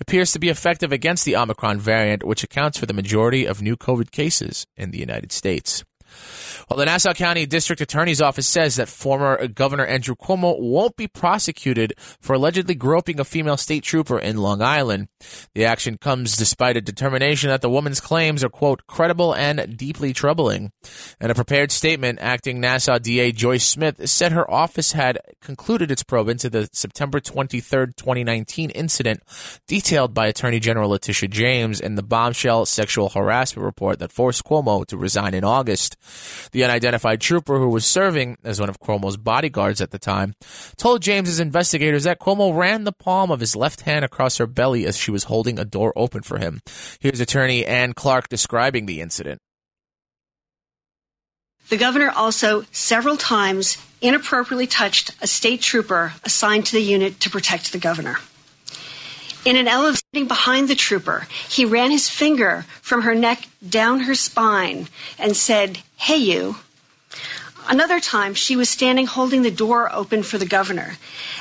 appears 0.00 0.32
to 0.32 0.38
be 0.38 0.48
effective 0.48 0.92
against 0.92 1.24
the 1.24 1.36
Omicron 1.36 1.78
variant, 1.78 2.24
which 2.24 2.42
accounts 2.42 2.78
for 2.78 2.86
the 2.86 2.94
majority 2.94 3.46
of 3.46 3.62
new 3.62 3.76
COVID 3.76 4.10
cases 4.10 4.66
in 4.76 4.90
the 4.90 4.98
United 4.98 5.32
States. 5.32 5.84
Well, 6.68 6.78
the 6.78 6.86
Nassau 6.86 7.12
County 7.12 7.46
District 7.46 7.80
Attorney's 7.80 8.20
Office 8.20 8.46
says 8.46 8.76
that 8.76 8.88
former 8.88 9.46
Governor 9.48 9.84
Andrew 9.84 10.14
Cuomo 10.14 10.58
won't 10.58 10.96
be 10.96 11.06
prosecuted 11.06 11.94
for 12.20 12.34
allegedly 12.34 12.74
groping 12.74 13.20
a 13.20 13.24
female 13.24 13.56
state 13.56 13.82
trooper 13.82 14.18
in 14.18 14.36
Long 14.36 14.62
Island. 14.62 15.08
The 15.54 15.64
action 15.64 15.98
comes 15.98 16.36
despite 16.36 16.76
a 16.76 16.80
determination 16.80 17.50
that 17.50 17.60
the 17.60 17.70
woman's 17.70 18.00
claims 18.00 18.44
are, 18.44 18.48
quote, 18.48 18.86
credible 18.86 19.34
and 19.34 19.76
deeply 19.76 20.12
troubling. 20.12 20.72
In 21.20 21.30
a 21.30 21.34
prepared 21.34 21.72
statement, 21.72 22.18
acting 22.22 22.60
Nassau 22.60 22.98
DA 22.98 23.32
Joyce 23.32 23.66
Smith 23.66 24.08
said 24.08 24.32
her 24.32 24.50
office 24.50 24.92
had 24.92 25.18
concluded 25.40 25.90
its 25.90 26.02
probe 26.02 26.28
into 26.28 26.48
the 26.48 26.68
September 26.72 27.20
23, 27.20 27.88
2019 27.96 28.70
incident 28.70 29.22
detailed 29.66 30.14
by 30.14 30.26
Attorney 30.26 30.60
General 30.60 30.90
Letitia 30.90 31.28
James 31.28 31.80
in 31.80 31.94
the 31.96 32.02
bombshell 32.02 32.66
sexual 32.66 33.10
harassment 33.10 33.64
report 33.64 33.98
that 33.98 34.12
forced 34.12 34.44
Cuomo 34.44 34.86
to 34.86 34.96
resign 34.96 35.34
in 35.34 35.44
August. 35.44 35.96
The 36.52 36.64
unidentified 36.64 37.20
trooper 37.20 37.58
who 37.58 37.68
was 37.68 37.86
serving 37.86 38.38
as 38.44 38.60
one 38.60 38.68
of 38.68 38.80
Cuomo's 38.80 39.16
bodyguards 39.16 39.80
at 39.80 39.90
the 39.90 39.98
time 39.98 40.34
told 40.76 41.02
James's 41.02 41.40
investigators 41.40 42.04
that 42.04 42.20
Cuomo 42.20 42.56
ran 42.56 42.84
the 42.84 42.92
palm 42.92 43.30
of 43.30 43.40
his 43.40 43.56
left 43.56 43.82
hand 43.82 44.04
across 44.04 44.38
her 44.38 44.46
belly 44.46 44.86
as 44.86 44.96
she 44.96 45.10
was 45.10 45.24
holding 45.24 45.58
a 45.58 45.64
door 45.64 45.92
open 45.96 46.22
for 46.22 46.38
him. 46.38 46.60
Here's 47.00 47.20
attorney 47.20 47.64
Anne 47.64 47.92
Clark 47.94 48.28
describing 48.28 48.86
the 48.86 49.00
incident. 49.00 49.40
The 51.68 51.76
governor 51.78 52.10
also 52.14 52.64
several 52.72 53.16
times 53.16 53.78
inappropriately 54.02 54.66
touched 54.66 55.14
a 55.22 55.26
state 55.26 55.62
trooper 55.62 56.12
assigned 56.24 56.66
to 56.66 56.72
the 56.72 56.82
unit 56.82 57.20
to 57.20 57.30
protect 57.30 57.72
the 57.72 57.78
governor. 57.78 58.18
In 59.44 59.56
an 59.56 59.66
elevating 59.66 60.28
behind 60.28 60.68
the 60.68 60.76
trooper, 60.76 61.26
he 61.48 61.64
ran 61.64 61.90
his 61.90 62.08
finger 62.08 62.64
from 62.80 63.02
her 63.02 63.14
neck 63.14 63.48
down 63.66 64.00
her 64.00 64.14
spine 64.14 64.88
and 65.18 65.36
said, 65.36 65.80
Hey, 65.96 66.16
you. 66.16 66.56
Another 67.68 68.00
time, 68.00 68.34
she 68.34 68.56
was 68.56 68.70
standing 68.70 69.06
holding 69.06 69.42
the 69.42 69.50
door 69.50 69.92
open 69.92 70.22
for 70.22 70.38
the 70.38 70.46
governor. 70.46 70.96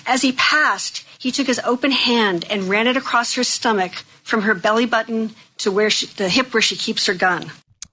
As 0.05 0.21
he 0.21 0.31
passed, 0.31 1.05
he 1.19 1.31
took 1.31 1.47
his 1.47 1.61
open 1.63 1.91
hand 1.91 2.45
and 2.49 2.69
ran 2.69 2.87
it 2.87 2.97
across 2.97 3.35
her 3.35 3.43
stomach 3.43 3.93
from 4.23 4.43
her 4.43 4.55
belly 4.55 4.85
button 4.85 5.35
to 5.59 5.71
where 5.71 5.89
she, 5.89 6.07
the 6.07 6.29
hip 6.29 6.53
where 6.53 6.61
she 6.61 6.75
keeps 6.75 7.05
her 7.05 7.13
gun. 7.13 7.51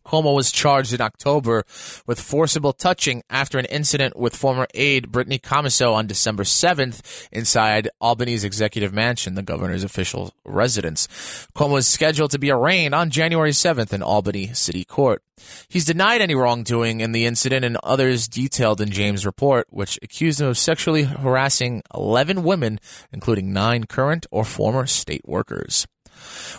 Cuomo 0.09 0.35
was 0.35 0.51
charged 0.51 0.95
in 0.95 1.03
October 1.03 1.67
with 2.07 2.19
forcible 2.19 2.73
touching 2.73 3.23
after 3.29 3.59
an 3.59 3.67
incident 3.67 4.17
with 4.17 4.35
former 4.35 4.67
aide 4.73 5.13
Brittany 5.13 5.39
Commisso 5.39 5.93
on 5.93 6.07
December 6.07 6.45
7th 6.45 7.29
inside 7.31 7.91
Albany's 8.01 8.43
executive 8.43 8.95
mansion, 8.95 9.35
the 9.35 9.43
governor's 9.43 9.85
official 9.85 10.33
residence. 10.47 11.09
Cuomo 11.55 11.79
is 11.79 11.87
scheduled 11.87 12.31
to 12.31 12.39
be 12.39 12.51
arraigned 12.51 12.95
on 12.95 13.11
January 13.11 13.51
7th 13.51 13.93
in 13.93 14.03
Albany 14.03 14.47
City 14.55 14.83
Court. 14.83 15.23
He's 15.69 15.85
denied 15.85 16.23
any 16.23 16.35
wrongdoing 16.35 17.01
in 17.01 17.13
the 17.13 17.27
incident 17.27 17.67
and 17.67 17.77
others 17.85 18.29
detailed 18.29 18.81
in 18.81 18.91
James' 18.91 19.27
report, 19.27 19.67
which 19.69 19.99
accused 20.03 20.41
him 20.41 20.47
of 20.49 20.57
sexually 20.57 21.03
harassing 21.05 21.83
11 21.95 22.45
women, 22.45 22.81
including 23.13 23.53
nine 23.53 23.85
current 23.85 24.27
or 24.31 24.45
former 24.45 24.87
state 24.87 25.23
workers. 25.27 25.87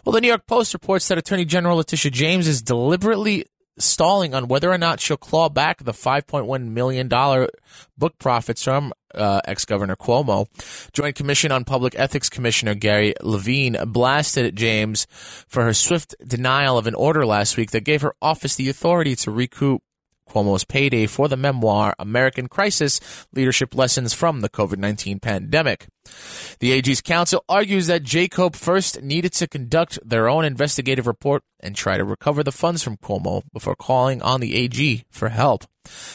Well, 0.05 0.13
the 0.13 0.21
New 0.21 0.27
York 0.27 0.47
Post 0.47 0.73
reports 0.73 1.07
that 1.07 1.17
Attorney 1.17 1.45
General 1.45 1.77
Letitia 1.77 2.11
James 2.11 2.47
is 2.47 2.61
deliberately 2.61 3.45
stalling 3.79 4.35
on 4.35 4.47
whether 4.47 4.71
or 4.71 4.77
not 4.77 4.99
she'll 4.99 5.17
claw 5.17 5.49
back 5.49 5.83
the 5.83 5.93
$5.1 5.93 6.69
million 6.69 7.07
book 7.97 8.17
profits 8.19 8.63
from 8.63 8.93
uh, 9.15 9.41
ex 9.45 9.65
Governor 9.65 9.95
Cuomo. 9.95 10.47
Joint 10.93 11.15
Commission 11.15 11.51
on 11.51 11.63
Public 11.63 11.97
Ethics 11.97 12.29
Commissioner 12.29 12.75
Gary 12.75 13.13
Lavine 13.21 13.91
blasted 13.91 14.55
James 14.55 15.07
for 15.09 15.63
her 15.63 15.73
swift 15.73 16.15
denial 16.25 16.77
of 16.77 16.87
an 16.87 16.95
order 16.95 17.25
last 17.25 17.57
week 17.57 17.71
that 17.71 17.83
gave 17.83 18.01
her 18.01 18.13
office 18.21 18.55
the 18.55 18.69
authority 18.69 19.15
to 19.15 19.31
recoup 19.31 19.81
Cuomo's 20.29 20.63
payday 20.63 21.07
for 21.07 21.27
the 21.27 21.35
memoir 21.35 21.95
American 21.99 22.47
Crisis 22.47 22.99
Leadership 23.33 23.75
Lessons 23.75 24.13
from 24.13 24.41
the 24.41 24.49
COVID 24.49 24.77
19 24.77 25.19
Pandemic. 25.19 25.87
The 26.59 26.71
AG's 26.71 27.01
counsel 27.01 27.43
argues 27.49 27.87
that 27.87 28.03
JCOPE 28.03 28.55
first 28.55 29.01
needed 29.01 29.33
to 29.33 29.47
conduct 29.47 29.99
their 30.07 30.29
own 30.29 30.45
investigative 30.45 31.07
report 31.07 31.43
and 31.59 31.75
try 31.75 31.97
to 31.97 32.05
recover 32.05 32.43
the 32.43 32.51
funds 32.51 32.83
from 32.83 32.97
Cuomo 32.97 33.43
before 33.51 33.75
calling 33.75 34.21
on 34.21 34.39
the 34.39 34.55
AG 34.55 35.03
for 35.09 35.29
help. 35.29 35.65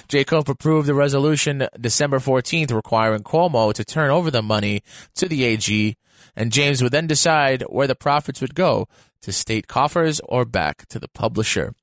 JCOPE 0.09 0.49
approved 0.49 0.89
the 0.89 0.95
resolution 0.95 1.69
December 1.81 2.19
14th 2.19 2.73
requiring 2.73 3.23
Cuomo 3.23 3.73
to 3.75 3.85
turn 3.85 4.11
over 4.11 4.31
the 4.31 4.43
money 4.43 4.83
to 5.17 5.29
the 5.29 5.45
AG, 5.45 5.97
and 6.37 6.53
James 6.53 6.83
would 6.83 6.93
then 6.93 7.07
decide 7.07 7.63
where 7.69 7.87
the 7.87 7.95
profits 7.95 8.41
would 8.41 8.55
go 8.55 8.89
to 9.25 9.33
state 9.33 9.67
coffers 9.67 10.21
or 10.25 10.45
back 10.45 10.87
to 10.89 10.99
the 10.99 11.09
publisher. 11.09 11.75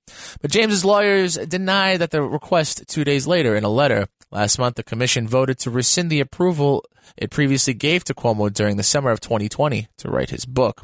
But 0.41 0.51
James's 0.51 0.85
lawyers 0.85 1.35
denied 1.35 1.97
that 1.97 2.11
the 2.11 2.21
request 2.21 2.83
two 2.87 3.03
days 3.03 3.27
later 3.27 3.55
in 3.55 3.63
a 3.63 3.69
letter. 3.69 4.07
Last 4.31 4.57
month, 4.57 4.75
the 4.75 4.83
commission 4.83 5.27
voted 5.27 5.59
to 5.59 5.69
rescind 5.69 6.09
the 6.09 6.21
approval 6.21 6.85
it 7.17 7.31
previously 7.31 7.73
gave 7.73 8.03
to 8.05 8.13
Cuomo 8.13 8.51
during 8.51 8.77
the 8.77 8.83
summer 8.83 9.11
of 9.11 9.19
2020 9.19 9.87
to 9.97 10.09
write 10.09 10.29
his 10.29 10.45
book. 10.45 10.83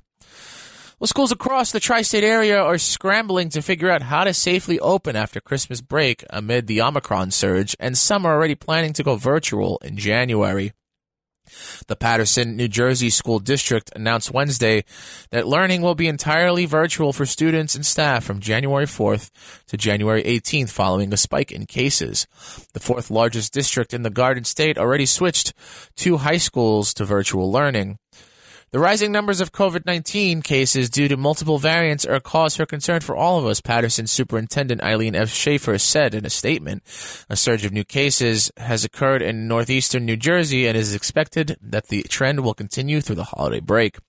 Well, 0.99 1.07
schools 1.07 1.31
across 1.31 1.71
the 1.71 1.79
tri 1.79 2.01
state 2.01 2.23
area 2.23 2.59
are 2.59 2.79
scrambling 2.79 3.49
to 3.49 3.61
figure 3.61 3.91
out 3.91 4.01
how 4.01 4.23
to 4.23 4.33
safely 4.33 4.79
open 4.79 5.15
after 5.15 5.39
Christmas 5.39 5.79
break 5.79 6.25
amid 6.31 6.65
the 6.65 6.81
Omicron 6.81 7.29
surge, 7.29 7.75
and 7.79 7.95
some 7.95 8.25
are 8.25 8.33
already 8.33 8.55
planning 8.55 8.93
to 8.93 9.03
go 9.03 9.15
virtual 9.15 9.77
in 9.83 9.95
January. 9.95 10.73
The 11.87 11.95
Paterson, 11.95 12.55
New 12.55 12.67
Jersey 12.67 13.09
School 13.09 13.39
District 13.39 13.91
announced 13.95 14.31
Wednesday 14.31 14.83
that 15.31 15.47
learning 15.47 15.81
will 15.81 15.95
be 15.95 16.07
entirely 16.07 16.65
virtual 16.65 17.13
for 17.13 17.25
students 17.25 17.75
and 17.75 17.85
staff 17.85 18.23
from 18.23 18.39
January 18.39 18.85
4th 18.85 19.29
to 19.67 19.77
January 19.77 20.23
18th 20.23 20.69
following 20.69 21.13
a 21.13 21.17
spike 21.17 21.51
in 21.51 21.65
cases. 21.65 22.27
The 22.73 22.79
fourth 22.79 23.09
largest 23.09 23.53
district 23.53 23.93
in 23.93 24.03
the 24.03 24.09
Garden 24.09 24.43
State 24.43 24.77
already 24.77 25.05
switched 25.05 25.53
two 25.95 26.17
high 26.17 26.37
schools 26.37 26.93
to 26.95 27.05
virtual 27.05 27.51
learning. 27.51 27.99
The 28.71 28.79
rising 28.79 29.13
numbers 29.13 29.39
of 29.39 29.53
COVID 29.53 29.85
19 29.85 30.41
cases 30.41 30.89
due 30.89 31.07
to 31.07 31.15
multiple 31.15 31.57
variants 31.57 32.05
are 32.05 32.15
a 32.15 32.19
cause 32.19 32.57
for 32.57 32.65
concern 32.65 32.99
for 32.99 33.15
all 33.15 33.39
of 33.39 33.45
us, 33.45 33.61
Paterson 33.61 34.07
Superintendent 34.07 34.83
Eileen 34.83 35.15
F. 35.15 35.29
Shafer 35.29 35.77
said 35.77 36.13
in 36.13 36.25
a 36.25 36.29
statement. 36.29 36.83
A 37.29 37.37
surge 37.37 37.63
of 37.63 37.71
new 37.71 37.85
cases 37.85 38.51
has 38.57 38.83
occurred 38.83 39.21
in 39.21 39.47
northeastern 39.47 40.03
New 40.05 40.17
Jersey 40.17 40.67
and 40.67 40.75
is 40.75 40.93
expected 40.93 41.55
that 41.61 41.87
the 41.87 42.03
trend 42.03 42.41
will 42.41 42.53
continue 42.53 42.99
through 42.99 43.15
the 43.15 43.23
holiday 43.23 43.61
break. 43.61 43.99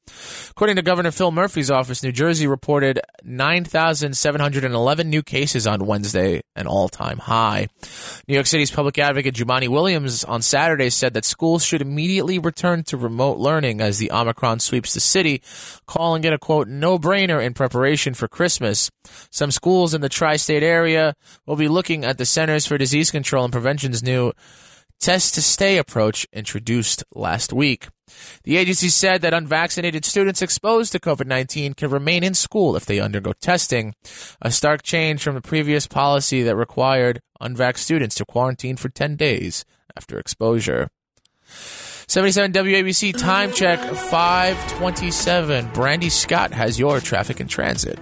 According 0.51 0.75
to 0.75 0.83
Governor 0.83 1.13
Phil 1.13 1.31
Murphy's 1.31 1.71
office, 1.71 2.03
New 2.03 2.11
Jersey 2.11 2.49
reported 2.49 3.01
9,711 3.23 5.09
new 5.09 5.23
cases 5.23 5.69
on 5.69 5.87
Wednesday, 5.87 6.43
an 6.57 6.67
all 6.67 6.89
time 6.89 7.19
high. 7.19 7.69
New 8.27 8.35
York 8.35 8.47
City's 8.47 8.73
public 8.73 8.99
advocate 8.99 9.37
Jumaane 9.37 9.69
Williams 9.69 10.25
on 10.25 10.43
Saturday 10.43 10.91
said 10.91 11.15
that 11.15 11.25
schools 11.25 11.65
should 11.65 11.81
immediately 11.81 12.41
return 12.41 12.83
to 12.85 12.97
remote 12.97 13.39
learning 13.39 13.81
as 13.81 13.99
the 13.99 14.11
Omicron 14.11 14.48
Omicron 14.49 14.61
sweeps 14.61 14.95
the 14.95 15.01
city, 15.01 15.43
calling 15.87 16.25
it 16.25 16.33
a 16.33 16.39
quote, 16.39 16.69
no 16.69 16.99
brainer 16.99 17.45
in 17.45 17.53
preparation 17.53 18.15
for 18.15 18.29
Christmas. 18.29 18.91
Some 19.31 19.51
schools 19.51 19.93
in 19.93 20.01
the 20.01 20.09
tri 20.09 20.37
state 20.37 20.63
area 20.63 21.15
will 21.47 21.57
be 21.57 21.69
looking 21.69 22.03
at 22.05 22.17
the 22.17 22.25
Centers 22.25 22.67
for 22.67 22.79
Disease 22.79 23.11
Control 23.11 23.45
and 23.45 23.53
Prevention's 23.53 24.03
new 24.03 24.33
test 25.01 25.35
to 25.35 25.43
stay 25.43 25.77
approach 25.77 26.27
introduced 26.33 27.05
last 27.15 27.53
week. 27.53 27.89
The 28.45 28.57
agency 28.57 28.89
said 28.89 29.21
that 29.21 29.35
unvaccinated 29.35 30.07
students 30.07 30.41
exposed 30.41 30.93
to 30.93 30.99
COVID 30.99 31.27
19 31.27 31.75
can 31.75 31.91
remain 31.91 32.25
in 32.25 32.33
school 32.33 32.75
if 32.75 32.87
they 32.87 33.01
undergo 33.01 33.35
testing, 33.35 33.95
a 34.41 34.51
stark 34.51 34.83
change 34.83 35.23
from 35.23 35.35
the 35.35 35.43
previous 35.43 35.87
policy 35.87 36.43
that 36.43 36.57
required 36.57 37.21
unvax 37.39 37.79
students 37.79 38.17
to 38.17 38.25
quarantine 38.25 38.77
for 38.77 38.89
10 38.89 39.17
days 39.17 39.67
after 39.95 40.19
exposure. 40.19 40.89
77 42.11 42.53
WABC 42.55 43.19
time 43.19 43.53
check 43.53 43.79
527. 43.79 45.69
Brandy 45.75 46.09
Scott 46.09 46.55
has 46.55 46.79
your 46.79 47.01
traffic 47.01 47.39
and 47.39 47.51
transit. 47.51 47.99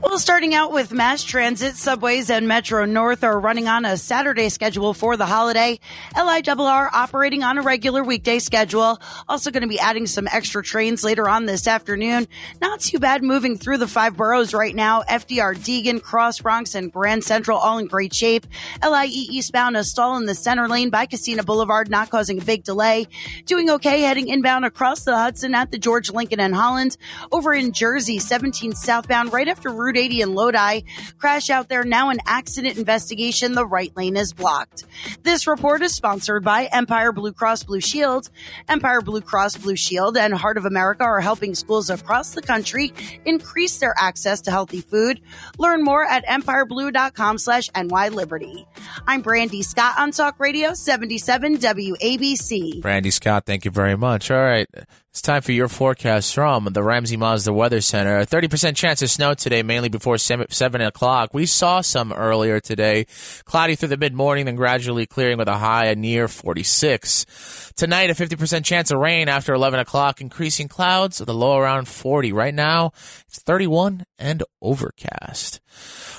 Well, 0.00 0.20
starting 0.20 0.54
out 0.54 0.70
with 0.70 0.92
mass 0.92 1.24
transit, 1.24 1.74
subways 1.74 2.30
and 2.30 2.46
Metro 2.46 2.84
North 2.84 3.24
are 3.24 3.40
running 3.40 3.66
on 3.66 3.84
a 3.84 3.96
Saturday 3.96 4.48
schedule 4.48 4.94
for 4.94 5.16
the 5.16 5.26
holiday. 5.26 5.80
LIRR 6.14 6.88
operating 6.92 7.42
on 7.42 7.58
a 7.58 7.62
regular 7.62 8.04
weekday 8.04 8.38
schedule. 8.38 9.00
Also 9.28 9.50
going 9.50 9.62
to 9.62 9.68
be 9.68 9.80
adding 9.80 10.06
some 10.06 10.28
extra 10.30 10.62
trains 10.62 11.02
later 11.02 11.28
on 11.28 11.46
this 11.46 11.66
afternoon. 11.66 12.28
Not 12.60 12.78
too 12.78 13.00
bad 13.00 13.24
moving 13.24 13.58
through 13.58 13.78
the 13.78 13.88
five 13.88 14.16
boroughs 14.16 14.54
right 14.54 14.74
now. 14.74 15.02
FDR, 15.02 15.56
Deegan, 15.56 16.00
Cross 16.00 16.42
Bronx, 16.42 16.76
and 16.76 16.92
Grand 16.92 17.24
Central 17.24 17.58
all 17.58 17.78
in 17.78 17.88
great 17.88 18.14
shape. 18.14 18.46
LIE 18.88 19.06
eastbound 19.06 19.76
a 19.76 19.82
stall 19.82 20.16
in 20.16 20.26
the 20.26 20.34
center 20.36 20.68
lane 20.68 20.90
by 20.90 21.06
Kissena 21.06 21.44
Boulevard, 21.44 21.90
not 21.90 22.08
causing 22.08 22.40
a 22.40 22.44
big 22.44 22.62
delay. 22.62 23.08
Doing 23.48 23.70
okay 23.70 24.02
heading 24.02 24.28
inbound 24.28 24.66
across 24.66 25.04
the 25.04 25.16
Hudson 25.16 25.54
at 25.54 25.70
the 25.70 25.78
George 25.78 26.10
Lincoln 26.10 26.38
and 26.38 26.54
Holland. 26.54 26.98
Over 27.32 27.54
in 27.54 27.72
Jersey, 27.72 28.18
17 28.18 28.74
southbound 28.74 29.32
right 29.32 29.48
after 29.48 29.70
Route 29.70 29.96
80 29.96 30.20
in 30.20 30.34
Lodi. 30.34 30.82
Crash 31.16 31.48
out 31.48 31.70
there 31.70 31.82
now 31.82 32.10
an 32.10 32.18
accident 32.26 32.76
investigation. 32.76 33.52
The 33.52 33.64
right 33.64 33.90
lane 33.96 34.18
is 34.18 34.34
blocked. 34.34 34.84
This 35.22 35.46
report 35.46 35.80
is 35.80 35.94
sponsored 35.94 36.44
by 36.44 36.66
Empire 36.66 37.10
Blue 37.10 37.32
Cross 37.32 37.62
Blue 37.62 37.80
Shield. 37.80 38.28
Empire 38.68 39.00
Blue 39.00 39.22
Cross 39.22 39.56
Blue 39.56 39.76
Shield 39.76 40.18
and 40.18 40.34
Heart 40.34 40.58
of 40.58 40.66
America 40.66 41.04
are 41.04 41.22
helping 41.22 41.54
schools 41.54 41.88
across 41.88 42.34
the 42.34 42.42
country 42.42 42.92
increase 43.24 43.78
their 43.78 43.94
access 43.96 44.42
to 44.42 44.50
healthy 44.50 44.82
food. 44.82 45.22
Learn 45.56 45.82
more 45.82 46.04
at 46.04 46.26
empireblue.com 46.26 47.38
slash 47.38 47.70
nyliberty. 47.70 48.66
I'm 49.06 49.22
Brandy 49.22 49.62
Scott 49.62 49.94
on 49.98 50.10
Talk 50.10 50.38
Radio 50.38 50.74
77 50.74 51.56
WABC. 51.56 52.82
Brandy 52.82 53.10
Scott, 53.10 53.37
thank 53.40 53.64
you 53.64 53.70
very 53.70 53.96
much. 53.96 54.30
All 54.30 54.42
right. 54.42 54.68
It's 55.10 55.22
time 55.22 55.42
for 55.42 55.52
your 55.52 55.68
forecast 55.68 56.34
from 56.34 56.64
the 56.64 56.82
Ramsey 56.82 57.16
Mazda 57.16 57.52
Weather 57.52 57.80
Center. 57.80 58.18
A 58.18 58.26
30% 58.26 58.76
chance 58.76 59.02
of 59.02 59.10
snow 59.10 59.34
today, 59.34 59.62
mainly 59.62 59.88
before 59.88 60.18
7 60.18 60.80
o'clock. 60.80 61.34
We 61.34 61.46
saw 61.46 61.80
some 61.80 62.12
earlier 62.12 62.60
today. 62.60 63.06
Cloudy 63.44 63.74
through 63.74 63.88
the 63.88 63.96
mid 63.96 64.14
morning, 64.14 64.44
then 64.44 64.56
gradually 64.56 65.06
clearing 65.06 65.38
with 65.38 65.48
a 65.48 65.56
high 65.56 65.92
near 65.94 66.28
46. 66.28 67.72
Tonight, 67.74 68.10
a 68.10 68.14
50% 68.14 68.64
chance 68.64 68.90
of 68.90 68.98
rain 68.98 69.28
after 69.28 69.54
11 69.54 69.80
o'clock, 69.80 70.20
increasing 70.20 70.68
clouds 70.68 71.20
a 71.20 71.32
low 71.32 71.58
around 71.58 71.88
40. 71.88 72.32
Right 72.32 72.54
now, 72.54 72.92
it's 73.26 73.40
31 73.42 74.04
and 74.18 74.42
overcast. 74.60 75.60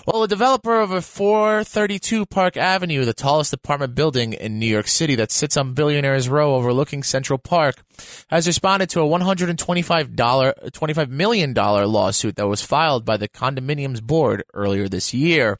Well, 0.06 0.24
a 0.24 0.28
developer 0.28 0.80
of 0.80 0.92
a 0.92 1.02
432 1.02 2.26
Park 2.26 2.56
Avenue, 2.56 3.04
the 3.04 3.14
tallest 3.14 3.52
apartment 3.52 3.96
building 3.96 4.32
in 4.34 4.58
New 4.58 4.66
York 4.66 4.88
City 4.88 5.16
that 5.16 5.32
sits 5.32 5.58
on 5.58 5.74
Billionaires 5.74 6.30
Row 6.30 6.56
overlooking 6.56 7.04
Central 7.04 7.38
Park, 7.38 7.84
has 8.30 8.48
responded 8.48 8.90
to 8.92 9.02
a 9.02 9.08
$125 9.08 10.16
$25 10.16 11.10
million 11.10 11.54
lawsuit 11.54 12.38
that 12.38 12.48
was 12.48 12.62
filed 12.62 13.04
by 13.04 13.18
the 13.18 13.28
condominium's 13.28 14.00
board 14.00 14.44
earlier 14.54 14.88
this 14.88 15.14
year. 15.14 15.58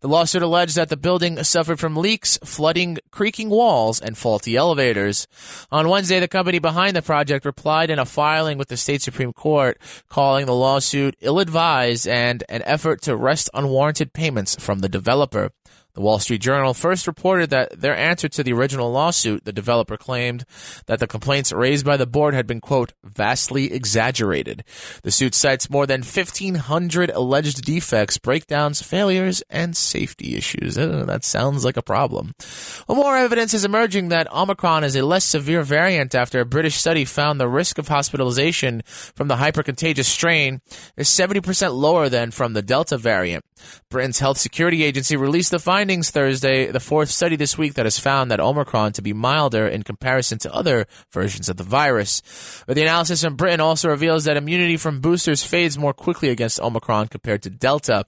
The 0.00 0.08
lawsuit 0.08 0.42
alleged 0.42 0.76
that 0.76 0.88
the 0.88 0.96
building 0.96 1.42
suffered 1.44 1.78
from 1.78 1.96
leaks, 1.96 2.38
flooding, 2.42 2.98
creaking 3.10 3.50
walls, 3.50 4.00
and 4.00 4.16
faulty 4.16 4.56
elevators. 4.56 5.26
On 5.70 5.88
Wednesday, 5.88 6.20
the 6.20 6.28
company 6.28 6.58
behind 6.58 6.96
the 6.96 7.02
project 7.02 7.44
replied 7.44 7.90
in 7.90 7.98
a 7.98 8.06
filing 8.06 8.56
with 8.56 8.68
the 8.68 8.76
state 8.76 9.02
Supreme 9.02 9.32
Court, 9.32 9.78
calling 10.08 10.46
the 10.46 10.54
lawsuit 10.54 11.16
ill 11.20 11.38
advised 11.38 12.08
and 12.08 12.42
an 12.48 12.62
effort 12.64 13.02
to 13.02 13.14
wrest 13.16 13.50
unwarranted 13.74 14.12
payments 14.12 14.54
from 14.54 14.78
the 14.78 14.88
developer. 14.88 15.50
The 15.94 16.00
Wall 16.00 16.18
Street 16.18 16.40
Journal 16.40 16.74
first 16.74 17.06
reported 17.06 17.50
that 17.50 17.80
their 17.80 17.96
answer 17.96 18.28
to 18.28 18.42
the 18.42 18.52
original 18.52 18.90
lawsuit, 18.90 19.44
the 19.44 19.52
developer 19.52 19.96
claimed 19.96 20.44
that 20.86 20.98
the 20.98 21.06
complaints 21.06 21.52
raised 21.52 21.86
by 21.86 21.96
the 21.96 22.06
board 22.06 22.34
had 22.34 22.48
been, 22.48 22.60
quote, 22.60 22.92
vastly 23.04 23.72
exaggerated. 23.72 24.64
The 25.04 25.12
suit 25.12 25.36
cites 25.36 25.70
more 25.70 25.86
than 25.86 26.00
1,500 26.00 27.10
alleged 27.10 27.64
defects, 27.64 28.18
breakdowns, 28.18 28.82
failures, 28.82 29.40
and 29.48 29.76
safety 29.76 30.34
issues. 30.34 30.76
Uh, 30.76 31.04
that 31.06 31.22
sounds 31.22 31.64
like 31.64 31.76
a 31.76 31.82
problem. 31.82 32.34
Well, 32.88 32.96
more 32.96 33.16
evidence 33.16 33.54
is 33.54 33.64
emerging 33.64 34.08
that 34.08 34.32
Omicron 34.32 34.82
is 34.82 34.96
a 34.96 35.06
less 35.06 35.24
severe 35.24 35.62
variant 35.62 36.12
after 36.12 36.40
a 36.40 36.44
British 36.44 36.74
study 36.74 37.04
found 37.04 37.38
the 37.38 37.48
risk 37.48 37.78
of 37.78 37.86
hospitalization 37.86 38.82
from 39.14 39.28
the 39.28 39.36
hypercontagious 39.36 40.06
strain 40.06 40.60
is 40.96 41.08
70% 41.08 41.72
lower 41.72 42.08
than 42.08 42.32
from 42.32 42.54
the 42.54 42.62
Delta 42.62 42.98
variant. 42.98 43.44
Britain's 43.88 44.18
Health 44.18 44.38
Security 44.38 44.82
Agency 44.82 45.16
released 45.16 45.52
the 45.52 45.58
findings 45.58 45.83
Thursday, 45.84 46.70
the 46.70 46.80
fourth 46.80 47.10
study 47.10 47.36
this 47.36 47.58
week 47.58 47.74
that 47.74 47.84
has 47.84 47.98
found 47.98 48.30
that 48.30 48.40
Omicron 48.40 48.92
to 48.94 49.02
be 49.02 49.12
milder 49.12 49.66
in 49.66 49.82
comparison 49.82 50.38
to 50.38 50.54
other 50.54 50.86
versions 51.12 51.48
of 51.50 51.58
the 51.58 51.62
virus. 51.62 52.22
But 52.66 52.76
the 52.76 52.82
analysis 52.82 53.22
in 53.22 53.34
Britain 53.34 53.60
also 53.60 53.90
reveals 53.90 54.24
that 54.24 54.38
immunity 54.38 54.78
from 54.78 55.00
boosters 55.00 55.44
fades 55.44 55.76
more 55.76 55.92
quickly 55.92 56.30
against 56.30 56.58
Omicron 56.58 57.08
compared 57.08 57.42
to 57.42 57.50
Delta. 57.50 58.06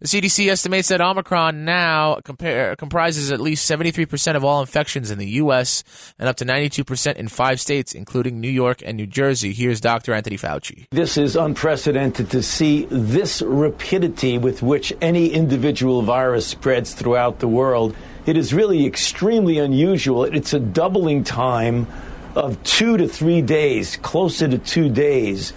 The 0.00 0.08
CDC 0.08 0.48
estimates 0.48 0.88
that 0.88 1.00
Omicron 1.00 1.64
now 1.64 2.16
comprises 2.16 3.30
at 3.30 3.40
least 3.40 3.70
73% 3.70 4.34
of 4.34 4.44
all 4.44 4.60
infections 4.60 5.12
in 5.12 5.18
the 5.18 5.28
U.S. 5.42 5.84
and 6.18 6.28
up 6.28 6.36
to 6.38 6.44
92% 6.44 7.16
in 7.16 7.28
five 7.28 7.60
states, 7.60 7.94
including 7.94 8.40
New 8.40 8.50
York 8.50 8.82
and 8.84 8.96
New 8.96 9.06
Jersey. 9.06 9.52
Here's 9.52 9.80
Dr. 9.80 10.12
Anthony 10.12 10.36
Fauci. 10.36 10.86
This 10.90 11.16
is 11.16 11.36
unprecedented 11.36 12.30
to 12.30 12.42
see 12.42 12.86
this 12.90 13.42
rapidity 13.42 14.38
with 14.38 14.62
which 14.62 14.92
any 15.00 15.28
individual 15.28 16.02
virus 16.02 16.46
spreads 16.46 16.94
throughout 17.12 17.40
the 17.40 17.48
world. 17.48 17.94
It 18.24 18.38
is 18.38 18.54
really 18.54 18.86
extremely 18.86 19.58
unusual. 19.58 20.24
It's 20.24 20.54
a 20.54 20.58
doubling 20.58 21.24
time 21.24 21.86
of 22.34 22.62
two 22.62 22.96
to 22.96 23.06
three 23.06 23.42
days, 23.42 23.98
closer 23.98 24.48
to 24.48 24.56
two 24.56 24.88
days. 24.88 25.52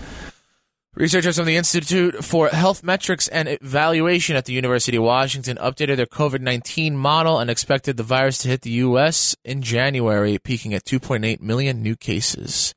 Researchers 0.95 1.37
from 1.37 1.45
the 1.45 1.55
Institute 1.55 2.25
for 2.25 2.49
Health 2.49 2.83
Metrics 2.83 3.29
and 3.29 3.47
Evaluation 3.47 4.35
at 4.35 4.43
the 4.43 4.51
University 4.51 4.97
of 4.97 5.03
Washington 5.03 5.55
updated 5.57 5.95
their 5.95 6.05
COVID 6.05 6.41
19 6.41 6.97
model 6.97 7.39
and 7.39 7.49
expected 7.49 7.95
the 7.95 8.03
virus 8.03 8.39
to 8.39 8.49
hit 8.49 8.61
the 8.61 8.71
U.S. 8.87 9.33
in 9.45 9.61
January, 9.61 10.37
peaking 10.37 10.73
at 10.73 10.83
2.8 10.83 11.39
million 11.39 11.81
new 11.81 11.95
cases. 11.95 12.75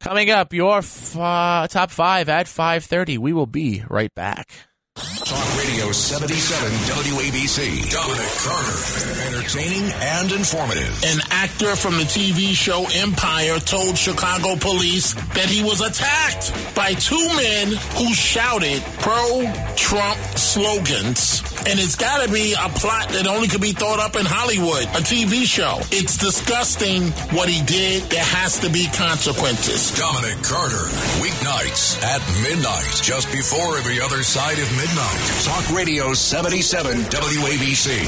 Coming 0.00 0.30
up, 0.30 0.54
your 0.54 0.78
f- 0.78 1.14
uh, 1.14 1.66
top 1.68 1.90
five 1.90 2.30
at 2.30 2.46
5.30. 2.46 3.18
We 3.18 3.34
will 3.34 3.46
be 3.46 3.84
right 3.88 4.14
back. 4.14 4.71
Talk 4.94 5.56
Radio 5.56 5.90
77 5.90 6.70
WABC. 6.70 7.90
Dominic 7.90 8.28
Carter. 8.44 9.32
Entertaining 9.32 9.90
and 9.90 10.32
informative. 10.32 11.02
An 11.04 11.20
actor 11.30 11.76
from 11.76 11.94
the 11.96 12.04
TV 12.04 12.52
show 12.52 12.84
Empire 12.92 13.58
told 13.58 13.96
Chicago 13.96 14.54
police 14.56 15.14
that 15.32 15.48
he 15.48 15.62
was 15.64 15.80
attacked 15.80 16.52
by 16.74 16.92
two 16.92 17.26
men 17.36 17.68
who 17.96 18.12
shouted 18.12 18.82
pro 19.00 19.48
Trump 19.76 20.18
slogans. 20.36 21.40
And 21.64 21.78
it's 21.80 21.96
got 21.96 22.26
to 22.26 22.30
be 22.30 22.52
a 22.52 22.68
plot 22.68 23.08
that 23.10 23.26
only 23.26 23.48
could 23.48 23.62
be 23.62 23.72
thought 23.72 24.00
up 24.00 24.16
in 24.16 24.26
Hollywood, 24.26 24.82
a 24.92 25.00
TV 25.00 25.46
show. 25.46 25.78
It's 25.88 26.18
disgusting 26.18 27.08
what 27.32 27.48
he 27.48 27.64
did. 27.64 28.02
There 28.10 28.24
has 28.24 28.58
to 28.60 28.68
be 28.68 28.88
consequences. 28.92 29.96
Dominic 29.96 30.42
Carter. 30.42 30.84
Weeknights 31.22 32.02
at 32.02 32.20
midnight, 32.42 33.00
just 33.00 33.30
before 33.32 33.78
every 33.78 34.00
other 34.02 34.20
side 34.22 34.58
of 34.58 34.68
midnight. 34.72 34.81
Talk 34.86 35.70
Radio 35.70 36.12
77 36.12 37.02
WABC. 37.04 38.02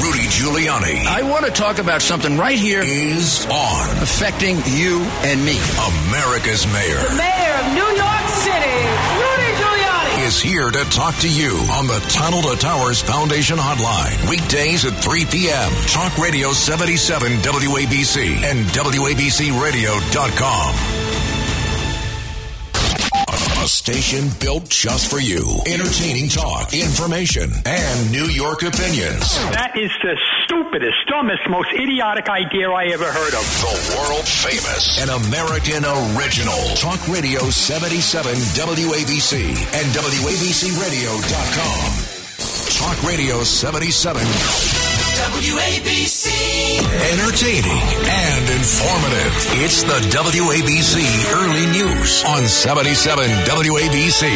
Rudy 0.00 0.28
Giuliani. 0.30 1.04
I 1.04 1.22
want 1.28 1.44
to 1.44 1.50
talk 1.50 1.78
about 1.78 2.02
something 2.02 2.38
right 2.38 2.56
here 2.56 2.80
is 2.84 3.44
on. 3.46 3.90
affecting 4.00 4.58
you 4.66 5.00
and 5.26 5.44
me. 5.44 5.58
America's 6.06 6.68
mayor 6.68 7.02
The 7.02 7.16
mayor 7.16 7.54
of 7.58 7.72
New 7.74 7.82
York 7.98 8.28
City, 8.28 8.78
Rudy 9.18 9.52
Giuliani. 9.58 10.26
is 10.28 10.40
here 10.40 10.70
to 10.70 10.84
talk 10.90 11.16
to 11.16 11.28
you 11.28 11.50
on 11.72 11.88
the 11.88 11.98
Tunnel 12.08 12.42
to 12.42 12.54
Towers 12.60 13.02
Foundation 13.02 13.58
Hotline. 13.58 14.28
Weekdays 14.30 14.84
at 14.84 14.92
3 15.02 15.24
p.m. 15.26 15.72
Talk 15.88 16.16
Radio 16.16 16.52
77 16.52 17.38
WABC 17.38 18.44
and 18.44 18.66
WABCRadio.com. 18.68 20.99
A 23.60 23.68
station 23.68 24.24
built 24.40 24.70
just 24.70 25.10
for 25.10 25.20
you. 25.20 25.44
Entertaining 25.66 26.30
talk, 26.30 26.72
information, 26.72 27.52
and 27.66 28.10
New 28.10 28.24
York 28.24 28.62
opinions. 28.62 29.36
That 29.52 29.76
is 29.76 29.90
the 30.00 30.16
stupidest, 30.44 30.96
dumbest, 31.12 31.44
most 31.50 31.68
idiotic 31.76 32.30
idea 32.30 32.70
I 32.70 32.86
ever 32.86 33.04
heard 33.04 33.34
of. 33.36 33.44
The 33.60 33.76
world 34.00 34.24
famous 34.24 34.96
and 35.04 35.10
American 35.28 35.84
original. 36.16 36.56
Talk 36.80 37.04
Radio 37.12 37.40
77 37.52 38.32
WABC 38.56 39.52
and 39.76 39.86
WABCRadio.com. 39.92 41.84
Talk 42.80 42.96
Radio 43.04 43.44
77. 43.44 44.79
WABC. 45.20 46.32
Entertaining 47.12 47.82
and 48.08 48.48
informative. 48.56 49.32
It's 49.60 49.82
the 49.82 50.00
WABC 50.16 50.94
Early 51.34 51.66
News 51.72 52.24
on 52.24 52.46
77 52.46 53.28
WABC. 53.44 54.30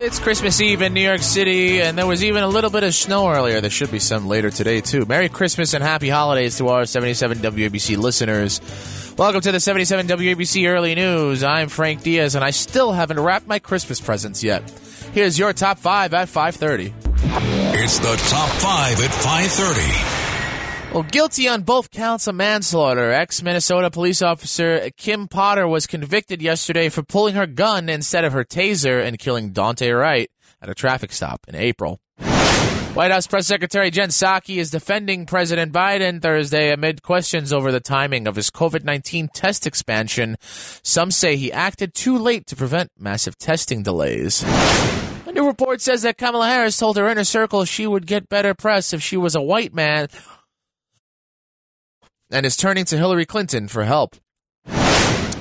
It's 0.00 0.20
Christmas 0.20 0.60
Eve 0.60 0.82
in 0.82 0.94
New 0.94 1.00
York 1.00 1.22
City, 1.22 1.82
and 1.82 1.98
there 1.98 2.06
was 2.06 2.22
even 2.22 2.44
a 2.44 2.48
little 2.48 2.70
bit 2.70 2.84
of 2.84 2.94
snow 2.94 3.28
earlier. 3.28 3.60
There 3.60 3.68
should 3.68 3.90
be 3.90 3.98
some 3.98 4.28
later 4.28 4.50
today, 4.50 4.80
too. 4.80 5.04
Merry 5.06 5.28
Christmas 5.28 5.74
and 5.74 5.82
happy 5.82 6.08
holidays 6.08 6.56
to 6.58 6.68
our 6.68 6.86
77 6.86 7.38
WABC 7.38 7.96
listeners. 7.98 8.60
Welcome 9.18 9.40
to 9.40 9.50
the 9.50 9.58
77 9.58 10.06
WABC 10.06 10.68
Early 10.68 10.94
News. 10.94 11.42
I'm 11.42 11.68
Frank 11.68 12.04
Diaz, 12.04 12.36
and 12.36 12.44
I 12.44 12.50
still 12.50 12.92
haven't 12.92 13.18
wrapped 13.18 13.48
my 13.48 13.58
Christmas 13.58 14.00
presents 14.00 14.44
yet. 14.44 14.62
Here's 15.12 15.38
your 15.38 15.52
top 15.52 15.78
five 15.78 16.14
at 16.14 16.28
530. 16.28 16.94
It's 17.80 17.98
the 17.98 18.16
top 18.28 18.48
five 18.60 19.00
at 19.00 19.10
530. 19.10 20.18
Well, 20.94 21.02
guilty 21.02 21.48
on 21.48 21.62
both 21.62 21.90
counts 21.90 22.26
of 22.26 22.34
manslaughter, 22.34 23.12
ex 23.12 23.42
Minnesota 23.42 23.90
police 23.90 24.22
officer 24.22 24.90
Kim 24.96 25.28
Potter 25.28 25.68
was 25.68 25.86
convicted 25.86 26.40
yesterday 26.40 26.88
for 26.88 27.02
pulling 27.02 27.34
her 27.34 27.46
gun 27.46 27.88
instead 27.88 28.24
of 28.24 28.32
her 28.32 28.44
taser 28.44 29.04
and 29.04 29.18
killing 29.18 29.52
Daunte 29.52 29.94
Wright 29.94 30.30
at 30.62 30.70
a 30.70 30.74
traffic 30.74 31.12
stop 31.12 31.40
in 31.46 31.54
April. 31.54 32.00
White 32.98 33.12
House 33.12 33.28
Press 33.28 33.46
Secretary 33.46 33.92
Jen 33.92 34.08
Psaki 34.08 34.56
is 34.56 34.72
defending 34.72 35.24
President 35.24 35.72
Biden 35.72 36.20
Thursday 36.20 36.72
amid 36.72 37.00
questions 37.00 37.52
over 37.52 37.70
the 37.70 37.78
timing 37.78 38.26
of 38.26 38.34
his 38.34 38.50
COVID 38.50 38.82
19 38.82 39.28
test 39.32 39.68
expansion. 39.68 40.34
Some 40.82 41.12
say 41.12 41.36
he 41.36 41.52
acted 41.52 41.94
too 41.94 42.18
late 42.18 42.48
to 42.48 42.56
prevent 42.56 42.90
massive 42.98 43.38
testing 43.38 43.84
delays. 43.84 44.42
A 44.42 45.30
new 45.32 45.46
report 45.46 45.80
says 45.80 46.02
that 46.02 46.18
Kamala 46.18 46.48
Harris 46.48 46.76
told 46.76 46.96
her 46.96 47.08
inner 47.08 47.22
circle 47.22 47.64
she 47.64 47.86
would 47.86 48.04
get 48.04 48.28
better 48.28 48.52
press 48.52 48.92
if 48.92 49.00
she 49.00 49.16
was 49.16 49.36
a 49.36 49.40
white 49.40 49.72
man 49.72 50.08
and 52.32 52.44
is 52.44 52.56
turning 52.56 52.84
to 52.86 52.96
Hillary 52.96 53.26
Clinton 53.26 53.68
for 53.68 53.84
help. 53.84 54.16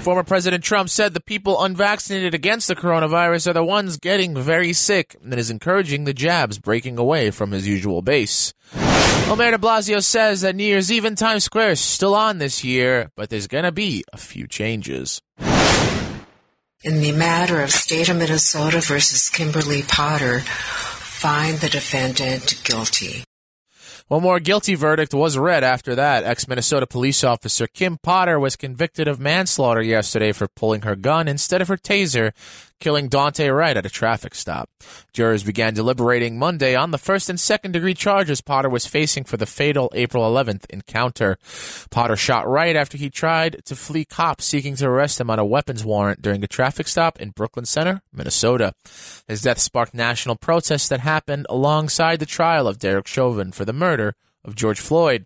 Former 0.08 0.24
President 0.24 0.63
Trump 0.63 0.88
said 0.88 1.13
the 1.13 1.20
people 1.20 1.62
unvaccinated 1.62 2.34
against 2.34 2.70
the 2.70 2.78
coronavirus 2.78 3.48
are 3.48 3.54
the 3.54 3.62
ones 3.62 3.98
getting 3.98 4.38
very 4.38 4.72
sick 4.72 5.17
and 5.22 5.34
is 5.34 5.50
encouraging 5.50 6.06
the 6.06 6.13
jabs 6.13 6.60
breaking 6.60 6.98
away 6.98 7.30
from 7.30 7.52
his 7.52 7.67
usual 7.67 8.02
base. 8.02 8.54
Well, 8.74 9.36
Mayor 9.36 9.52
de 9.52 9.58
Blasio 9.58 10.02
says 10.02 10.39
that 10.39 10.56
New 10.56 10.63
Year's 10.63 10.89
Eve 10.89 11.04
in 11.04 11.15
Times 11.15 11.43
Square 11.43 11.72
is 11.72 11.82
still 11.82 12.15
on 12.15 12.38
this 12.38 12.63
year, 12.63 13.12
but 13.17 13.30
there's 13.30 13.48
going 13.48 13.65
to 13.65 13.74
be 13.74 14.06
a 14.13 14.17
few 14.17 14.48
changes. 14.48 15.22
In 15.41 17.02
the 17.02 17.12
matter 17.12 17.62
of 17.62 17.72
State 17.72 18.08
of 18.08 18.15
Minnesota 18.15 18.80
versus 18.80 19.30
Kimberly 19.30 19.84
Potter, 19.84 20.39
find 20.39 21.58
the 21.58 21.67
defendant 21.67 22.62
guilty. 22.63 23.26
One 24.08 24.24
more 24.24 24.39
guilty 24.39 24.76
verdict 24.76 25.13
was 25.13 25.38
read 25.38 25.65
after 25.65 25.93
that. 25.96 26.24
Ex 26.24 26.48
Minnesota 26.48 26.88
police 26.88 27.26
officer 27.26 27.67
Kim 27.67 27.98
Potter 27.98 28.39
was 28.39 28.56
convicted 28.56 29.06
of 29.06 29.20
manslaughter 29.20 29.82
yesterday 29.82 30.32
for 30.32 30.48
pulling 30.48 30.84
her 30.84 30.96
gun 30.96 31.28
instead 31.28 31.62
of 31.62 31.67
her 31.67 31.76
taser, 31.76 32.32
killing 32.79 33.09
Daunte 33.09 33.55
Wright 33.55 33.77
at 33.77 33.85
a 33.85 33.89
traffic 33.89 34.35
stop. 34.35 34.69
Jurors 35.13 35.43
began 35.43 35.73
deliberating 35.73 36.37
Monday 36.37 36.75
on 36.75 36.91
the 36.91 36.97
first 36.97 37.29
and 37.29 37.39
second 37.39 37.71
degree 37.71 37.93
charges 37.93 38.41
Potter 38.41 38.69
was 38.69 38.85
facing 38.85 39.23
for 39.23 39.37
the 39.37 39.45
fatal 39.45 39.91
April 39.93 40.23
11th 40.23 40.65
encounter. 40.69 41.37
Potter 41.89 42.15
shot 42.15 42.47
Wright 42.47 42.75
after 42.75 42.97
he 42.97 43.09
tried 43.09 43.63
to 43.65 43.75
flee 43.75 44.05
cops 44.05 44.45
seeking 44.45 44.75
to 44.75 44.87
arrest 44.87 45.19
him 45.19 45.29
on 45.29 45.39
a 45.39 45.45
weapons 45.45 45.83
warrant 45.83 46.21
during 46.21 46.43
a 46.43 46.47
traffic 46.47 46.87
stop 46.87 47.19
in 47.19 47.31
Brooklyn 47.31 47.65
Center, 47.65 48.01
Minnesota. 48.13 48.73
His 49.27 49.41
death 49.41 49.59
sparked 49.59 49.93
national 49.93 50.35
protests 50.35 50.87
that 50.89 50.99
happened 50.99 51.45
alongside 51.49 52.19
the 52.19 52.25
trial 52.25 52.67
of 52.67 52.79
Derek 52.79 53.07
Chauvin 53.07 53.51
for 53.51 53.65
the 53.65 53.73
murder 53.73 54.15
of 54.43 54.55
George 54.55 54.79
Floyd. 54.79 55.25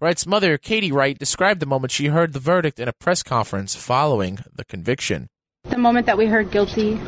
Wright's 0.00 0.26
mother, 0.26 0.58
Katie 0.58 0.92
Wright, 0.92 1.18
described 1.18 1.60
the 1.60 1.66
moment 1.66 1.92
she 1.92 2.06
heard 2.06 2.32
the 2.32 2.40
verdict 2.40 2.80
in 2.80 2.88
a 2.88 2.92
press 2.92 3.22
conference 3.22 3.74
following 3.74 4.38
the 4.52 4.64
conviction. 4.64 5.28
The 5.64 5.78
moment 5.78 6.06
that 6.06 6.18
we 6.18 6.26
heard 6.26 6.50
guilty 6.50 7.00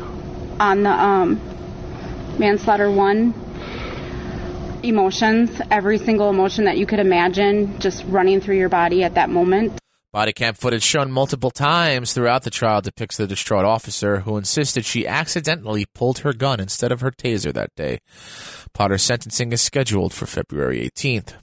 on 0.59 0.83
the 0.83 0.89
um, 0.89 1.41
manslaughter 2.39 2.89
one, 2.89 3.33
emotions, 4.81 5.61
every 5.69 5.97
single 5.97 6.29
emotion 6.29 6.65
that 6.65 6.77
you 6.77 6.85
could 6.85 6.99
imagine 6.99 7.79
just 7.79 8.03
running 8.05 8.39
through 8.39 8.57
your 8.57 8.69
body 8.69 9.03
at 9.03 9.15
that 9.15 9.29
moment. 9.29 9.79
Body 10.13 10.31
cam 10.31 10.53
footage 10.53 10.83
shown 10.83 11.11
multiple 11.11 11.51
times 11.51 12.13
throughout 12.13 12.43
the 12.43 12.49
trial 12.49 12.79
depicts 12.79 13.17
the 13.17 13.27
distraught 13.27 13.65
officer 13.65 14.21
who 14.21 14.37
insisted 14.37 14.85
she 14.85 15.05
accidentally 15.05 15.85
pulled 15.93 16.19
her 16.19 16.31
gun 16.31 16.61
instead 16.61 16.93
of 16.93 17.01
her 17.01 17.11
taser 17.11 17.53
that 17.53 17.75
day. 17.75 17.99
Potter's 18.73 19.03
sentencing 19.03 19.51
is 19.51 19.61
scheduled 19.61 20.13
for 20.13 20.25
February 20.25 20.89
18th. 20.89 21.33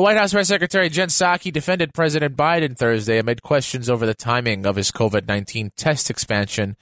White 0.00 0.16
House 0.16 0.32
Press 0.32 0.48
Secretary 0.48 0.88
Jen 0.88 1.08
Psaki 1.08 1.52
defended 1.52 1.92
President 1.92 2.34
Biden 2.34 2.74
Thursday 2.78 3.18
amid 3.18 3.42
questions 3.42 3.90
over 3.90 4.06
the 4.06 4.14
timing 4.14 4.64
of 4.64 4.76
his 4.76 4.90
COVID 4.90 5.28
19 5.28 5.70
test 5.76 6.08
expansion 6.08 6.76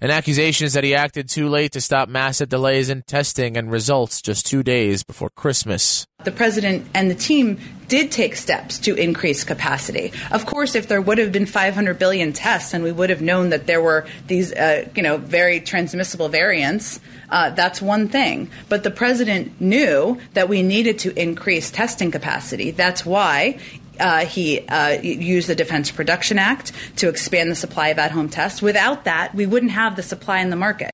and 0.00 0.10
accusations 0.10 0.72
that 0.72 0.82
he 0.82 0.94
acted 0.94 1.28
too 1.28 1.50
late 1.50 1.72
to 1.72 1.82
stop 1.82 2.08
massive 2.08 2.48
delays 2.48 2.88
in 2.88 3.02
testing 3.02 3.58
and 3.58 3.70
results 3.70 4.22
just 4.22 4.46
two 4.46 4.62
days 4.62 5.02
before 5.02 5.28
Christmas. 5.28 6.06
The 6.24 6.32
president 6.32 6.86
and 6.94 7.10
the 7.10 7.14
team 7.14 7.60
did 7.88 8.10
take 8.10 8.34
steps 8.34 8.78
to 8.78 8.94
increase 8.94 9.44
capacity. 9.44 10.12
Of 10.30 10.46
course, 10.46 10.74
if 10.74 10.88
there 10.88 11.02
would 11.02 11.18
have 11.18 11.32
been 11.32 11.44
500 11.44 11.98
billion 11.98 12.32
tests 12.32 12.72
and 12.72 12.82
we 12.82 12.92
would 12.92 13.10
have 13.10 13.20
known 13.20 13.50
that 13.50 13.66
there 13.66 13.82
were 13.82 14.06
these, 14.26 14.54
uh, 14.54 14.88
you 14.94 15.02
know, 15.02 15.18
very 15.18 15.60
transmissible 15.60 16.30
variants, 16.30 16.98
uh, 17.34 17.50
that's 17.50 17.82
one 17.82 18.06
thing. 18.08 18.48
But 18.68 18.84
the 18.84 18.92
president 18.92 19.60
knew 19.60 20.20
that 20.34 20.48
we 20.48 20.62
needed 20.62 21.00
to 21.00 21.20
increase 21.20 21.68
testing 21.68 22.12
capacity. 22.12 22.70
That's 22.70 23.04
why 23.04 23.58
uh, 23.98 24.24
he 24.24 24.60
uh, 24.60 25.00
used 25.02 25.48
the 25.48 25.56
Defense 25.56 25.90
Production 25.90 26.38
Act 26.38 26.70
to 26.96 27.08
expand 27.08 27.50
the 27.50 27.56
supply 27.56 27.88
of 27.88 27.98
at 27.98 28.12
home 28.12 28.28
tests. 28.28 28.62
Without 28.62 29.04
that, 29.04 29.34
we 29.34 29.46
wouldn't 29.46 29.72
have 29.72 29.96
the 29.96 30.02
supply 30.02 30.38
in 30.38 30.50
the 30.50 30.56
market. 30.56 30.93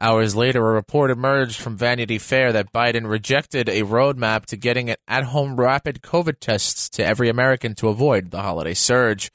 Hours 0.00 0.34
later, 0.34 0.58
a 0.58 0.72
report 0.72 1.12
emerged 1.12 1.60
from 1.60 1.76
Vanity 1.76 2.18
Fair 2.18 2.52
that 2.52 2.72
Biden 2.72 3.08
rejected 3.08 3.68
a 3.68 3.82
roadmap 3.82 4.44
to 4.46 4.56
getting 4.56 4.92
at 5.06 5.24
home 5.24 5.54
rapid 5.54 6.02
COVID 6.02 6.40
tests 6.40 6.88
to 6.90 7.06
every 7.06 7.28
American 7.28 7.76
to 7.76 7.88
avoid 7.88 8.32
the 8.32 8.42
holiday 8.42 8.74
surge. 8.74 9.30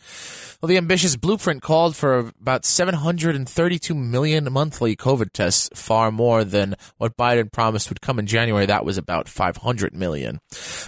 Well, 0.62 0.68
the 0.68 0.76
ambitious 0.76 1.16
blueprint 1.16 1.62
called 1.62 1.96
for 1.96 2.18
about 2.18 2.66
732 2.66 3.96
million 3.96 4.52
monthly 4.52 4.98
COVID 4.98 5.32
tests, 5.32 5.70
far 5.74 6.12
more 6.12 6.44
than 6.44 6.76
what 6.98 7.16
Biden 7.16 7.50
promised 7.50 7.88
would 7.88 8.02
come 8.02 8.20
in 8.20 8.28
January. 8.28 8.66
That 8.66 8.84
was 8.84 8.98
about 8.98 9.30
500 9.30 9.94
million. 9.94 10.42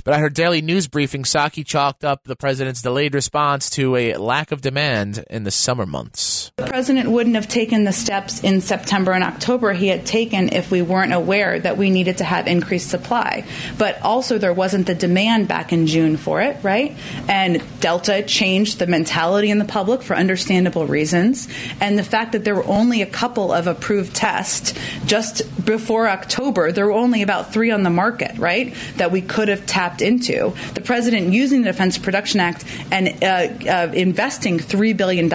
But 0.04 0.16
at 0.16 0.20
her 0.20 0.30
daily 0.30 0.62
news 0.62 0.90
briefing, 0.90 1.24
Psaki 1.24 1.66
chalked 1.66 2.04
up 2.04 2.26
the 2.26 2.36
president's 2.36 2.82
delayed 2.82 3.16
response 3.16 3.70
to 3.72 3.96
a 3.96 4.16
lack 4.16 4.52
of 4.52 4.60
demand 4.60 5.24
in 5.30 5.46
the 5.46 5.52
summer 5.52 5.86
months. 5.86 6.52
The 6.58 6.66
president 6.66 7.10
wouldn't 7.10 7.36
have 7.36 7.48
taken 7.48 7.86
the 7.86 7.94
steps 7.94 8.44
in 8.44 8.60
September 8.60 9.14
and 9.14 9.24
October 9.24 9.61
he 9.74 9.88
had 9.88 10.06
taken 10.06 10.50
if 10.50 10.72
we 10.72 10.82
weren't 10.82 11.14
aware 11.14 11.60
that 11.60 11.78
we 11.78 11.92
needed 11.92 12.18
to 12.18 12.24
have 12.24 12.48
increased 12.48 12.90
supply. 12.90 13.46
But 13.78 14.02
also, 14.02 14.40
there 14.40 14.54
wasn't 14.54 14.88
the 14.88 14.96
demand 14.96 15.48
back 15.48 15.72
in 15.72 15.86
June 15.86 16.18
for 16.18 16.42
it, 16.42 16.58
right? 16.64 16.96
And 17.28 17.62
Delta 17.80 18.24
changed 18.24 18.80
the 18.80 18.88
mentality 18.88 19.52
in 19.52 19.60
the 19.60 19.66
public 19.66 20.02
for 20.02 20.16
understandable 20.16 20.88
reasons. 20.88 21.48
And 21.80 21.98
the 21.98 22.04
fact 22.04 22.32
that 22.32 22.44
there 22.44 22.56
were 22.56 22.66
only 22.66 23.04
a 23.04 23.06
couple 23.06 23.54
of 23.54 23.68
approved 23.68 24.16
tests 24.16 24.74
just 25.06 25.44
before 25.64 26.08
October, 26.08 26.72
there 26.72 26.86
were 26.88 26.92
only 26.92 27.22
about 27.22 27.54
three 27.54 27.70
on 27.70 27.84
the 27.84 27.90
market, 27.90 28.38
right? 28.38 28.74
That 28.98 29.12
we 29.12 29.22
could 29.22 29.48
have 29.48 29.66
tapped 29.66 30.02
into. 30.02 30.54
The 30.74 30.82
president 30.82 31.34
using 31.34 31.62
the 31.62 31.72
Defense 31.72 31.98
Production 31.98 32.40
Act 32.40 32.66
and 32.92 33.24
uh, 33.24 33.70
uh, 33.70 33.92
investing 33.94 34.58
$3 34.58 34.96
billion 34.96 35.32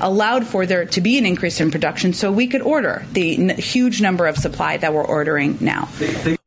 allowed 0.00 0.46
for 0.46 0.66
there 0.66 0.86
to 0.86 1.00
be 1.00 1.18
an 1.18 1.26
increase 1.26 1.60
in 1.60 1.70
production 1.70 2.12
so 2.12 2.32
we 2.32 2.46
could 2.46 2.62
order 2.62 3.04
the 3.12 3.36
huge 3.60 4.00
number 4.00 4.26
of 4.26 4.36
supply 4.36 4.76
that 4.76 4.92
we're 4.92 5.04
ordering 5.04 5.58
now. 5.60 5.88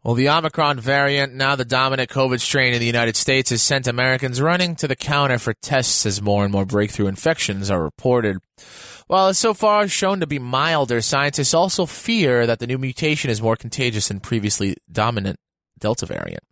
Well, 0.03 0.15
the 0.15 0.29
Omicron 0.29 0.79
variant, 0.79 1.33
now 1.33 1.55
the 1.55 1.65
dominant 1.65 2.09
COVID 2.09 2.39
strain 2.39 2.73
in 2.73 2.79
the 2.79 2.85
United 2.85 3.15
States, 3.15 3.49
has 3.49 3.63
sent 3.63 3.87
Americans 3.87 4.41
running 4.41 4.75
to 4.77 4.87
the 4.87 4.95
counter 4.95 5.39
for 5.39 5.53
tests 5.53 6.05
as 6.05 6.21
more 6.21 6.43
and 6.43 6.51
more 6.51 6.65
breakthrough 6.65 7.07
infections 7.07 7.71
are 7.71 7.83
reported. 7.83 8.37
While 9.07 9.29
it's 9.29 9.39
so 9.39 9.53
far 9.53 9.87
shown 9.87 10.19
to 10.19 10.27
be 10.27 10.39
milder, 10.39 11.01
scientists 11.01 11.53
also 11.53 11.85
fear 11.85 12.47
that 12.47 12.59
the 12.59 12.67
new 12.67 12.77
mutation 12.77 13.29
is 13.29 13.41
more 13.41 13.55
contagious 13.55 14.07
than 14.07 14.19
previously 14.19 14.75
dominant 14.91 15.39
Delta 15.79 16.05
variant. 16.05 16.43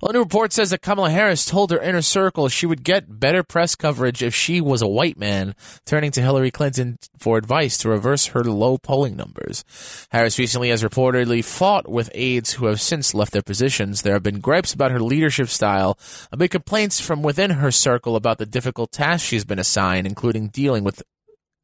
Well, 0.00 0.10
a 0.10 0.12
new 0.12 0.20
report 0.20 0.52
says 0.52 0.70
that 0.70 0.82
Kamala 0.82 1.10
Harris 1.10 1.44
told 1.44 1.70
her 1.70 1.78
inner 1.78 2.02
circle 2.02 2.48
she 2.48 2.66
would 2.66 2.84
get 2.84 3.20
better 3.20 3.42
press 3.42 3.74
coverage 3.74 4.22
if 4.22 4.34
she 4.34 4.60
was 4.60 4.82
a 4.82 4.88
white 4.88 5.18
man, 5.18 5.54
turning 5.84 6.10
to 6.12 6.22
Hillary 6.22 6.50
Clinton 6.50 6.98
for 7.18 7.38
advice 7.38 7.78
to 7.78 7.88
reverse 7.88 8.26
her 8.26 8.44
low 8.44 8.78
polling 8.78 9.16
numbers. 9.16 9.64
Harris 10.10 10.38
recently 10.38 10.70
has 10.70 10.82
reportedly 10.82 11.44
fought 11.44 11.88
with 11.90 12.10
aides 12.14 12.52
who 12.54 12.66
have 12.66 12.80
since 12.80 13.14
left 13.14 13.32
their 13.32 13.42
positions. 13.42 14.02
There 14.02 14.14
have 14.14 14.22
been 14.22 14.40
gripes 14.40 14.72
about 14.72 14.90
her 14.90 15.00
leadership 15.00 15.48
style, 15.48 15.98
amid 16.30 16.50
complaints 16.50 17.00
from 17.00 17.22
within 17.22 17.50
her 17.50 17.70
circle 17.70 18.16
about 18.16 18.38
the 18.38 18.46
difficult 18.46 18.92
tasks 18.92 19.26
she's 19.26 19.44
been 19.44 19.58
assigned, 19.58 20.06
including 20.06 20.48
dealing 20.48 20.84
with 20.84 21.02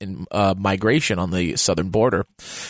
in 0.03 0.27
uh, 0.31 0.55
migration 0.59 1.19
on 1.19 1.31
the 1.31 1.57
southern 1.57 1.89
border. 1.89 2.27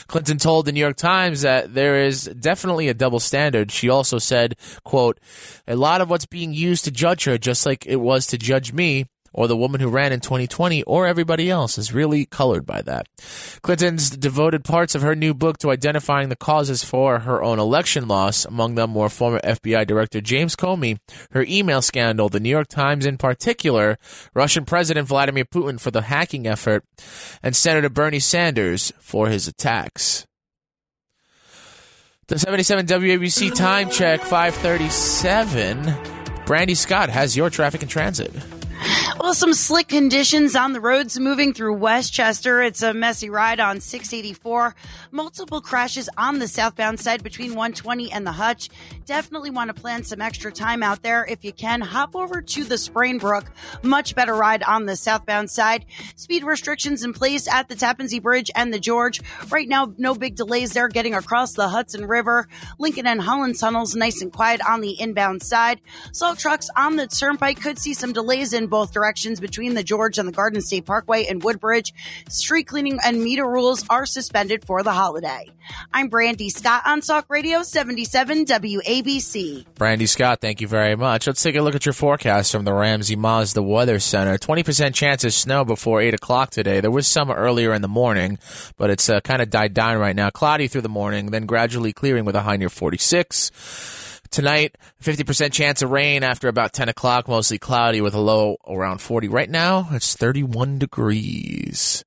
Clinton 0.06 0.38
told 0.38 0.66
the 0.66 0.72
New 0.72 0.80
York 0.80 0.96
Times 0.96 1.40
that 1.42 1.74
there 1.74 2.04
is 2.04 2.24
definitely 2.24 2.88
a 2.88 2.94
double 2.94 3.20
standard. 3.20 3.72
She 3.72 3.88
also 3.88 4.18
said, 4.18 4.54
quote, 4.84 5.18
a 5.66 5.74
lot 5.74 6.00
of 6.00 6.10
what's 6.10 6.26
being 6.26 6.52
used 6.52 6.84
to 6.84 6.90
judge 6.90 7.24
her, 7.24 7.38
just 7.38 7.66
like 7.66 7.86
it 7.86 7.96
was 7.96 8.26
to 8.28 8.38
judge 8.38 8.72
me, 8.72 9.06
or 9.32 9.46
the 9.46 9.56
woman 9.56 9.80
who 9.80 9.88
ran 9.88 10.12
in 10.12 10.20
2020 10.20 10.82
or 10.84 11.06
everybody 11.06 11.50
else 11.50 11.78
is 11.78 11.92
really 11.92 12.26
colored 12.26 12.66
by 12.66 12.82
that. 12.82 13.06
Clinton's 13.62 14.10
devoted 14.10 14.64
parts 14.64 14.94
of 14.94 15.02
her 15.02 15.14
new 15.14 15.34
book 15.34 15.58
to 15.58 15.70
identifying 15.70 16.28
the 16.28 16.36
causes 16.36 16.84
for 16.84 17.20
her 17.20 17.42
own 17.42 17.58
election 17.58 18.08
loss. 18.08 18.44
Among 18.44 18.74
them 18.74 18.94
were 18.94 19.08
former 19.08 19.40
FBI 19.40 19.86
Director 19.86 20.20
James 20.20 20.56
Comey, 20.56 20.98
her 21.30 21.44
email 21.48 21.82
scandal, 21.82 22.28
the 22.28 22.40
New 22.40 22.50
York 22.50 22.68
Times 22.68 23.06
in 23.06 23.18
particular, 23.18 23.98
Russian 24.34 24.64
President 24.64 25.08
Vladimir 25.08 25.44
Putin 25.44 25.80
for 25.80 25.90
the 25.90 26.02
hacking 26.02 26.46
effort, 26.46 26.84
and 27.42 27.56
Senator 27.56 27.88
Bernie 27.88 28.18
Sanders 28.18 28.92
for 29.00 29.28
his 29.28 29.48
attacks. 29.48 30.26
The 32.28 32.38
77 32.38 32.86
WABC 32.86 33.54
time 33.54 33.90
check 33.90 34.20
537. 34.20 35.94
Brandy 36.46 36.74
Scott 36.74 37.10
has 37.10 37.36
your 37.36 37.50
traffic 37.50 37.82
and 37.82 37.90
transit. 37.90 38.32
Well, 39.22 39.34
some 39.34 39.54
slick 39.54 39.86
conditions 39.86 40.56
on 40.56 40.72
the 40.72 40.80
roads 40.80 41.16
moving 41.16 41.54
through 41.54 41.74
Westchester. 41.74 42.60
It's 42.60 42.82
a 42.82 42.92
messy 42.92 43.30
ride 43.30 43.60
on 43.60 43.78
684. 43.78 44.74
Multiple 45.12 45.60
crashes 45.60 46.08
on 46.16 46.40
the 46.40 46.48
southbound 46.48 46.98
side 46.98 47.22
between 47.22 47.50
120 47.50 48.10
and 48.10 48.26
the 48.26 48.32
Hutch. 48.32 48.68
Definitely 49.06 49.50
want 49.50 49.68
to 49.68 49.80
plan 49.80 50.02
some 50.02 50.20
extra 50.20 50.50
time 50.50 50.82
out 50.82 51.02
there. 51.02 51.24
If 51.24 51.44
you 51.44 51.52
can, 51.52 51.82
hop 51.82 52.16
over 52.16 52.42
to 52.42 52.64
the 52.64 52.74
Sprainbrook. 52.74 53.46
Much 53.84 54.16
better 54.16 54.34
ride 54.34 54.64
on 54.64 54.86
the 54.86 54.96
southbound 54.96 55.52
side. 55.52 55.86
Speed 56.16 56.42
restrictions 56.42 57.04
in 57.04 57.12
place 57.12 57.46
at 57.46 57.68
the 57.68 57.76
Tappan 57.76 58.08
Zee 58.08 58.18
Bridge 58.18 58.50
and 58.56 58.74
the 58.74 58.80
George. 58.80 59.20
Right 59.50 59.68
now, 59.68 59.94
no 59.98 60.16
big 60.16 60.34
delays 60.34 60.72
there 60.72 60.88
getting 60.88 61.14
across 61.14 61.52
the 61.52 61.68
Hudson 61.68 62.06
River. 62.06 62.48
Lincoln 62.80 63.06
and 63.06 63.22
Holland 63.22 63.56
tunnels 63.56 63.94
nice 63.94 64.20
and 64.20 64.32
quiet 64.32 64.60
on 64.68 64.80
the 64.80 65.00
inbound 65.00 65.44
side. 65.44 65.80
Salt 66.10 66.40
trucks 66.40 66.68
on 66.76 66.96
the 66.96 67.06
turnpike 67.06 67.60
could 67.60 67.78
see 67.78 67.94
some 67.94 68.12
delays 68.12 68.52
in 68.52 68.66
both 68.66 68.92
directions 68.92 69.11
between 69.12 69.74
the 69.74 69.82
George 69.82 70.16
and 70.16 70.26
the 70.26 70.32
Garden 70.32 70.62
State 70.62 70.86
Parkway 70.86 71.26
and 71.26 71.42
Woodbridge. 71.42 71.92
Street 72.30 72.66
cleaning 72.66 72.98
and 73.04 73.22
meter 73.22 73.46
rules 73.46 73.84
are 73.90 74.06
suspended 74.06 74.64
for 74.64 74.82
the 74.82 74.92
holiday. 74.92 75.46
I'm 75.92 76.08
Brandy 76.08 76.48
Scott 76.48 76.82
on 76.86 77.02
Talk 77.02 77.26
Radio 77.28 77.62
77 77.62 78.46
WABC. 78.46 79.66
Brandy 79.74 80.06
Scott, 80.06 80.40
thank 80.40 80.62
you 80.62 80.66
very 80.66 80.96
much. 80.96 81.26
Let's 81.26 81.42
take 81.42 81.56
a 81.56 81.60
look 81.60 81.74
at 81.74 81.84
your 81.84 81.92
forecast 81.92 82.52
from 82.52 82.64
the 82.64 82.72
Ramsey 82.72 83.16
Mazda 83.16 83.62
Weather 83.62 84.00
Center. 84.00 84.38
20% 84.38 84.94
chance 84.94 85.24
of 85.24 85.34
snow 85.34 85.64
before 85.64 86.00
8 86.00 86.14
o'clock 86.14 86.48
today. 86.50 86.80
There 86.80 86.90
was 86.90 87.06
some 87.06 87.30
earlier 87.30 87.74
in 87.74 87.82
the 87.82 87.88
morning, 87.88 88.38
but 88.78 88.88
it's 88.88 89.10
uh, 89.10 89.20
kind 89.20 89.42
of 89.42 89.50
died 89.50 89.74
down 89.74 89.98
right 89.98 90.16
now. 90.16 90.30
Cloudy 90.30 90.68
through 90.68 90.80
the 90.80 90.88
morning, 90.88 91.26
then 91.26 91.44
gradually 91.44 91.92
clearing 91.92 92.24
with 92.24 92.34
a 92.34 92.40
high 92.40 92.56
near 92.56 92.70
46. 92.70 94.00
Tonight, 94.32 94.78
50% 95.02 95.52
chance 95.52 95.82
of 95.82 95.90
rain 95.90 96.22
after 96.22 96.48
about 96.48 96.72
10 96.72 96.88
o'clock, 96.88 97.28
mostly 97.28 97.58
cloudy 97.58 98.00
with 98.00 98.14
a 98.14 98.18
low 98.18 98.56
around 98.66 99.02
40. 99.02 99.28
Right 99.28 99.50
now, 99.50 99.88
it's 99.92 100.16
31 100.16 100.78
degrees. 100.78 102.02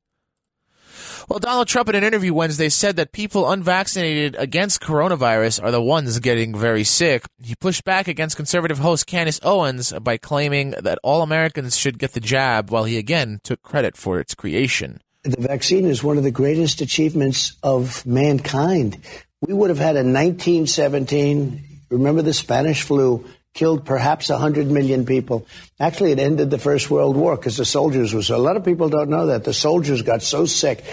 Well, 1.29 1.37
Donald 1.37 1.67
Trump 1.67 1.87
in 1.89 1.93
an 1.93 2.03
interview 2.03 2.33
Wednesday 2.33 2.69
said 2.69 2.95
that 2.95 3.11
people 3.11 3.51
unvaccinated 3.51 4.35
against 4.39 4.81
coronavirus 4.81 5.63
are 5.63 5.69
the 5.69 5.83
ones 5.83 6.17
getting 6.17 6.57
very 6.57 6.83
sick. 6.83 7.25
He 7.43 7.53
pushed 7.53 7.83
back 7.83 8.07
against 8.07 8.37
conservative 8.37 8.79
host 8.79 9.05
Candace 9.05 9.39
Owens 9.43 9.93
by 10.01 10.17
claiming 10.17 10.71
that 10.71 10.97
all 11.03 11.21
Americans 11.21 11.77
should 11.77 11.99
get 11.99 12.13
the 12.13 12.19
jab, 12.19 12.71
while 12.71 12.85
he 12.85 12.97
again 12.97 13.39
took 13.43 13.61
credit 13.61 13.95
for 13.95 14.19
its 14.19 14.33
creation. 14.33 14.99
The 15.21 15.47
vaccine 15.47 15.85
is 15.85 16.03
one 16.03 16.17
of 16.17 16.23
the 16.23 16.31
greatest 16.31 16.81
achievements 16.81 17.55
of 17.61 18.03
mankind. 18.03 18.97
We 19.41 19.53
would 19.53 19.69
have 19.69 19.77
had 19.77 19.95
a 19.95 20.01
1917 20.01 21.74
Remember 21.97 22.21
the 22.21 22.33
Spanish 22.33 22.83
flu 22.83 23.25
killed 23.53 23.85
perhaps 23.85 24.29
100 24.29 24.67
million 24.69 25.05
people. 25.05 25.47
Actually, 25.79 26.11
it 26.11 26.19
ended 26.19 26.51
the 26.51 26.59
First 26.59 26.91
World 26.91 27.15
War 27.15 27.35
because 27.35 27.57
the 27.57 27.65
soldiers 27.65 28.13
were 28.13 28.21
so. 28.21 28.35
A 28.35 28.37
lot 28.37 28.57
of 28.57 28.65
people 28.65 28.89
don't 28.89 29.09
know 29.09 29.27
that. 29.27 29.43
The 29.43 29.53
soldiers 29.53 30.01
got 30.01 30.21
so 30.21 30.45
sick. 30.45 30.83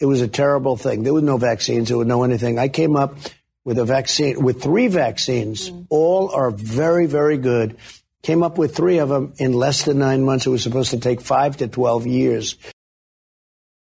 It 0.00 0.06
was 0.06 0.20
a 0.20 0.28
terrible 0.28 0.76
thing. 0.76 1.02
There 1.02 1.12
were 1.12 1.20
no 1.20 1.36
vaccines. 1.36 1.88
There 1.88 1.98
was 1.98 2.06
no 2.06 2.22
anything. 2.22 2.58
I 2.58 2.68
came 2.68 2.96
up 2.96 3.16
with 3.64 3.78
a 3.78 3.84
vaccine, 3.84 4.42
with 4.42 4.62
three 4.62 4.88
vaccines. 4.88 5.70
Mm. 5.70 5.86
All 5.90 6.30
are 6.30 6.50
very, 6.50 7.06
very 7.06 7.38
good. 7.38 7.76
Came 8.22 8.42
up 8.42 8.56
with 8.56 8.74
three 8.76 8.98
of 8.98 9.08
them 9.08 9.34
in 9.38 9.52
less 9.52 9.84
than 9.84 9.98
nine 9.98 10.24
months. 10.24 10.46
It 10.46 10.50
was 10.50 10.62
supposed 10.62 10.90
to 10.90 10.98
take 10.98 11.20
five 11.20 11.56
to 11.58 11.68
12 11.68 12.06
years 12.06 12.56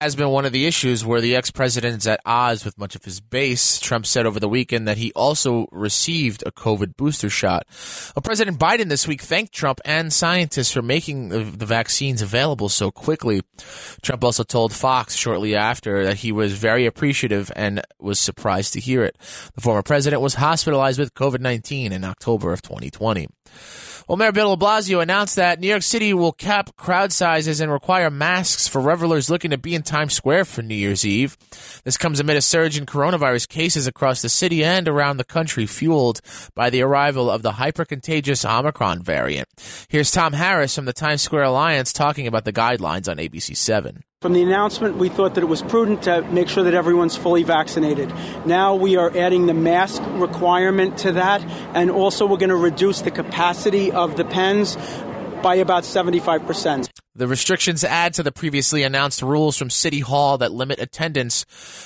has 0.02 0.16
been 0.16 0.30
one 0.30 0.44
of 0.44 0.50
the 0.50 0.66
issues 0.66 1.04
where 1.04 1.20
the 1.20 1.36
ex-president 1.36 1.98
is 1.98 2.08
at 2.08 2.18
odds 2.26 2.64
with 2.64 2.76
much 2.76 2.96
of 2.96 3.04
his 3.04 3.20
base. 3.20 3.78
Trump 3.78 4.04
said 4.04 4.26
over 4.26 4.40
the 4.40 4.48
weekend 4.48 4.88
that 4.88 4.98
he 4.98 5.12
also 5.12 5.68
received 5.70 6.42
a 6.44 6.50
COVID 6.50 6.96
booster 6.96 7.30
shot. 7.30 7.64
Well, 8.16 8.22
President 8.24 8.58
Biden 8.58 8.88
this 8.88 9.06
week 9.06 9.22
thanked 9.22 9.52
Trump 9.52 9.80
and 9.84 10.12
scientists 10.12 10.72
for 10.72 10.82
making 10.82 11.28
the, 11.28 11.44
vaccines 11.62 12.20
available 12.20 12.68
so 12.68 12.90
quickly. 12.90 13.42
Trump 14.02 14.24
also 14.24 14.42
told 14.42 14.72
Fox 14.72 15.14
shortly 15.14 15.54
after 15.54 16.04
that 16.04 16.16
he 16.16 16.32
was 16.32 16.52
very 16.52 16.84
appreciative 16.84 17.52
and 17.54 17.80
was 18.00 18.18
surprised 18.18 18.72
to 18.72 18.80
hear 18.80 19.04
it. 19.04 19.16
The 19.54 19.60
former 19.60 19.82
president 19.82 20.20
was 20.20 20.34
hospitalized 20.34 20.98
with 20.98 21.14
COVID-19 21.14 21.92
in 21.92 22.02
October 22.02 22.52
of 22.52 22.60
2020. 22.62 23.28
Well, 24.08 24.16
Mayor 24.16 24.32
Bill 24.32 24.56
de 24.56 24.64
Blasio 24.64 25.00
announced 25.00 25.36
that 25.36 25.60
New 25.60 25.68
York 25.68 25.82
City 25.82 26.12
will 26.12 26.32
cap 26.32 26.76
crowd 26.76 27.12
sizes 27.12 27.60
and 27.60 27.70
require 27.70 28.10
masks 28.10 28.66
for 28.66 28.80
revelers 28.80 29.30
looking 29.30 29.52
to 29.52 29.58
be 29.58 29.74
in 29.74 29.82
Times 29.92 30.14
Square 30.14 30.46
for 30.46 30.62
New 30.62 30.74
Year's 30.74 31.04
Eve. 31.04 31.36
This 31.84 31.98
comes 31.98 32.18
amid 32.18 32.38
a 32.38 32.40
surge 32.40 32.78
in 32.78 32.86
coronavirus 32.86 33.46
cases 33.46 33.86
across 33.86 34.22
the 34.22 34.30
city 34.30 34.64
and 34.64 34.88
around 34.88 35.18
the 35.18 35.22
country, 35.24 35.66
fueled 35.66 36.22
by 36.54 36.70
the 36.70 36.80
arrival 36.80 37.30
of 37.30 37.42
the 37.42 37.52
hypercontagious 37.52 38.48
Omicron 38.48 39.02
variant. 39.02 39.48
Here's 39.90 40.10
Tom 40.10 40.32
Harris 40.32 40.74
from 40.74 40.86
the 40.86 40.94
Times 40.94 41.20
Square 41.20 41.42
Alliance 41.42 41.92
talking 41.92 42.26
about 42.26 42.46
the 42.46 42.54
guidelines 42.54 43.06
on 43.06 43.18
ABC 43.18 43.54
7. 43.54 44.02
From 44.22 44.32
the 44.32 44.42
announcement, 44.42 44.96
we 44.96 45.10
thought 45.10 45.34
that 45.34 45.42
it 45.42 45.48
was 45.48 45.60
prudent 45.60 46.04
to 46.04 46.22
make 46.22 46.48
sure 46.48 46.62
that 46.62 46.72
everyone's 46.72 47.16
fully 47.16 47.42
vaccinated. 47.42 48.10
Now 48.46 48.74
we 48.74 48.96
are 48.96 49.14
adding 49.14 49.44
the 49.44 49.52
mask 49.52 50.00
requirement 50.12 50.96
to 50.98 51.12
that, 51.12 51.42
and 51.74 51.90
also 51.90 52.24
we're 52.24 52.38
going 52.38 52.48
to 52.48 52.56
reduce 52.56 53.02
the 53.02 53.10
capacity 53.10 53.92
of 53.92 54.16
the 54.16 54.24
pens 54.24 54.78
by 55.42 55.56
about 55.56 55.82
75%. 55.82 56.88
The 57.14 57.26
restrictions 57.28 57.84
add 57.84 58.14
to 58.14 58.22
the 58.22 58.32
previously 58.32 58.82
announced 58.82 59.20
rules 59.20 59.58
from 59.58 59.68
City 59.68 60.00
Hall 60.00 60.38
that 60.38 60.52
limit 60.52 60.78
attendance 60.80 61.44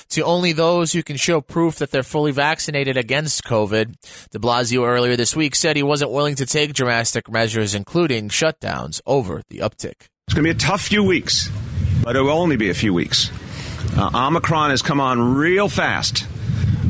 to 0.09 0.21
only 0.21 0.53
those 0.53 0.93
who 0.93 1.03
can 1.03 1.17
show 1.17 1.41
proof 1.41 1.75
that 1.77 1.91
they're 1.91 2.03
fully 2.03 2.31
vaccinated 2.31 2.95
against 2.95 3.43
COVID. 3.43 3.95
De 4.31 4.39
Blasio 4.39 4.87
earlier 4.87 5.17
this 5.17 5.35
week 5.35 5.55
said 5.55 5.75
he 5.75 5.83
wasn't 5.83 6.11
willing 6.11 6.35
to 6.35 6.45
take 6.45 6.73
drastic 6.73 7.29
measures, 7.29 7.75
including 7.75 8.29
shutdowns, 8.29 9.01
over 9.05 9.41
the 9.49 9.57
uptick. 9.59 10.07
It's 10.27 10.33
going 10.33 10.43
to 10.43 10.43
be 10.43 10.49
a 10.51 10.53
tough 10.53 10.81
few 10.81 11.03
weeks, 11.03 11.49
but 12.03 12.15
it 12.15 12.21
will 12.21 12.31
only 12.31 12.55
be 12.55 12.69
a 12.69 12.73
few 12.73 12.93
weeks. 12.93 13.29
Uh, 13.97 14.09
Omicron 14.13 14.69
has 14.69 14.81
come 14.81 15.01
on 15.01 15.35
real 15.35 15.67
fast, 15.67 16.25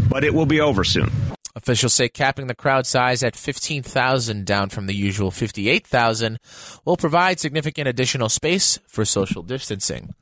but 0.09 0.24
it 0.24 0.34
will 0.34 0.45
be 0.45 0.61
over 0.61 0.84
soon. 0.84 1.09
Officials 1.58 1.93
say 1.93 2.08
capping 2.08 2.45
the 2.45 2.53
crowd 2.53 2.86
size 2.86 3.24
at 3.24 3.36
15,000, 3.36 4.45
down 4.45 4.70
from 4.70 4.86
the 4.86 4.93
usual 4.93 5.32
58,000, 5.32 6.38
will 6.86 6.97
provide 6.97 7.39
significant 7.39 7.88
additional 7.88 8.30
space 8.30 8.78
for 8.86 9.03
social 9.05 9.41
distancing. 9.41 10.14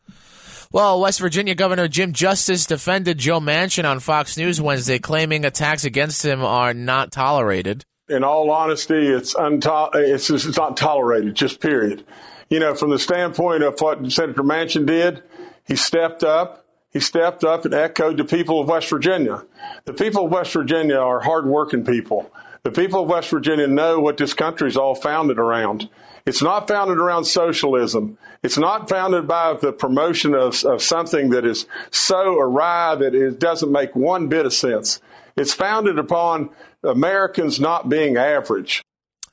Well, 0.72 1.02
West 1.02 1.20
Virginia 1.20 1.54
Governor 1.54 1.90
Jim 1.90 2.14
Justice 2.14 2.66
defended 2.66 3.18
Joe 3.18 3.42
Manchin 3.42 3.84
on 3.84 4.00
Fox 4.00 4.38
News 4.38 4.62
Wednesday, 4.62 4.98
claiming 4.98 5.44
attacks 5.44 5.84
against 5.84 6.26
him 6.26 6.42
are 6.42 6.74
not 6.74 7.12
tolerated. 7.12 7.84
In 8.08 8.24
all 8.24 8.50
honesty, 8.50 9.08
it's, 9.08 9.36
unto- 9.36 9.90
it's, 9.94 10.30
it's 10.30 10.56
not 10.56 10.78
tolerated, 10.78 11.36
just 11.36 11.60
period. 11.60 12.06
You 12.50 12.60
know, 12.60 12.76
from 12.76 12.92
the 12.92 13.00
standpoint 13.00 13.62
of 13.62 13.78
what 13.82 14.10
Senator 14.10 14.42
Manchin 14.42 14.86
did, 14.86 15.22
he 15.68 15.76
stepped 15.76 16.24
up 16.24 16.65
he 16.96 17.02
stepped 17.02 17.44
up 17.44 17.66
and 17.66 17.74
echoed 17.74 18.16
the 18.16 18.24
people 18.24 18.62
of 18.62 18.70
West 18.70 18.90
Virginia. 18.90 19.44
The 19.84 19.92
people 19.92 20.28
of 20.28 20.32
West 20.32 20.54
Virginia 20.54 20.96
are 20.96 21.20
hardworking 21.20 21.84
people. 21.84 22.32
The 22.64 22.72
people 22.72 23.04
of 23.04 23.10
West 23.10 23.30
Virginia 23.32 23.68
know 23.68 24.00
what 24.00 24.16
this 24.16 24.34
country 24.34 24.70
is 24.70 24.78
all 24.78 24.96
founded 24.96 25.38
around. 25.38 25.90
It's 26.26 26.42
not 26.42 26.70
founded 26.70 26.98
around 26.98 27.26
socialism. 27.26 28.18
It's 28.44 28.58
not 28.58 28.88
founded 28.88 29.28
by 29.28 29.56
the 29.56 29.74
promotion 29.74 30.34
of, 30.34 30.64
of 30.64 30.82
something 30.82 31.32
that 31.32 31.44
is 31.44 31.68
so 31.92 32.40
awry 32.40 32.96
that 32.96 33.14
it 33.14 33.42
doesn't 33.42 33.74
make 33.74 33.94
one 33.94 34.30
bit 34.30 34.46
of 34.46 34.54
sense. 34.54 35.02
It's 35.36 35.54
founded 35.54 36.00
upon 36.00 36.50
Americans 36.82 37.60
not 37.60 37.90
being 37.90 38.16
average. 38.16 38.82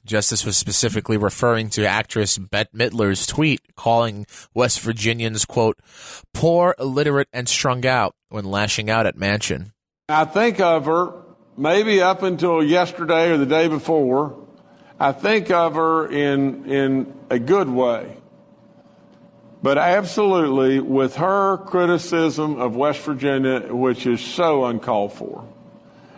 Justice 0.04 0.44
was 0.44 0.56
specifically 0.56 1.16
referring 1.16 1.70
to 1.70 1.86
actress 1.86 2.36
Bette 2.38 2.70
Midler's 2.74 3.26
tweet 3.26 3.60
calling 3.76 4.26
West 4.54 4.80
Virginians, 4.80 5.44
quote, 5.44 5.78
poor, 6.34 6.74
illiterate, 6.78 7.28
and 7.32 7.48
strung 7.48 7.86
out 7.86 8.14
when 8.28 8.44
lashing 8.44 8.90
out 8.90 9.06
at 9.06 9.16
Manchin. 9.16 9.72
I 10.08 10.24
think 10.24 10.60
of 10.60 10.86
her 10.86 11.22
maybe 11.56 12.00
up 12.00 12.22
until 12.22 12.62
yesterday 12.62 13.30
or 13.30 13.38
the 13.38 13.46
day 13.46 13.68
before. 13.68 14.38
I 14.98 15.12
think 15.12 15.50
of 15.50 15.74
her 15.74 16.06
in, 16.06 16.70
in 16.70 17.14
a 17.30 17.38
good 17.38 17.68
way. 17.68 18.16
But 19.62 19.78
absolutely, 19.78 20.80
with 20.80 21.16
her 21.16 21.58
criticism 21.58 22.60
of 22.60 22.74
West 22.74 23.00
Virginia, 23.00 23.72
which 23.72 24.06
is 24.06 24.20
so 24.20 24.64
uncalled 24.64 25.12
for. 25.12 25.46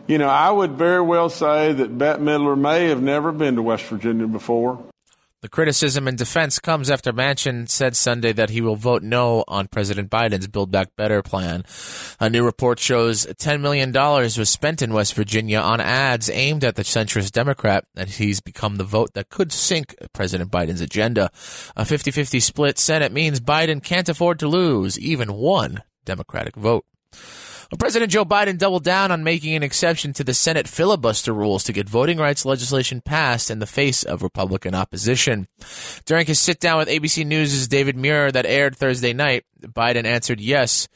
You 0.07 0.19
know, 0.19 0.29
I 0.29 0.51
would 0.51 0.73
very 0.73 1.01
well 1.01 1.31
say 1.31 1.73
that 1.73 1.97
Bette 1.97 2.21
Midler 2.21 2.59
may 2.59 2.89
have 2.89 3.03
never 3.03 3.33
been 3.33 3.57
to 3.57 3.63
West 3.63 3.85
Virginia 3.85 4.27
before. 4.27 4.85
The 5.41 5.51
criticism 5.51 6.09
and 6.09 6.17
defense 6.17 6.59
comes 6.59 6.91
after 6.91 7.13
Manchin 7.13 7.69
said 7.69 7.97
Sunday 7.97 8.33
that 8.33 8.49
he 8.49 8.63
will 8.63 8.77
vote 8.77 9.03
no 9.03 9.45
on 9.47 9.69
President 9.69 10.11
Biden's 10.11 10.47
Build 10.47 10.71
Back 10.71 10.97
Better 10.97 11.23
plan. 11.23 11.65
A 12.19 12.31
new 12.31 12.45
report 12.45 12.79
shows 12.79 13.27
$10 13.27 13.61
million 13.61 13.93
was 13.93 14.49
spent 14.49 14.81
in 14.81 14.95
West 14.95 15.13
Virginia 15.13 15.59
on 15.59 15.83
ads 15.83 16.31
aimed 16.31 16.65
at 16.65 16.77
the 16.77 16.83
centrist 16.83 17.33
Democrat, 17.33 17.85
and 17.95 18.09
he's 18.09 18.41
become 18.41 18.77
the 18.77 18.85
vote 18.85 19.13
that 19.13 19.29
could 19.29 19.53
sink 19.53 19.95
President 20.15 20.51
Biden's 20.51 20.81
agenda. 20.81 21.31
A 21.77 21.85
50 21.85 22.11
50 22.11 22.41
split 22.41 22.79
Senate 22.79 23.13
means 23.13 23.39
Biden 23.39 23.83
can't 23.83 24.09
afford 24.09 24.39
to 24.39 24.49
lose 24.49 24.99
even 24.99 25.35
one 25.35 25.83
Democratic 26.07 26.57
vote. 26.57 26.87
Well, 27.75 27.79
President 27.79 28.13
Joe 28.13 28.25
Biden 28.25 28.57
doubled 28.57 28.85
down 28.85 29.11
on 29.11 29.25
making 29.25 29.57
an 29.57 29.65
exception 29.65 30.13
to 30.13 30.23
the 30.23 30.33
Senate 30.33 30.69
filibuster 30.69 31.33
rules 31.33 31.65
to 31.65 31.73
get 31.73 31.89
voting 31.89 32.19
rights 32.19 32.45
legislation 32.45 33.01
passed 33.01 33.51
in 33.51 33.59
the 33.59 33.67
face 33.67 34.05
of 34.05 34.23
Republican 34.23 34.77
opposition. 34.77 35.49
During 36.05 36.25
his 36.25 36.39
sit 36.39 36.61
down 36.61 36.79
with 36.79 36.87
ABC 36.87 37.27
News' 37.27 37.67
David 37.67 37.97
Muir 37.97 38.31
that 38.31 38.47
aired 38.47 38.77
Thursday 38.77 39.13
night, 39.13 39.43
Biden 39.61 40.05
answered 40.05 40.39
yes 40.39 40.87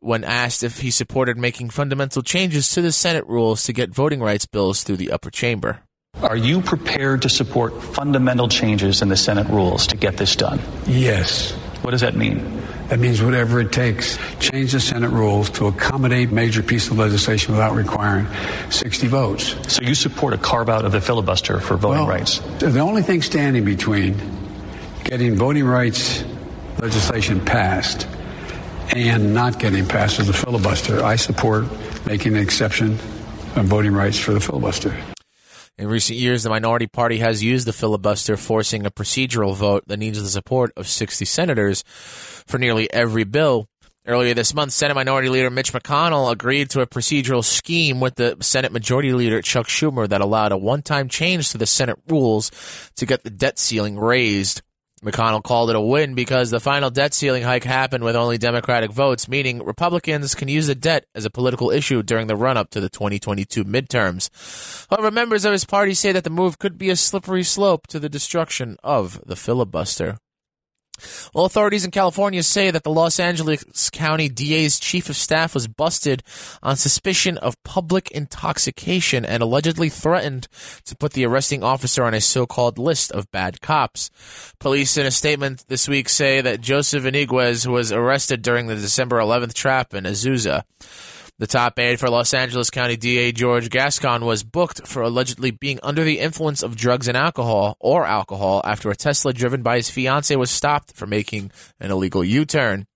when 0.00 0.24
asked 0.24 0.62
if 0.62 0.80
he 0.80 0.90
supported 0.90 1.36
making 1.36 1.68
fundamental 1.68 2.22
changes 2.22 2.70
to 2.70 2.80
the 2.80 2.92
Senate 2.92 3.26
rules 3.26 3.64
to 3.64 3.74
get 3.74 3.90
voting 3.90 4.20
rights 4.20 4.46
bills 4.46 4.84
through 4.84 4.96
the 4.96 5.12
upper 5.12 5.30
chamber. 5.30 5.80
Are 6.22 6.34
you 6.34 6.62
prepared 6.62 7.20
to 7.22 7.28
support 7.28 7.82
fundamental 7.82 8.48
changes 8.48 9.02
in 9.02 9.10
the 9.10 9.18
Senate 9.18 9.48
rules 9.48 9.86
to 9.88 9.98
get 9.98 10.16
this 10.16 10.34
done? 10.34 10.60
Yes. 10.86 11.52
What 11.82 11.90
does 11.90 12.00
that 12.00 12.16
mean? 12.16 12.62
That 12.88 13.00
means 13.00 13.20
whatever 13.20 13.58
it 13.58 13.72
takes. 13.72 14.16
Change 14.38 14.72
the 14.72 14.80
Senate 14.80 15.10
rules 15.10 15.50
to 15.50 15.66
accommodate 15.66 16.30
major 16.30 16.62
pieces 16.62 16.92
of 16.92 16.98
legislation 16.98 17.52
without 17.52 17.74
requiring 17.74 18.28
60 18.70 19.08
votes. 19.08 19.56
So 19.74 19.82
you 19.82 19.94
support 19.94 20.34
a 20.34 20.38
carve 20.38 20.68
out 20.68 20.84
of 20.84 20.92
the 20.92 21.00
filibuster 21.00 21.58
for 21.58 21.76
voting 21.76 22.00
well, 22.00 22.08
rights? 22.08 22.38
The 22.58 22.78
only 22.78 23.02
thing 23.02 23.22
standing 23.22 23.64
between 23.64 24.16
getting 25.02 25.34
voting 25.34 25.64
rights 25.64 26.24
legislation 26.78 27.44
passed 27.44 28.06
and 28.94 29.34
not 29.34 29.58
getting 29.58 29.86
passed 29.86 30.20
is 30.20 30.28
the 30.28 30.32
filibuster. 30.32 31.02
I 31.02 31.16
support 31.16 31.64
making 32.06 32.36
an 32.36 32.42
exception 32.42 32.98
on 33.56 33.66
voting 33.66 33.92
rights 33.92 34.18
for 34.18 34.32
the 34.32 34.40
filibuster. 34.40 34.96
In 35.78 35.88
recent 35.88 36.18
years, 36.18 36.42
the 36.42 36.48
minority 36.48 36.86
party 36.86 37.18
has 37.18 37.42
used 37.42 37.66
the 37.66 37.72
filibuster, 37.72 38.38
forcing 38.38 38.86
a 38.86 38.90
procedural 38.90 39.54
vote 39.54 39.84
that 39.88 39.98
needs 39.98 40.22
the 40.22 40.28
support 40.28 40.72
of 40.74 40.88
60 40.88 41.26
senators 41.26 41.84
for 41.86 42.56
nearly 42.56 42.90
every 42.94 43.24
bill. 43.24 43.68
Earlier 44.06 44.32
this 44.32 44.54
month, 44.54 44.72
Senate 44.72 44.94
Minority 44.94 45.28
Leader 45.28 45.50
Mitch 45.50 45.74
McConnell 45.74 46.32
agreed 46.32 46.70
to 46.70 46.80
a 46.80 46.86
procedural 46.86 47.44
scheme 47.44 48.00
with 48.00 48.14
the 48.14 48.38
Senate 48.40 48.72
Majority 48.72 49.12
Leader 49.12 49.42
Chuck 49.42 49.66
Schumer 49.66 50.08
that 50.08 50.22
allowed 50.22 50.52
a 50.52 50.56
one 50.56 50.80
time 50.80 51.10
change 51.10 51.50
to 51.50 51.58
the 51.58 51.66
Senate 51.66 51.98
rules 52.08 52.50
to 52.96 53.04
get 53.04 53.22
the 53.22 53.30
debt 53.30 53.58
ceiling 53.58 53.98
raised. 53.98 54.62
McConnell 55.06 55.42
called 55.42 55.70
it 55.70 55.76
a 55.76 55.80
win 55.80 56.14
because 56.14 56.50
the 56.50 56.58
final 56.58 56.90
debt 56.90 57.14
ceiling 57.14 57.44
hike 57.44 57.62
happened 57.62 58.02
with 58.02 58.16
only 58.16 58.38
Democratic 58.38 58.90
votes, 58.90 59.28
meaning 59.28 59.64
Republicans 59.64 60.34
can 60.34 60.48
use 60.48 60.66
the 60.66 60.74
debt 60.74 61.06
as 61.14 61.24
a 61.24 61.30
political 61.30 61.70
issue 61.70 62.02
during 62.02 62.26
the 62.26 62.34
run 62.34 62.56
up 62.56 62.70
to 62.70 62.80
the 62.80 62.88
2022 62.88 63.64
midterms. 63.64 64.28
However, 64.90 65.12
members 65.12 65.44
of 65.44 65.52
his 65.52 65.64
party 65.64 65.94
say 65.94 66.10
that 66.10 66.24
the 66.24 66.30
move 66.30 66.58
could 66.58 66.76
be 66.76 66.90
a 66.90 66.96
slippery 66.96 67.44
slope 67.44 67.86
to 67.86 68.00
the 68.00 68.08
destruction 68.08 68.76
of 68.82 69.22
the 69.24 69.36
filibuster. 69.36 70.18
Well, 71.34 71.44
authorities 71.44 71.84
in 71.84 71.90
California 71.90 72.42
say 72.42 72.70
that 72.70 72.82
the 72.82 72.90
Los 72.90 73.20
Angeles 73.20 73.90
County 73.90 74.28
DA's 74.28 74.78
chief 74.78 75.08
of 75.08 75.16
staff 75.16 75.54
was 75.54 75.68
busted 75.68 76.22
on 76.62 76.76
suspicion 76.76 77.38
of 77.38 77.62
public 77.62 78.10
intoxication 78.10 79.24
and 79.24 79.42
allegedly 79.42 79.88
threatened 79.88 80.48
to 80.84 80.96
put 80.96 81.12
the 81.12 81.26
arresting 81.26 81.62
officer 81.62 82.04
on 82.04 82.14
a 82.14 82.20
so-called 82.20 82.78
list 82.78 83.12
of 83.12 83.30
bad 83.30 83.60
cops. 83.60 84.10
Police 84.58 84.96
in 84.96 85.06
a 85.06 85.10
statement 85.10 85.64
this 85.68 85.88
week 85.88 86.08
say 86.08 86.40
that 86.40 86.60
Joseph 86.60 87.04
Iniguez 87.04 87.66
was 87.66 87.92
arrested 87.92 88.42
during 88.42 88.66
the 88.66 88.74
December 88.74 89.16
11th 89.18 89.54
trap 89.54 89.94
in 89.94 90.04
Azusa. 90.04 90.62
The 91.38 91.46
top 91.46 91.78
aide 91.78 92.00
for 92.00 92.08
Los 92.08 92.32
Angeles 92.32 92.70
County 92.70 92.96
DA 92.96 93.30
George 93.30 93.68
Gascon 93.68 94.24
was 94.24 94.42
booked 94.42 94.86
for 94.86 95.02
allegedly 95.02 95.50
being 95.50 95.78
under 95.82 96.02
the 96.02 96.18
influence 96.18 96.62
of 96.62 96.76
drugs 96.76 97.08
and 97.08 97.16
alcohol 97.16 97.76
or 97.78 98.06
alcohol 98.06 98.62
after 98.64 98.90
a 98.90 98.96
Tesla 98.96 99.34
driven 99.34 99.60
by 99.60 99.76
his 99.76 99.90
fiance 99.90 100.34
was 100.34 100.50
stopped 100.50 100.96
for 100.96 101.06
making 101.06 101.52
an 101.78 101.90
illegal 101.90 102.24
U-turn. 102.24 102.86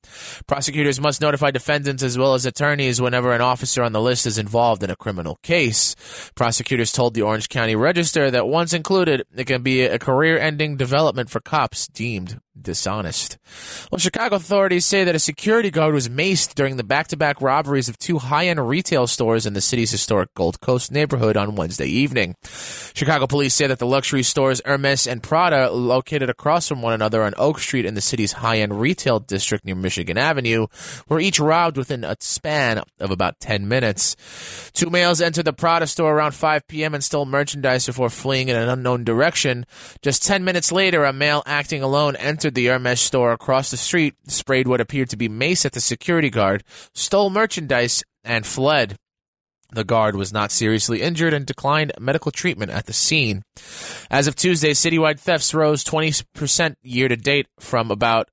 Prosecutors 0.46 1.00
must 1.00 1.20
notify 1.20 1.50
defendants 1.50 2.02
as 2.02 2.18
well 2.18 2.34
as 2.34 2.46
attorneys 2.46 3.00
whenever 3.00 3.32
an 3.32 3.40
officer 3.40 3.82
on 3.82 3.92
the 3.92 4.00
list 4.00 4.26
is 4.26 4.38
involved 4.38 4.82
in 4.82 4.90
a 4.90 4.96
criminal 4.96 5.38
case. 5.42 5.94
Prosecutors 6.34 6.92
told 6.92 7.14
the 7.14 7.22
Orange 7.22 7.48
County 7.48 7.76
Register 7.76 8.30
that 8.30 8.48
once 8.48 8.72
included, 8.72 9.24
it 9.36 9.44
can 9.44 9.62
be 9.62 9.82
a 9.82 9.98
career-ending 9.98 10.76
development 10.76 11.30
for 11.30 11.40
cops 11.40 11.86
deemed 11.88 12.40
dishonest. 12.60 13.38
Well, 13.90 13.98
Chicago 13.98 14.36
authorities 14.36 14.84
say 14.84 15.04
that 15.04 15.14
a 15.14 15.20
security 15.20 15.70
guard 15.70 15.94
was 15.94 16.08
maced 16.08 16.54
during 16.54 16.76
the 16.76 16.84
back-to-back 16.84 17.40
robberies 17.40 17.88
of 17.88 17.98
two 17.98 18.18
high-end 18.18 18.68
retail 18.68 19.06
stores 19.06 19.46
in 19.46 19.54
the 19.54 19.60
city's 19.60 19.90
historic 19.90 20.34
Gold 20.34 20.60
Coast 20.60 20.92
neighborhood 20.92 21.36
on 21.36 21.54
Wednesday 21.54 21.86
evening. 21.86 22.34
Chicago 22.94 23.26
police 23.26 23.54
say 23.54 23.66
that 23.66 23.78
the 23.78 23.86
luxury 23.86 24.22
stores 24.22 24.60
Hermes 24.64 25.06
and 25.06 25.22
Prada, 25.22 25.70
located 25.70 26.28
across 26.28 26.68
from 26.68 26.82
one 26.82 26.92
another 26.92 27.22
on 27.22 27.34
Oak 27.38 27.60
Street 27.60 27.86
in 27.86 27.94
the 27.94 28.00
city's 28.00 28.32
high-end 28.32 28.78
retail 28.78 29.20
district 29.20 29.64
near 29.64 29.74
Mission 29.74 29.99
Michigan 30.00 30.16
Avenue 30.16 30.66
were 31.10 31.20
each 31.20 31.38
robbed 31.38 31.76
within 31.76 32.04
a 32.04 32.16
span 32.20 32.82
of 33.00 33.10
about 33.10 33.38
10 33.38 33.68
minutes. 33.68 34.16
Two 34.72 34.88
males 34.88 35.20
entered 35.20 35.44
the 35.44 35.52
Prada 35.52 35.86
store 35.86 36.14
around 36.14 36.32
5 36.32 36.66
p.m. 36.68 36.94
and 36.94 37.04
stole 37.04 37.26
merchandise 37.26 37.84
before 37.84 38.08
fleeing 38.08 38.48
in 38.48 38.56
an 38.56 38.70
unknown 38.70 39.04
direction. 39.04 39.66
Just 40.00 40.24
10 40.24 40.42
minutes 40.42 40.72
later, 40.72 41.04
a 41.04 41.12
male 41.12 41.42
acting 41.44 41.82
alone 41.82 42.16
entered 42.16 42.54
the 42.54 42.64
Hermes 42.64 42.98
store 42.98 43.32
across 43.32 43.70
the 43.70 43.76
street, 43.76 44.14
sprayed 44.26 44.66
what 44.66 44.80
appeared 44.80 45.10
to 45.10 45.18
be 45.18 45.28
mace 45.28 45.66
at 45.66 45.72
the 45.72 45.82
security 45.82 46.30
guard, 46.30 46.64
stole 46.94 47.28
merchandise, 47.28 48.02
and 48.24 48.46
fled. 48.46 48.96
The 49.72 49.84
guard 49.84 50.16
was 50.16 50.32
not 50.32 50.50
seriously 50.50 51.02
injured 51.02 51.34
and 51.34 51.44
declined 51.44 51.92
medical 52.00 52.32
treatment 52.32 52.70
at 52.70 52.86
the 52.86 52.94
scene. 52.94 53.42
As 54.10 54.26
of 54.26 54.34
Tuesday, 54.34 54.70
citywide 54.70 55.20
thefts 55.20 55.52
rose 55.52 55.84
20% 55.84 56.74
year 56.82 57.08
to 57.08 57.16
date 57.16 57.48
from 57.60 57.90
about 57.90 58.30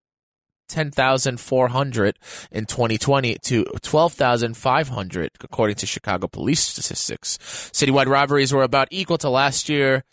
10,400 0.67 2.17
in 2.51 2.65
2020 2.65 3.35
to 3.43 3.65
12,500, 3.81 5.31
according 5.41 5.75
to 5.75 5.85
Chicago 5.85 6.27
police 6.27 6.61
statistics. 6.61 7.37
Citywide 7.73 8.07
robberies 8.07 8.53
were 8.53 8.63
about 8.63 8.87
equal 8.91 9.17
to 9.17 9.29
last 9.29 9.69
year, 9.69 10.03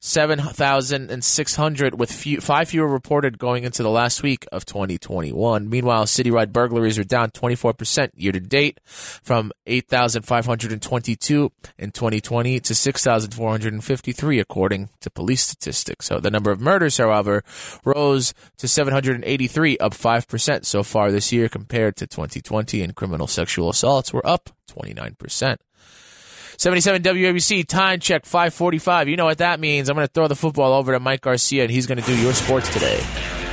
7,600 0.00 1.98
with 1.98 2.10
few, 2.12 2.40
five 2.40 2.68
fewer 2.68 2.88
reported 2.88 3.38
going 3.38 3.64
into 3.64 3.82
the 3.82 3.90
last 3.90 4.22
week 4.22 4.46
of 4.52 4.64
2021. 4.64 5.68
Meanwhile, 5.68 6.04
citywide 6.04 6.52
burglaries 6.52 6.98
are 6.98 7.04
down 7.04 7.30
24% 7.30 8.10
year 8.14 8.32
to 8.32 8.40
date 8.40 8.80
from 8.84 9.52
8,522 9.66 11.52
in 11.78 11.90
2020 11.90 12.60
to 12.60 12.74
6,453 12.74 14.40
according 14.40 14.88
to 15.00 15.10
police 15.10 15.42
statistics. 15.42 16.06
So 16.06 16.20
the 16.20 16.30
number 16.30 16.50
of 16.50 16.60
murders, 16.60 16.98
however, 16.98 17.42
rose 17.84 18.34
to 18.58 18.68
783, 18.68 19.78
up 19.78 19.94
5% 19.94 20.64
so 20.64 20.82
far 20.82 21.10
this 21.10 21.32
year 21.32 21.48
compared 21.48 21.96
to 21.96 22.06
2020 22.06 22.82
and 22.82 22.94
criminal 22.94 23.26
sexual 23.26 23.70
assaults 23.70 24.12
were 24.12 24.26
up 24.26 24.50
29%. 24.68 25.58
77 26.58 27.02
WABC 27.02 27.66
time 27.66 28.00
check 28.00 28.24
545. 28.26 29.08
You 29.08 29.16
know 29.16 29.24
what 29.24 29.38
that 29.38 29.60
means. 29.60 29.88
I'm 29.88 29.96
going 29.96 30.06
to 30.06 30.12
throw 30.12 30.28
the 30.28 30.36
football 30.36 30.72
over 30.72 30.92
to 30.92 31.00
Mike 31.00 31.22
Garcia 31.22 31.62
and 31.62 31.70
he's 31.70 31.86
going 31.86 31.98
to 31.98 32.04
do 32.04 32.16
your 32.20 32.32
sports 32.32 32.72
today. 32.72 32.98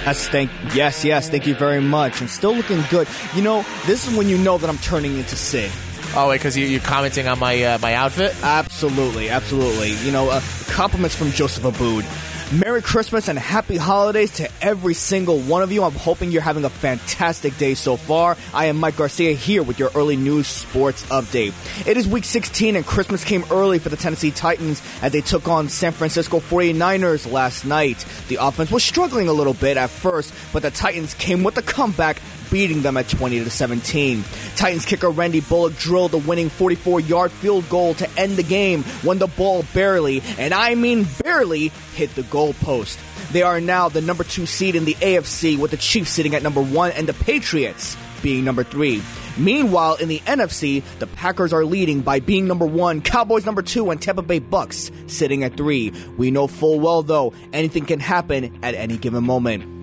Yes, 0.06 0.28
thank 0.30 0.52
yes, 0.74 1.06
yes, 1.06 1.30
thank 1.30 1.46
you 1.46 1.54
very 1.54 1.82
much. 1.82 2.22
I'm 2.22 2.28
still 2.28 2.56
looking 2.56 2.82
good. 2.90 3.08
You 3.36 3.44
know, 3.44 3.64
this 3.86 4.08
is 4.08 4.18
when 4.18 4.28
you 4.28 4.38
know 4.38 4.58
that 4.58 4.70
I'm 4.70 4.80
turning 4.80 5.18
into 5.18 5.36
Sid. 5.36 5.72
Oh, 6.14 6.28
wait, 6.28 6.40
because 6.40 6.58
you, 6.58 6.78
are 6.78 6.82
commenting 6.82 7.28
on 7.28 7.40
my 7.40 7.64
uh, 7.64 7.78
my 7.80 7.94
outfit? 7.94 8.36
Absolutely, 8.44 9.30
absolutely. 9.30 9.94
You 10.06 10.12
know, 10.12 10.30
uh, 10.30 10.42
compliments 10.68 11.16
from 11.16 11.32
Joseph 11.32 11.64
Abboud. 11.64 12.31
Merry 12.52 12.82
Christmas 12.82 13.30
and 13.30 13.40
happy 13.40 13.78
holidays 13.78 14.32
to 14.32 14.50
every 14.62 14.94
single 14.94 15.40
one 15.40 15.64
of 15.64 15.72
you. 15.72 15.84
I'm 15.84 15.94
hoping 15.94 16.32
you're 16.32 16.42
having 16.42 16.66
a 16.66 16.70
fantastic 16.70 17.58
day 17.58 17.76
so 17.76 17.96
far. 17.96 18.36
I 18.54 18.66
am 18.66 18.78
Mike 18.78 18.98
Garcia 18.98 19.32
here 19.32 19.64
with 19.64 19.80
your 19.80 19.90
early 19.96 20.18
news 20.18 20.48
sports 20.48 21.06
update. 21.06 21.54
It 21.88 21.96
is 21.96 22.10
week 22.10 22.26
16 22.26 22.76
and 22.76 22.86
Christmas 22.86 23.24
came 23.24 23.46
early 23.52 23.80
for 23.80 23.88
the 23.88 23.96
Tennessee 23.96 24.32
Titans 24.32 24.82
as 25.02 25.14
they 25.14 25.22
took 25.22 25.48
on 25.48 25.70
San 25.70 25.94
Francisco 25.94 26.42
49ers 26.42 27.32
last 27.32 27.64
night. 27.64 28.06
The 28.28 28.36
offense 28.42 28.70
was 28.70 28.84
struggling 28.84 29.30
a 29.30 29.34
little 29.34 29.54
bit 29.54 29.78
at 29.78 29.90
first, 29.90 30.34
but 30.52 30.62
the 30.62 30.72
Titans 30.72 31.14
came 31.14 31.44
with 31.44 31.58
a 31.58 31.62
comeback 31.62 32.22
beating 32.52 32.84
them 32.84 32.98
at 32.98 33.10
20 33.10 33.44
to 33.44 33.50
17. 33.50 34.24
Titans 34.56 34.86
kicker 34.86 35.10
Randy 35.10 35.40
Bullock 35.40 35.76
drilled 35.78 36.12
the 36.12 36.20
winning 36.20 36.50
44-yard 36.50 37.32
field 37.32 37.68
goal 37.70 37.96
to 37.96 38.10
end 38.18 38.36
the 38.36 38.44
game 38.44 38.84
when 39.04 39.18
the 39.18 39.28
ball 39.28 39.66
barely, 39.74 40.22
and 40.38 40.54
I 40.54 40.76
mean 40.76 41.08
barely, 41.24 41.70
hit 41.96 42.14
the 42.16 42.24
goalpost. 42.24 43.00
They 43.32 43.42
are 43.42 43.62
now 43.62 43.90
the 43.90 44.02
number 44.02 44.24
2 44.24 44.46
seed 44.46 44.76
in 44.76 44.86
the 44.86 44.96
AFC 44.96 45.58
with 45.58 45.72
the 45.72 45.78
Chiefs 45.78 46.12
sitting 46.12 46.36
at 46.36 46.44
number 46.44 46.62
1 46.62 46.92
and 46.92 47.08
the 47.08 47.14
Patriots 47.14 47.98
being 48.22 48.44
number 48.44 48.64
3. 48.64 49.02
Meanwhile, 49.38 49.96
in 49.96 50.10
the 50.10 50.20
NFC, 50.20 50.84
the 51.00 51.08
Packers 51.08 51.54
are 51.54 51.64
leading 51.64 52.02
by 52.02 52.20
being 52.20 52.48
number 52.48 52.66
one, 52.66 53.02
Cowboys 53.02 53.46
number 53.46 53.62
two, 53.62 53.90
and 53.90 54.02
Tampa 54.02 54.22
Bay 54.22 54.40
Bucks 54.40 54.92
sitting 55.08 55.44
at 55.44 55.56
three. 55.56 55.92
We 56.18 56.32
know 56.32 56.48
full 56.48 56.80
well, 56.80 57.02
though, 57.02 57.34
anything 57.54 57.86
can 57.86 58.00
happen 58.00 58.60
at 58.62 58.76
any 58.76 58.98
given 58.98 59.24
moment. 59.24 59.81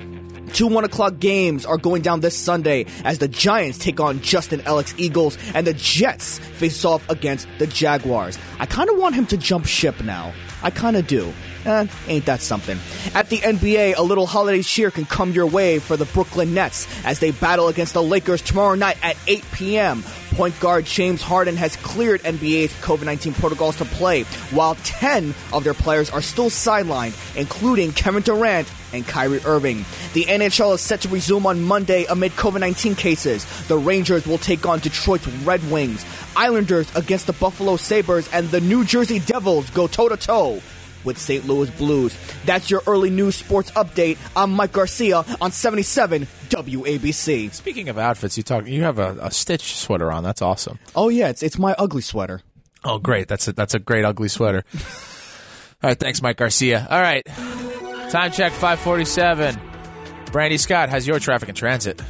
Two 0.49 0.67
1 0.67 0.85
o'clock 0.85 1.19
games 1.19 1.67
are 1.67 1.79
going 1.79 2.03
down 2.03 2.21
this 2.21 2.37
Sunday 2.37 2.87
as 3.05 3.19
the 3.19 3.29
Giants 3.29 3.79
take 3.79 4.01
on 4.01 4.21
Justin 4.21 4.61
Alex 4.63 4.95
Eagles 4.99 5.39
and 5.55 5.67
the 5.67 5.75
Jets 5.75 6.39
face 6.39 6.85
off 6.85 7.09
against 7.09 7.47
the 7.59 7.67
Jaguars. 7.67 8.39
I 8.59 8.67
kind 8.67 8.91
of 8.91 8.99
want 8.99 9.15
him 9.15 9.27
to 9.27 9.37
jump 9.37 9.67
ship 9.67 10.03
now. 10.03 10.33
I 10.63 10.71
kind 10.71 10.97
of 10.97 11.07
do. 11.07 11.33
Eh, 11.65 11.87
ain't 12.09 12.27
that 12.27 12.41
something? 12.41 12.79
At 13.15 13.29
the 13.31 13.39
NBA, 13.39 13.97
a 13.97 14.03
little 14.03 14.27
holiday 14.27 14.63
cheer 14.63 14.91
can 14.91 15.05
come 15.05 15.33
your 15.33 15.47
way 15.47 15.79
for 15.79 15.97
the 15.97 16.05
Brooklyn 16.07 16.55
Nets 16.55 16.87
as 17.05 17.19
they 17.19 17.31
battle 17.31 17.69
against 17.69 17.95
the 17.95 18.03
Lakers 18.03 18.43
tomorrow 18.43 18.75
night 18.75 18.97
at 19.03 19.17
8 19.27 19.45
p.m. 19.53 20.03
Point 20.33 20.59
guard 20.61 20.87
James 20.87 21.21
Harden 21.21 21.57
has 21.57 21.77
cleared 21.77 22.23
NBA's 22.23 22.73
COVID 22.75 23.05
19 23.05 23.35
protocols 23.35 23.77
to 23.77 23.85
play, 23.85 24.23
while 24.51 24.77
10 24.77 25.35
of 25.53 25.65
their 25.65 25.75
players 25.75 26.11
are 26.11 26.23
still 26.23 26.51
sidelined, 26.51 27.37
including 27.37 27.93
Kevin 27.93 28.23
Durant 28.23 28.71
and 28.93 29.07
Kyrie 29.07 29.41
Irving. 29.45 29.84
The 30.14 30.24
NHL 30.24 30.74
is 30.74 30.80
set 30.80 31.03
to 31.03 31.09
resume 31.09 31.47
on 31.47 31.62
Monday 31.62 32.05
amid 32.07 32.32
COVID 32.32 32.61
19 32.61 32.95
cases. 32.95 33.45
The 33.68 33.78
Rangers 33.78 34.26
will 34.26 34.39
take 34.39 34.66
on 34.66 34.78
Detroit's 34.80 35.26
Red 35.28 35.62
Wings. 35.70 36.05
Islanders 36.36 36.95
against 36.95 37.26
the 37.26 37.32
Buffalo 37.32 37.76
Sabres, 37.76 38.28
and 38.32 38.49
the 38.51 38.61
New 38.61 38.84
Jersey 38.84 39.18
Devils 39.18 39.70
go 39.70 39.86
toe 39.86 40.09
to 40.09 40.16
toe 40.16 40.61
with 41.05 41.18
St. 41.18 41.47
Louis 41.47 41.70
Blues. 41.70 42.16
That's 42.45 42.70
your 42.70 42.82
early 42.86 43.11
news 43.11 43.36
sports 43.36 43.70
update. 43.72 44.18
I'm 44.36 44.53
Mike 44.53 44.72
Garcia 44.72 45.24
on 45.41 45.53
77 45.53 46.26
WABC. 46.51 47.53
Speaking 47.53 47.89
of 47.89 47.99
outfits, 47.99 48.36
you 48.36 48.43
talk. 48.43 48.66
You 48.66 48.82
have 48.82 48.99
a, 48.99 49.16
a 49.20 49.30
Stitch 49.30 49.76
sweater 49.76 50.11
on. 50.12 50.22
That's 50.22 50.43
awesome. 50.43 50.78
Oh 50.95 51.09
yeah, 51.09 51.28
it's 51.28 51.43
it's 51.43 51.59
my 51.59 51.74
ugly 51.78 52.03
sweater. 52.03 52.43
Oh 52.84 52.99
great, 52.99 53.28
that's 53.28 53.49
a 53.49 53.53
that's 53.53 53.74
a 53.74 53.78
great 53.78 54.05
ugly 54.05 54.28
sweater. 54.28 54.64
All 55.82 55.91
right, 55.91 55.99
thanks, 55.99 56.20
Mike 56.20 56.36
Garcia. 56.36 56.86
All 56.91 57.01
right, 57.01 57.24
time 58.11 58.33
check 58.33 58.53
547. 58.53 59.61
Brandy 60.33 60.59
Scott 60.59 60.89
has 60.89 61.07
your 61.07 61.19
traffic 61.19 61.49
and 61.49 61.57
transit. 61.57 62.01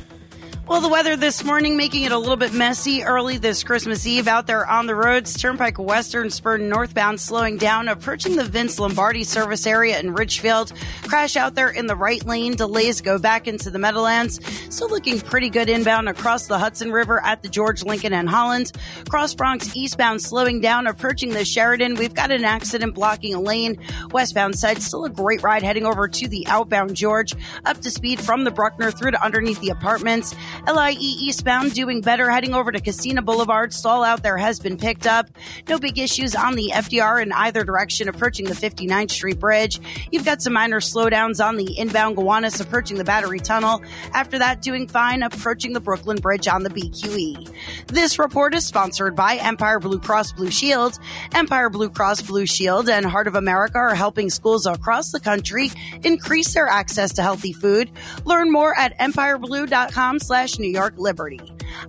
Well, 0.69 0.83
the 0.83 0.89
weather 0.91 1.17
this 1.17 1.45
morning 1.45 1.79
making 1.79 2.03
it 2.03 2.13
a 2.13 2.19
little 2.19 2.37
bit 2.37 2.53
messy 2.53 3.03
early 3.03 3.39
this 3.39 3.65
Christmas 3.65 4.07
Eve 4.07 4.29
out 4.29 4.47
there 4.47 4.67
on 4.67 4.87
the 4.87 4.95
roads. 4.95 5.33
Turnpike 5.33 5.79
Western 5.79 6.29
spur 6.29 6.59
northbound 6.59 7.19
slowing 7.23 7.57
down, 7.57 7.89
approaching 7.89 8.37
the 8.37 8.45
Vince 8.45 8.79
Lombardi 8.79 9.25
service 9.25 9.67
area 9.67 9.99
in 9.99 10.13
Ridgefield. 10.13 10.75
Crash 11.05 11.37
out 11.37 11.55
there 11.55 11.71
in 11.71 11.87
the 11.87 11.97
right 11.97 12.23
lane. 12.27 12.55
Delays 12.55 13.01
go 13.01 13.19
back 13.19 13.49
into 13.49 13.71
the 13.71 13.79
Meadowlands. 13.79 14.41
Still 14.69 14.91
looking 14.91 15.19
pretty 15.21 15.49
good 15.49 15.71
inbound 15.71 16.07
across 16.07 16.49
the 16.49 16.59
Hudson 16.59 16.93
River 16.93 17.19
at 17.25 17.43
the 17.43 17.49
George 17.49 17.83
Lincoln 17.83 18.13
and 18.13 18.29
Holland. 18.29 18.73
Cross 19.09 19.37
Bronx 19.37 19.75
eastbound 19.75 20.21
slowing 20.21 20.61
down, 20.61 20.87
approaching 20.87 21.31
the 21.31 21.47
Sheridan. 21.47 21.95
We've 21.95 22.15
got 22.15 22.31
an 22.31 22.45
accident 22.45 22.95
blocking 22.95 23.35
a 23.35 23.41
lane. 23.41 23.79
Westbound 24.11 24.59
side 24.59 24.83
still 24.83 25.07
a 25.07 25.11
great 25.11 25.43
ride 25.43 25.63
heading 25.63 25.87
over 25.87 26.09
to 26.09 26.29
the 26.29 26.47
outbound 26.47 26.95
George. 26.95 27.33
Up 27.65 27.81
to 27.81 27.91
speed 27.91 28.21
from 28.21 28.45
the 28.45 28.51
Bruckner 28.51 28.91
through 28.91 29.13
to 29.13 29.25
underneath 29.25 29.63
the 29.63 29.71
apartments. 29.71 30.35
LIE 30.67 30.97
eastbound 30.99 31.75
doing 31.75 32.01
better 32.01 32.31
heading 32.31 32.55
over 32.55 32.73
to 32.73 32.81
Kissena 32.81 33.25
Boulevard. 33.25 33.73
Stall 33.73 34.03
out 34.03 34.23
there 34.23 34.37
has 34.37 34.59
been 34.61 34.77
picked 34.77 35.07
up. 35.07 35.29
No 35.69 35.79
big 35.79 35.99
issues 35.99 36.35
on 36.35 36.55
the 36.55 36.71
FDR 36.75 37.23
in 37.23 37.33
either 37.33 37.65
direction 37.65 38.09
approaching 38.09 38.47
the 38.47 38.55
59th 38.55 39.11
Street 39.11 39.39
Bridge. 39.39 39.81
You've 40.11 40.25
got 40.25 40.43
some 40.43 40.53
minor 40.53 40.81
slowdowns 40.81 41.45
on 41.45 41.57
the 41.57 41.79
inbound 41.79 42.17
Gowanus 42.17 42.61
approaching 42.61 42.99
the 42.99 43.05
Battery 43.05 43.41
Tunnel. 43.41 43.83
After 44.15 44.39
that, 44.39 44.63
doing 44.63 44.89
fine 44.89 45.23
approaching 45.23 45.73
the 45.73 45.81
Brooklyn 45.81 46.19
Bridge 46.19 46.49
on 46.49 46.63
the 46.63 46.71
BQE. 46.71 47.51
This 47.87 48.19
report 48.19 48.55
is 48.55 48.67
sponsored 48.67 49.15
by 49.15 49.37
Empire 49.37 49.79
Blue 49.79 49.99
Cross 49.99 50.33
Blue 50.33 50.51
Shield. 50.51 50.99
Empire 51.35 51.71
Blue 51.71 51.91
Cross 51.91 52.23
Blue 52.23 52.47
Shield 52.47 52.89
and 52.89 53.07
Heart 53.07 53.27
of 53.27 53.35
America 53.35 53.79
are 53.79 53.95
helping 53.95 54.31
schools 54.31 54.67
across 54.67 55.13
the 55.13 55.21
country 55.21 55.71
increase 56.03 56.55
their 56.55 56.69
access 56.69 57.13
to 57.15 57.23
healthy 57.23 57.53
food. 57.53 57.91
Learn 58.25 58.51
more 58.51 58.77
at 58.79 58.99
empireblue.com 58.99 60.19
slash 60.19 60.48
slash 60.49 60.59
New 60.59 60.71
York 60.71 60.95
Liberty. 60.97 61.41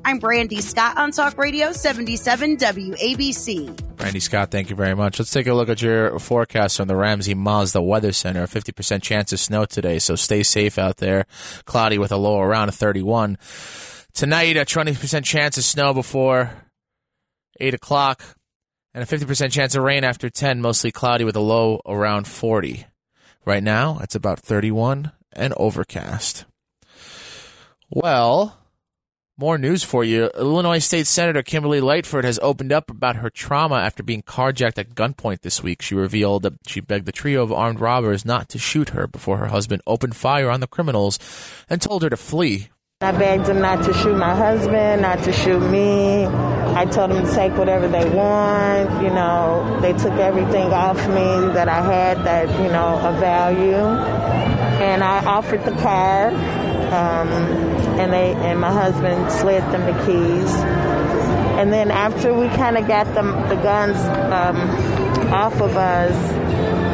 I'm 0.04 0.20
Brandy 0.20 0.62
Scott 0.62 0.98
on 0.98 1.12
Talk 1.12 1.38
Radio 1.38 1.72
77 1.72 2.58
WABC. 2.58 3.96
Brandy 3.96 4.20
Scott, 4.20 4.52
thank 4.52 4.70
you 4.70 4.76
very 4.76 4.96
much. 4.96 5.20
Let's 5.20 5.32
take 5.32 5.48
a 5.48 5.54
look 5.54 5.70
at 5.70 5.82
your 5.82 6.20
forecast 6.20 6.78
from 6.78 6.88
the 6.88 6.96
Ramsey 6.96 7.34
Mazda 7.34 7.82
Weather 7.82 8.12
Center. 8.12 8.46
50% 8.48 9.02
chance 9.02 9.34
of 9.34 9.40
snow 9.40 9.66
today, 9.66 10.00
so 10.00 10.16
stay 10.16 10.44
safe 10.44 10.78
out 10.78 10.98
there. 10.98 11.26
Cloudy 11.66 11.98
with 11.98 12.12
a 12.12 12.18
low 12.18 12.40
around 12.40 12.72
31. 12.72 13.38
Tonight, 14.14 14.58
a 14.58 14.66
20% 14.66 15.24
chance 15.24 15.58
of 15.58 15.64
snow 15.64 15.94
before 15.94 16.52
8 17.60 17.74
o'clock, 17.74 18.24
and 18.94 19.04
a 19.04 19.08
50% 19.08 19.52
chance 19.52 19.76
of 19.76 19.84
rain 19.84 20.04
after 20.04 20.30
10, 20.30 20.62
mostly 20.62 20.92
cloudy 20.92 21.24
with 21.24 21.36
a 21.36 21.42
low 21.42 21.82
around 21.86 22.28
40. 22.28 22.86
Right 23.46 23.64
now, 23.64 24.00
it's 24.02 24.16
about 24.16 24.40
31 24.40 25.12
and 25.34 25.54
overcast. 25.58 26.46
Well, 27.90 28.56
more 29.38 29.58
news 29.58 29.84
for 29.84 30.04
you. 30.04 30.30
Illinois 30.38 30.80
State 30.80 31.08
Senator 31.08 31.42
Kimberly 31.42 31.82
Lightford 31.82 32.24
has 32.24 32.40
opened 32.40 32.72
up 32.72 32.92
about 32.92 33.16
her 33.16 33.30
trauma 33.30 33.76
after 33.76 34.04
being 34.04 34.22
carjacked 34.22 34.78
at 34.78 34.96
gunpoint 34.96 35.42
this 35.42 35.64
week. 35.64 35.82
She 35.82 35.96
revealed 35.96 36.44
that 36.44 36.54
she 36.68 36.82
begged 36.82 37.06
the 37.06 37.12
trio 37.12 37.42
of 37.42 37.52
armed 37.52 37.80
robbers 37.80 38.26
not 38.26 38.50
to 38.50 38.60
shoot 38.60 38.90
her 38.90 39.08
before 39.08 39.38
her 39.38 39.48
husband 39.48 39.82
opened 39.88 40.16
fire 40.16 40.50
on 40.50 40.60
the 40.60 40.68
criminals 40.68 41.18
and 41.70 41.82
told 41.82 42.04
her 42.04 42.10
to 42.10 42.18
flee. 42.18 42.70
I 43.02 43.14
begged 43.14 43.46
them 43.46 43.62
not 43.62 43.86
to 43.86 43.94
shoot 43.94 44.18
my 44.18 44.36
husband, 44.36 45.04
not 45.04 45.24
to 45.24 45.32
shoot 45.32 45.62
me. 45.62 46.26
I 46.26 46.84
told 46.84 47.12
them 47.12 47.26
to 47.26 47.34
take 47.34 47.58
whatever 47.58 47.88
they 47.88 48.08
want. 48.10 49.02
You 49.02 49.10
know, 49.10 49.80
they 49.82 49.94
took 49.94 50.14
everything 50.20 50.74
off 50.74 50.98
me 51.08 51.54
that 51.54 51.70
I 51.70 51.82
had 51.82 52.18
that, 52.26 52.50
you 52.62 52.68
know, 52.68 53.00
of 53.00 53.18
value. 53.22 53.74
And 54.84 55.02
I 55.02 55.24
offered 55.24 55.64
the 55.64 55.72
car, 55.82 56.32
um, 56.92 57.30
and 58.00 58.12
they 58.12 58.34
and 58.34 58.60
my 58.60 58.72
husband 58.72 59.32
slid 59.32 59.64
them 59.72 59.86
the 59.86 60.06
keys. 60.06 60.54
And 61.60 61.74
then 61.74 61.92
after 61.92 62.34
we 62.34 62.48
kind 62.50 62.78
of 62.78 62.88
got 62.88 63.14
them 63.16 63.32
the 63.50 63.56
guns 63.56 63.98
um, 64.32 64.58
off 65.34 65.60
of 65.62 65.76
us, 65.76 66.16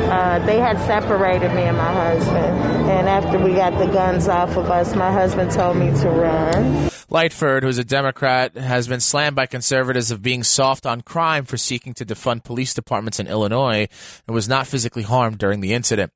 uh, 0.09 0.39
they 0.45 0.59
had 0.59 0.79
separated 0.79 1.53
me 1.53 1.63
and 1.63 1.77
my 1.77 1.93
husband. 1.93 2.57
And 2.89 3.07
after 3.07 3.37
we 3.37 3.53
got 3.53 3.77
the 3.77 3.87
guns 3.87 4.27
off 4.27 4.57
of 4.57 4.69
us, 4.71 4.95
my 4.95 5.11
husband 5.11 5.51
told 5.51 5.77
me 5.77 5.91
to 6.01 6.09
run. 6.09 6.94
Lightford, 7.09 7.63
who's 7.63 7.77
a 7.77 7.83
Democrat, 7.83 8.57
has 8.57 8.87
been 8.87 8.99
slammed 8.99 9.35
by 9.35 9.45
conservatives 9.45 10.09
of 10.09 10.21
being 10.21 10.43
soft 10.43 10.85
on 10.85 11.01
crime 11.01 11.45
for 11.45 11.57
seeking 11.57 11.93
to 11.93 12.05
defund 12.05 12.43
police 12.43 12.73
departments 12.73 13.19
in 13.19 13.27
Illinois 13.27 13.87
and 14.27 14.33
was 14.33 14.49
not 14.49 14.65
physically 14.65 15.03
harmed 15.03 15.37
during 15.37 15.59
the 15.61 15.73
incident. 15.73 16.11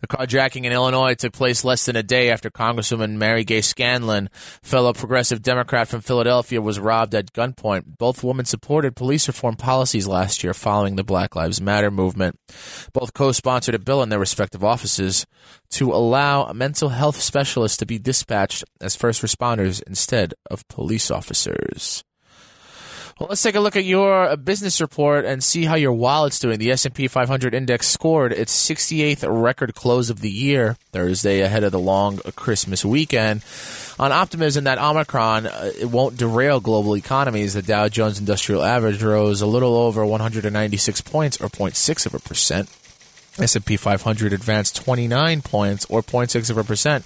The 0.00 0.06
carjacking 0.06 0.64
in 0.64 0.72
Illinois 0.72 1.14
took 1.14 1.32
place 1.32 1.64
less 1.64 1.86
than 1.86 1.96
a 1.96 2.02
day 2.02 2.30
after 2.30 2.50
Congresswoman 2.50 3.16
Mary 3.16 3.44
Gay 3.44 3.62
Scanlon, 3.62 4.28
fellow 4.62 4.92
progressive 4.92 5.42
Democrat 5.42 5.88
from 5.88 6.02
Philadelphia, 6.02 6.60
was 6.60 6.78
robbed 6.78 7.14
at 7.14 7.32
gunpoint. 7.32 7.96
Both 7.98 8.22
women 8.22 8.44
supported 8.44 8.96
police 8.96 9.26
reform 9.26 9.56
policies 9.56 10.06
last 10.06 10.44
year 10.44 10.52
following 10.52 10.96
the 10.96 11.04
Black 11.04 11.34
Lives 11.34 11.60
Matter 11.60 11.90
movement. 11.90 12.38
Both 12.92 13.14
co-sponsored 13.14 13.74
a 13.74 13.78
bill 13.78 14.02
in 14.02 14.10
their 14.10 14.18
respective 14.18 14.62
offices 14.62 15.26
to 15.74 15.92
allow 15.92 16.52
mental 16.52 16.88
health 16.88 17.20
specialists 17.20 17.78
to 17.78 17.86
be 17.86 17.98
dispatched 17.98 18.64
as 18.80 18.94
first 18.94 19.22
responders 19.22 19.82
instead 19.82 20.32
of 20.48 20.66
police 20.68 21.10
officers. 21.10 22.04
Well, 23.18 23.28
let's 23.28 23.42
take 23.42 23.54
a 23.54 23.60
look 23.60 23.76
at 23.76 23.84
your 23.84 24.36
business 24.36 24.80
report 24.80 25.24
and 25.24 25.42
see 25.42 25.64
how 25.64 25.76
your 25.76 25.92
wallet's 25.92 26.40
doing. 26.40 26.58
The 26.58 26.72
S&P 26.72 27.06
500 27.06 27.54
index 27.54 27.86
scored 27.86 28.32
its 28.32 28.52
68th 28.68 29.24
record 29.28 29.74
close 29.74 30.10
of 30.10 30.20
the 30.20 30.30
year 30.30 30.76
Thursday 30.92 31.40
ahead 31.40 31.62
of 31.62 31.70
the 31.70 31.78
long 31.78 32.18
Christmas 32.34 32.84
weekend. 32.84 33.44
On 34.00 34.10
optimism 34.10 34.64
that 34.64 34.78
Omicron 34.78 35.46
uh, 35.46 35.70
it 35.80 35.86
won't 35.86 36.16
derail 36.16 36.58
global 36.58 36.96
economies, 36.96 37.54
the 37.54 37.62
Dow 37.62 37.88
Jones 37.88 38.18
Industrial 38.18 38.62
Average 38.64 39.02
rose 39.02 39.40
a 39.40 39.46
little 39.46 39.76
over 39.76 40.04
196 40.04 41.00
points 41.02 41.40
or 41.40 41.48
0.6 41.48 42.06
of 42.06 42.14
a 42.14 42.18
percent. 42.18 42.68
S&P 43.38 43.76
500 43.76 44.32
advanced 44.32 44.76
29 44.76 45.42
points 45.42 45.84
or 45.86 46.02
0.6 46.02 46.50
of 46.50 46.58
a 46.58 46.64
percent, 46.64 47.04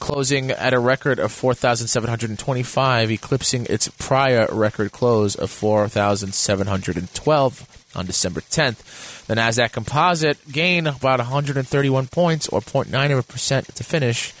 closing 0.00 0.50
at 0.50 0.74
a 0.74 0.80
record 0.80 1.18
of 1.18 1.32
4,725, 1.32 3.10
eclipsing 3.10 3.66
its 3.66 3.88
prior 3.98 4.46
record 4.50 4.92
close 4.92 5.34
of 5.36 5.50
4,712 5.50 7.66
on 7.94 8.06
December 8.06 8.40
10th. 8.40 9.26
The 9.26 9.34
Nasdaq 9.34 9.72
Composite 9.72 10.50
gained 10.50 10.88
about 10.88 11.18
131 11.20 12.06
points 12.08 12.48
or 12.48 12.60
0.9 12.60 13.12
of 13.12 13.18
a 13.18 13.22
percent 13.22 13.74
to 13.76 13.84
finish 13.84 14.34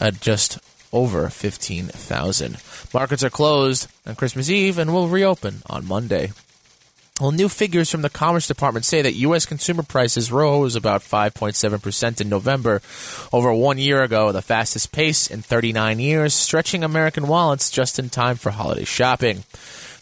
at 0.00 0.20
just 0.20 0.58
over 0.92 1.28
15,000. 1.28 2.56
Markets 2.92 3.24
are 3.24 3.30
closed 3.30 3.88
on 4.06 4.14
Christmas 4.14 4.48
Eve 4.48 4.78
and 4.78 4.92
will 4.92 5.08
reopen 5.08 5.62
on 5.66 5.86
Monday. 5.86 6.30
Well, 7.20 7.30
new 7.30 7.48
figures 7.48 7.92
from 7.92 8.02
the 8.02 8.10
Commerce 8.10 8.48
Department 8.48 8.84
say 8.84 9.00
that 9.00 9.14
U.S. 9.14 9.46
consumer 9.46 9.84
prices 9.84 10.32
rose 10.32 10.74
about 10.74 11.00
5.7% 11.00 12.20
in 12.20 12.28
November 12.28 12.82
over 13.32 13.54
one 13.54 13.78
year 13.78 14.02
ago, 14.02 14.32
the 14.32 14.42
fastest 14.42 14.90
pace 14.90 15.28
in 15.28 15.40
39 15.40 16.00
years, 16.00 16.34
stretching 16.34 16.82
American 16.82 17.28
wallets 17.28 17.70
just 17.70 18.00
in 18.00 18.10
time 18.10 18.34
for 18.34 18.50
holiday 18.50 18.82
shopping. 18.82 19.44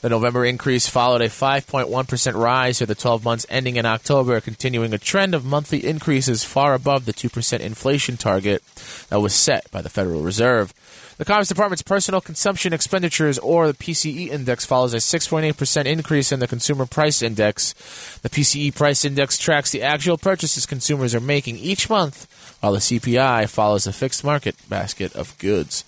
The 0.01 0.09
November 0.09 0.47
increase 0.47 0.89
followed 0.89 1.21
a 1.21 1.29
5.1% 1.29 2.35
rise 2.35 2.79
for 2.79 2.87
the 2.87 2.95
12 2.95 3.23
months 3.23 3.45
ending 3.51 3.77
in 3.77 3.85
October, 3.85 4.41
continuing 4.41 4.95
a 4.95 4.99
trend 4.99 5.35
of 5.35 5.45
monthly 5.45 5.87
increases 5.87 6.45
far 6.45 6.73
above 6.73 7.05
the 7.05 7.13
2% 7.13 7.61
inflation 7.61 8.17
target 8.17 8.65
that 9.11 9.21
was 9.21 9.35
set 9.35 9.71
by 9.71 9.83
the 9.83 9.91
Federal 9.91 10.23
Reserve. 10.23 10.73
The 11.19 11.25
Commerce 11.25 11.49
Department's 11.49 11.83
personal 11.83 12.21
consumption 12.21 12.73
expenditures, 12.73 13.39
or 13.39 13.67
the 13.67 13.75
PCE 13.75 14.29
index, 14.29 14.65
follows 14.65 14.95
a 14.95 14.99
6.8% 14.99 15.85
increase 15.85 16.33
in 16.33 16.41
the 16.41 16.49
Consumer 16.49 16.87
Price 16.87 17.23
Index. 17.23 17.75
The 18.23 18.31
PCE 18.31 18.75
Price 18.75 19.05
Index 19.05 19.39
tracks 19.39 19.71
the 19.71 19.83
actual 19.83 20.17
purchases 20.17 20.67
consumers 20.67 21.15
are 21.15 21.21
making 21.21 21.59
each 21.59 21.91
month, 21.91 22.27
while 22.61 22.73
the 22.73 22.79
CPI 22.79 23.49
follows 23.49 23.87
a 23.87 23.93
fixed 23.93 24.25
market 24.25 24.57
basket 24.69 25.15
of 25.15 25.37
goods. 25.39 25.85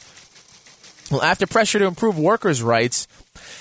Well, 1.11 1.23
after 1.23 1.47
pressure 1.47 1.79
to 1.79 1.87
improve 1.87 2.19
workers' 2.19 2.63
rights, 2.63 3.07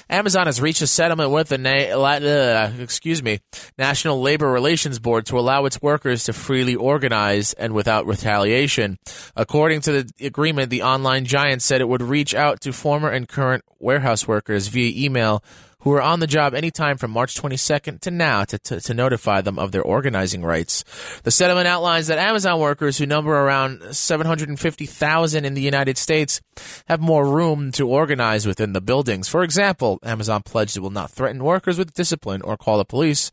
Amazon 0.10 0.46
has 0.46 0.62
reached 0.62 0.82
a 0.82 0.88
settlement 0.88 1.32
with 1.32 1.50
the 1.50 1.58
na- 1.58 1.72
uh, 1.72 2.72
excuse 2.80 3.24
me 3.24 3.40
National 3.78 4.22
Labor 4.22 4.52
Relations 4.52 5.00
Board 5.00 5.26
to 5.28 5.40
allow 5.40 5.66
its 5.66 5.82
workers 5.82 6.26
to 6.26 6.34
freely 6.34 6.76
organize 6.76 7.54
and 7.54 7.74
without 7.74 8.06
retaliation. 8.06 9.00
According 9.36 9.82
to 9.82 10.04
the 10.04 10.26
agreement, 10.26 10.70
the 10.70 10.84
online 10.84 11.26
giant 11.26 11.62
said 11.62 11.82
it 11.82 11.88
would 11.88 12.02
reach 12.02 12.34
out 12.34 12.62
to 12.62 12.74
former 12.74 13.10
and 13.10 13.28
current 13.28 13.64
warehouse 13.80 14.28
workers 14.28 14.68
via 14.68 14.92
email 15.06 15.44
who 15.84 15.90
were 15.90 16.02
on 16.02 16.20
the 16.20 16.28
job 16.28 16.54
anytime 16.54 16.98
from 16.98 17.12
March 17.12 17.36
22nd 17.36 18.00
to 18.02 18.12
now 18.12 18.46
to, 18.46 18.58
to, 18.58 18.80
to, 18.80 18.94
notify 18.94 19.42
them 19.42 19.60
of 19.60 19.72
their 19.72 19.82
organizing 19.82 20.44
rights. 20.44 20.84
The 21.24 21.32
settlement 21.32 21.68
outlines 21.68 22.08
that 22.08 22.20
Amazon 22.20 22.60
workers, 22.60 22.98
who 22.98 23.06
number 23.06 23.34
around 23.34 23.94
750,000 23.94 25.46
in 25.46 25.54
the 25.54 25.62
United 25.62 25.98
States, 25.98 26.42
have 26.88 27.02
more 27.02 27.28
room 27.28 27.72
to 27.74 27.88
organize 27.88 28.48
within 28.48 28.74
the 28.74 28.82
buildings. 28.82 29.28
For 29.28 29.44
example, 29.44 30.00
Amazon 30.04 30.42
pledged 30.44 30.78
it 30.78 30.82
will 30.82 30.90
not 30.90 31.12
threaten 31.12 31.44
workers 31.44 31.78
with 31.78 31.94
discipline 31.94 32.42
or 32.42 32.56
call 32.56 32.78
the 32.78 32.86
police 32.86 33.32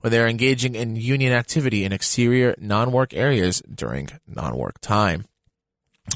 when 0.00 0.10
they 0.10 0.20
are 0.20 0.28
engaging 0.28 0.74
in 0.74 0.96
union 0.96 1.32
activity 1.32 1.84
in 1.84 1.92
exterior 1.92 2.54
non-work 2.58 3.12
areas 3.12 3.62
during 3.62 4.08
non-work 4.26 4.80
time. 4.80 5.26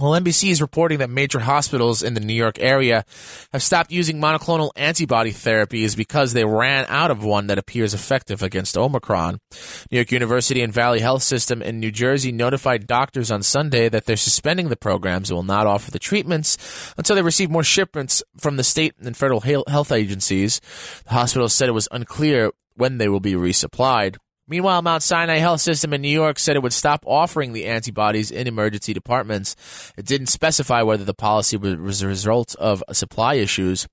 Well, 0.00 0.20
NBC 0.20 0.50
is 0.50 0.60
reporting 0.60 0.98
that 0.98 1.10
major 1.10 1.38
hospitals 1.38 2.02
in 2.02 2.14
the 2.14 2.20
New 2.20 2.34
York 2.34 2.58
area 2.58 3.04
have 3.52 3.62
stopped 3.62 3.92
using 3.92 4.20
monoclonal 4.20 4.72
antibody 4.74 5.30
therapies 5.30 5.96
because 5.96 6.32
they 6.32 6.44
ran 6.44 6.84
out 6.88 7.12
of 7.12 7.22
one 7.22 7.46
that 7.46 7.58
appears 7.58 7.94
effective 7.94 8.42
against 8.42 8.76
Omicron. 8.76 9.38
New 9.92 9.98
York 9.98 10.10
University 10.10 10.62
and 10.62 10.72
Valley 10.72 10.98
Health 10.98 11.22
System 11.22 11.62
in 11.62 11.78
New 11.78 11.92
Jersey 11.92 12.32
notified 12.32 12.88
doctors 12.88 13.30
on 13.30 13.44
Sunday 13.44 13.88
that 13.88 14.06
they're 14.06 14.16
suspending 14.16 14.68
the 14.68 14.76
programs 14.76 15.30
and 15.30 15.36
will 15.36 15.44
not 15.44 15.68
offer 15.68 15.92
the 15.92 16.00
treatments 16.00 16.92
until 16.98 17.14
they 17.14 17.22
receive 17.22 17.48
more 17.48 17.62
shipments 17.62 18.20
from 18.36 18.56
the 18.56 18.64
state 18.64 18.94
and 18.98 19.16
federal 19.16 19.42
health 19.68 19.92
agencies. 19.92 20.60
The 21.04 21.12
hospital 21.12 21.48
said 21.48 21.68
it 21.68 21.72
was 21.72 21.88
unclear 21.92 22.50
when 22.74 22.98
they 22.98 23.08
will 23.08 23.20
be 23.20 23.34
resupplied. 23.34 24.16
Meanwhile, 24.46 24.82
Mount 24.82 25.02
Sinai 25.02 25.36
Health 25.36 25.62
System 25.62 25.94
in 25.94 26.02
New 26.02 26.08
York 26.08 26.38
said 26.38 26.54
it 26.54 26.62
would 26.62 26.74
stop 26.74 27.02
offering 27.06 27.54
the 27.54 27.64
antibodies 27.64 28.30
in 28.30 28.46
emergency 28.46 28.92
departments. 28.92 29.56
It 29.96 30.04
didn't 30.04 30.26
specify 30.26 30.82
whether 30.82 31.04
the 31.04 31.14
policy 31.14 31.56
was 31.56 32.02
a 32.02 32.06
result 32.06 32.54
of 32.56 32.82
supply 32.92 33.34
issues. 33.34 33.88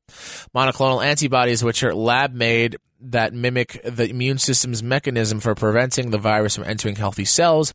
Monoclonal 0.54 1.06
antibodies, 1.06 1.64
which 1.64 1.84
are 1.84 1.96
lab 1.96 2.34
made 2.34 2.76
that 3.02 3.34
mimic 3.34 3.82
the 3.84 4.10
immune 4.10 4.38
system's 4.38 4.84
mechanism 4.84 5.40
for 5.40 5.56
preventing 5.56 6.12
the 6.12 6.18
virus 6.18 6.56
from 6.56 6.66
entering 6.66 6.96
healthy 6.96 7.26
cells 7.26 7.74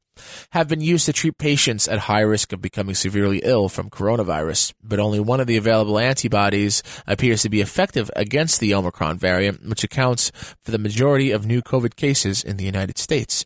have 0.51 0.68
been 0.68 0.81
used 0.81 1.07
to 1.07 1.12
treat 1.12 1.37
patients 1.39 1.89
at 1.89 2.01
high 2.01 2.20
risk 2.20 2.53
of 2.53 2.62
becoming 2.62 2.95
severely 2.95 3.41
ill 3.43 3.68
from 3.68 3.91
coronavirus. 3.91 4.72
But 4.83 5.01
only 5.01 5.20
one 5.20 5.41
of 5.41 5.47
the 5.47 5.57
available 5.57 5.99
antibodies 5.99 6.83
appears 7.07 7.43
to 7.43 7.51
be 7.51 7.61
effective 7.61 8.11
against 8.16 8.61
the 8.61 8.74
Omicron 8.74 9.18
variant, 9.18 9.66
which 9.68 9.85
accounts 9.85 10.31
for 10.62 10.70
the 10.70 10.79
majority 10.79 11.31
of 11.31 11.47
new 11.47 11.62
COVID 11.62 11.97
cases 11.97 12.43
in 12.43 12.57
the 12.57 12.64
United 12.64 12.99
States. 12.99 13.45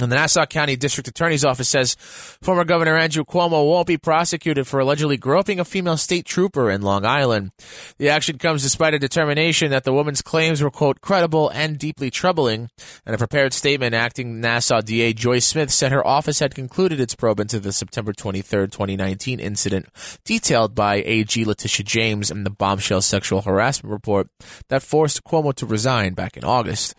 And 0.00 0.10
the 0.10 0.16
Nassau 0.16 0.44
County 0.46 0.74
District 0.74 1.06
Attorney's 1.06 1.44
Office 1.44 1.68
says 1.68 1.94
former 2.42 2.64
Governor 2.64 2.96
Andrew 2.96 3.22
Cuomo 3.22 3.64
won't 3.64 3.86
be 3.86 3.96
prosecuted 3.96 4.66
for 4.66 4.80
allegedly 4.80 5.16
groping 5.16 5.60
a 5.60 5.64
female 5.64 5.96
state 5.96 6.26
trooper 6.26 6.68
in 6.68 6.82
Long 6.82 7.06
Island. 7.06 7.52
The 7.98 8.08
action 8.08 8.38
comes 8.38 8.64
despite 8.64 8.94
a 8.94 8.98
determination 8.98 9.70
that 9.70 9.84
the 9.84 9.92
woman's 9.92 10.20
claims 10.20 10.60
were, 10.60 10.70
quote, 10.72 11.00
credible 11.00 11.48
and 11.50 11.78
deeply 11.78 12.10
troubling. 12.10 12.70
In 13.06 13.14
a 13.14 13.18
prepared 13.18 13.52
statement, 13.52 13.94
acting 13.94 14.40
Nassau 14.40 14.80
DA 14.80 15.12
Joyce 15.12 15.46
Smith 15.46 15.70
said 15.70 15.92
her 15.92 16.04
office 16.04 16.40
had 16.40 16.56
concluded 16.56 16.98
its 16.98 17.14
probe 17.14 17.38
into 17.38 17.60
the 17.60 17.72
September 17.72 18.12
23, 18.12 18.66
2019 18.66 19.38
incident 19.38 19.86
detailed 20.24 20.74
by 20.74 20.96
AG 21.06 21.44
Letitia 21.44 21.84
James 21.84 22.32
in 22.32 22.42
the 22.42 22.50
bombshell 22.50 23.00
sexual 23.00 23.42
harassment 23.42 23.92
report 23.92 24.28
that 24.68 24.82
forced 24.82 25.22
Cuomo 25.22 25.54
to 25.54 25.66
resign 25.66 26.14
back 26.14 26.36
in 26.36 26.42
August. 26.42 26.96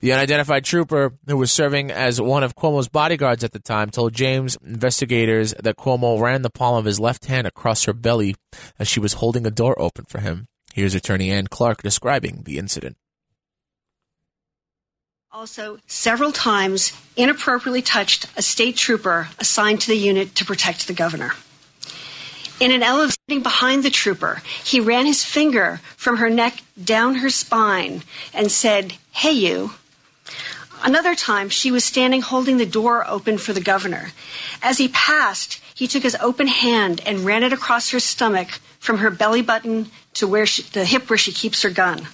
The 0.00 0.14
unidentified 0.14 0.64
trooper, 0.64 1.12
who 1.26 1.36
was 1.36 1.52
serving 1.52 1.90
as 1.90 2.20
one 2.22 2.42
of 2.42 2.56
Cuomo's 2.56 2.88
bodyguards 2.88 3.44
at 3.44 3.52
the 3.52 3.58
time, 3.58 3.90
told 3.90 4.14
James 4.14 4.56
investigators 4.64 5.54
that 5.62 5.76
Cuomo 5.76 6.18
ran 6.18 6.40
the 6.40 6.48
palm 6.48 6.76
of 6.76 6.86
his 6.86 6.98
left 6.98 7.26
hand 7.26 7.46
across 7.46 7.84
her 7.84 7.92
belly 7.92 8.34
as 8.78 8.88
she 8.88 8.98
was 8.98 9.14
holding 9.14 9.46
a 9.46 9.50
door 9.50 9.80
open 9.80 10.06
for 10.06 10.20
him. 10.20 10.48
Here's 10.72 10.94
attorney 10.94 11.30
Anne 11.30 11.48
Clark 11.48 11.82
describing 11.82 12.44
the 12.44 12.56
incident. 12.56 12.96
Also, 15.32 15.78
several 15.86 16.32
times 16.32 16.92
inappropriately 17.14 17.82
touched 17.82 18.26
a 18.36 18.42
state 18.42 18.76
trooper 18.76 19.28
assigned 19.38 19.82
to 19.82 19.88
the 19.88 19.98
unit 19.98 20.34
to 20.34 20.44
protect 20.46 20.86
the 20.86 20.94
governor. 20.94 21.32
In 22.58 22.72
an 22.72 22.82
elevating 22.82 23.42
behind 23.42 23.82
the 23.82 23.90
trooper, 23.90 24.42
he 24.64 24.80
ran 24.80 25.06
his 25.06 25.24
finger 25.24 25.80
from 25.96 26.16
her 26.16 26.30
neck 26.30 26.62
down 26.82 27.16
her 27.16 27.30
spine 27.30 28.02
and 28.32 28.50
said, 28.50 28.94
Hey, 29.12 29.32
you. 29.32 29.72
Another 30.82 31.14
time, 31.14 31.48
she 31.50 31.70
was 31.70 31.84
standing 31.84 32.22
holding 32.22 32.56
the 32.56 32.66
door 32.66 33.06
open 33.06 33.36
for 33.36 33.52
the 33.52 33.60
governor. 33.60 34.12
As 34.62 34.78
he 34.78 34.88
passed, 34.88 35.60
he 35.74 35.86
took 35.86 36.02
his 36.02 36.16
open 36.20 36.46
hand 36.46 37.02
and 37.04 37.20
ran 37.20 37.42
it 37.42 37.52
across 37.52 37.90
her 37.90 38.00
stomach 38.00 38.60
from 38.78 38.98
her 38.98 39.10
belly 39.10 39.42
button 39.42 39.90
to 40.14 40.26
where 40.26 40.46
she, 40.46 40.62
the 40.62 40.84
hip 40.84 41.10
where 41.10 41.18
she 41.18 41.32
keeps 41.32 41.62
her 41.62 41.70
gun. 41.70 42.08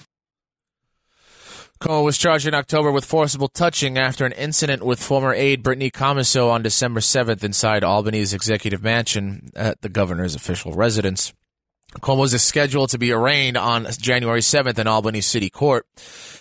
Cuomo 1.79 2.03
was 2.03 2.17
charged 2.17 2.47
in 2.47 2.55
October 2.55 2.91
with 2.91 3.05
forcible 3.05 3.47
touching 3.47 3.97
after 3.99 4.25
an 4.25 4.31
incident 4.31 4.83
with 4.83 5.01
former 5.01 5.33
aide 5.33 5.61
Brittany 5.61 5.91
Commisso 5.91 6.49
on 6.49 6.63
December 6.63 6.99
7th 6.99 7.43
inside 7.43 7.83
Albany's 7.83 8.33
executive 8.33 8.81
mansion 8.81 9.51
at 9.55 9.81
the 9.81 9.89
governor's 9.89 10.33
official 10.33 10.73
residence. 10.73 11.33
Cuomo 11.95 12.25
is 12.25 12.43
scheduled 12.43 12.89
to 12.89 12.97
be 12.97 13.13
arraigned 13.13 13.55
on 13.55 13.87
January 13.99 14.41
7th 14.41 14.77
in 14.77 14.87
Albany 14.87 15.21
City 15.21 15.49
Court. 15.49 15.87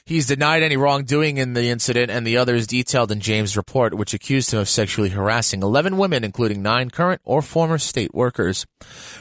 He's 0.05 0.27
denied 0.27 0.63
any 0.63 0.77
wrongdoing 0.77 1.37
in 1.37 1.55
the 1.55 1.69
incident 1.69 2.11
and 2.13 2.27
the 2.27 2.37
others 2.37 2.67
detailed 2.67 3.11
in 3.11 3.21
James' 3.21 3.57
report, 3.57 3.95
which 3.95 4.15
accused 4.15 4.53
him 4.53 4.61
of 4.61 4.69
sexually 4.69 5.09
harassing 5.09 5.63
11 5.63 5.97
women, 5.97 6.23
including 6.23 6.63
nine 6.63 6.91
current 6.91 7.21
or 7.25 7.43
former 7.43 7.79
state 7.79 8.15
workers. 8.15 8.67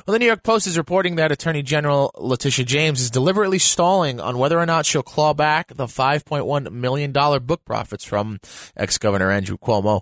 Well, 0.06 0.14
the 0.14 0.20
New 0.20 0.28
York 0.28 0.44
Post 0.44 0.68
is 0.68 0.78
reporting 0.78 1.16
that 1.16 1.32
Attorney 1.32 1.64
General 1.64 2.12
Letitia 2.18 2.66
James 2.66 3.02
is 3.02 3.10
deliberately 3.10 3.58
stalling 3.58 4.20
on 4.20 4.38
whether 4.38 4.60
or 4.60 4.66
not 4.66 4.86
she'll 4.86 5.02
claw 5.02 5.34
back 5.34 5.74
the 5.76 5.86
$5.1 5.88 6.72
million 6.72 7.12
book 7.12 7.66
profits 7.66 8.04
from 8.04 8.40
ex-Governor 8.76 9.32
Andrew 9.32 9.58
Cuomo. 9.58 10.02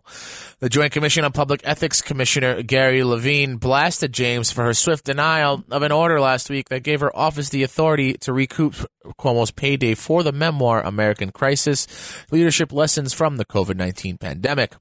The 0.59 0.69
Joint 0.69 0.91
Commission 0.91 1.23
on 1.23 1.31
Public 1.31 1.61
Ethics 1.63 2.01
Commissioner 2.01 2.61
Gary 2.61 3.01
Lavine 3.01 3.57
blasted 3.57 4.11
James 4.11 4.51
for 4.51 4.65
her 4.65 4.73
swift 4.73 5.05
denial 5.05 5.63
of 5.71 5.81
an 5.81 5.93
order 5.93 6.12
last 6.19 6.49
week 6.49 6.69
that 6.69 6.83
gave 6.83 6.99
her 7.01 7.15
office 7.15 7.49
the 7.49 7.63
authority 7.63 8.13
to 8.19 8.33
recoup 8.33 8.75
Cuomo's 9.19 9.51
payday 9.51 9.95
for 9.95 10.23
the 10.23 10.31
memoir 10.31 10.81
American 10.81 11.31
Crisis 11.31 11.87
Leadership 12.31 12.71
Lessons 12.71 13.13
from 13.13 13.37
the 13.37 13.45
COVID 13.45 13.75
19 13.75 14.17
Pandemic. 14.17 14.75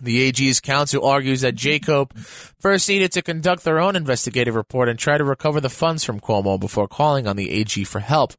The 0.00 0.24
AG's 0.24 0.60
counsel 0.60 1.06
argues 1.06 1.40
that 1.40 1.54
JCOPE 1.54 2.16
first 2.60 2.88
needed 2.88 3.12
to 3.12 3.22
conduct 3.22 3.64
their 3.64 3.80
own 3.80 3.96
investigative 3.96 4.54
report 4.54 4.90
and 4.90 4.98
try 4.98 5.16
to 5.16 5.24
recover 5.24 5.58
the 5.58 5.70
funds 5.70 6.04
from 6.04 6.20
Cuomo 6.20 6.60
before 6.60 6.86
calling 6.86 7.26
on 7.26 7.36
the 7.36 7.50
AG 7.50 7.82
for 7.84 8.00
help. 8.00 8.34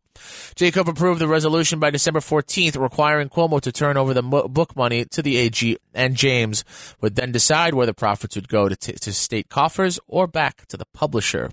JCOPE 0.55 0.87
approved 0.87 1.21
the 1.21 1.27
resolution 1.27 1.79
by 1.79 1.89
December 1.89 2.19
14th, 2.19 2.79
requiring 2.79 3.29
Cuomo 3.29 3.61
to 3.61 3.71
turn 3.71 3.97
over 3.97 4.13
the 4.13 4.21
book 4.21 4.75
money 4.75 5.05
to 5.05 5.21
the 5.21 5.37
AG, 5.37 5.77
and 5.93 6.15
James 6.15 6.63
would 7.01 7.15
then 7.15 7.31
decide 7.31 7.73
where 7.73 7.85
the 7.85 7.93
profits 7.93 8.35
would 8.35 8.47
go 8.47 8.67
to, 8.69 8.75
t- 8.75 8.93
to 8.93 9.13
state 9.13 9.49
coffers 9.49 9.99
or 10.07 10.27
back 10.27 10.65
to 10.67 10.77
the 10.77 10.85
publisher. 10.93 11.51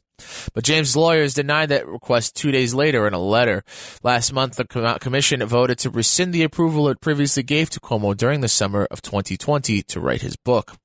But 0.52 0.64
James' 0.64 0.96
lawyers 0.96 1.34
denied 1.34 1.70
that 1.70 1.86
request 1.86 2.36
two 2.36 2.52
days 2.52 2.74
later 2.74 3.06
in 3.06 3.14
a 3.14 3.18
letter. 3.18 3.64
Last 4.02 4.32
month, 4.32 4.56
the 4.56 4.98
commission 5.00 5.44
voted 5.44 5.78
to 5.78 5.90
rescind 5.90 6.32
the 6.32 6.44
approval 6.44 6.88
it 6.88 7.00
previously 7.00 7.42
gave 7.42 7.70
to 7.70 7.80
Cuomo 7.80 8.16
during 8.16 8.40
the 8.40 8.48
summer 8.48 8.86
of 8.90 9.02
2020 9.02 9.82
to 9.82 10.00
write 10.00 10.22
his 10.22 10.36
book. 10.36 10.76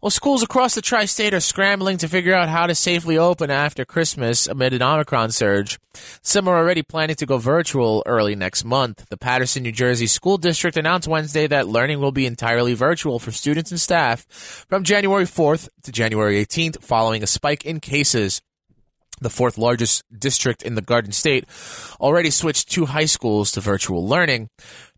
Well, 0.00 0.10
schools 0.10 0.42
across 0.42 0.74
the 0.74 0.82
tri 0.82 1.06
state 1.06 1.34
are 1.34 1.40
scrambling 1.40 1.98
to 1.98 2.08
figure 2.08 2.34
out 2.34 2.48
how 2.48 2.66
to 2.66 2.74
safely 2.74 3.18
open 3.18 3.50
after 3.50 3.84
Christmas 3.84 4.46
amid 4.46 4.72
an 4.72 4.82
Omicron 4.82 5.32
surge. 5.32 5.78
Some 6.22 6.46
are 6.46 6.56
already 6.56 6.82
planning 6.82 7.16
to 7.16 7.26
go 7.26 7.38
virtual 7.38 8.02
early 8.06 8.36
next 8.36 8.64
month. 8.64 9.08
The 9.08 9.16
Paterson, 9.16 9.64
New 9.64 9.72
Jersey 9.72 10.06
School 10.06 10.38
District 10.38 10.76
announced 10.76 11.08
Wednesday 11.08 11.48
that 11.48 11.66
learning 11.66 12.00
will 12.00 12.12
be 12.12 12.26
entirely 12.26 12.74
virtual 12.74 13.18
for 13.18 13.32
students 13.32 13.72
and 13.72 13.80
staff 13.80 14.26
from 14.68 14.84
January 14.84 15.24
4th 15.24 15.68
to 15.82 15.90
January 15.90 16.44
18th 16.44 16.80
following 16.80 17.24
a 17.24 17.26
spike 17.26 17.64
in 17.64 17.80
cases 17.80 18.40
the 19.20 19.30
fourth 19.30 19.58
largest 19.58 20.04
district 20.16 20.62
in 20.62 20.74
the 20.74 20.82
Garden 20.82 21.12
State, 21.12 21.44
already 22.00 22.30
switched 22.30 22.70
two 22.70 22.86
high 22.86 23.04
schools 23.04 23.52
to 23.52 23.60
virtual 23.60 24.06
learning. 24.06 24.48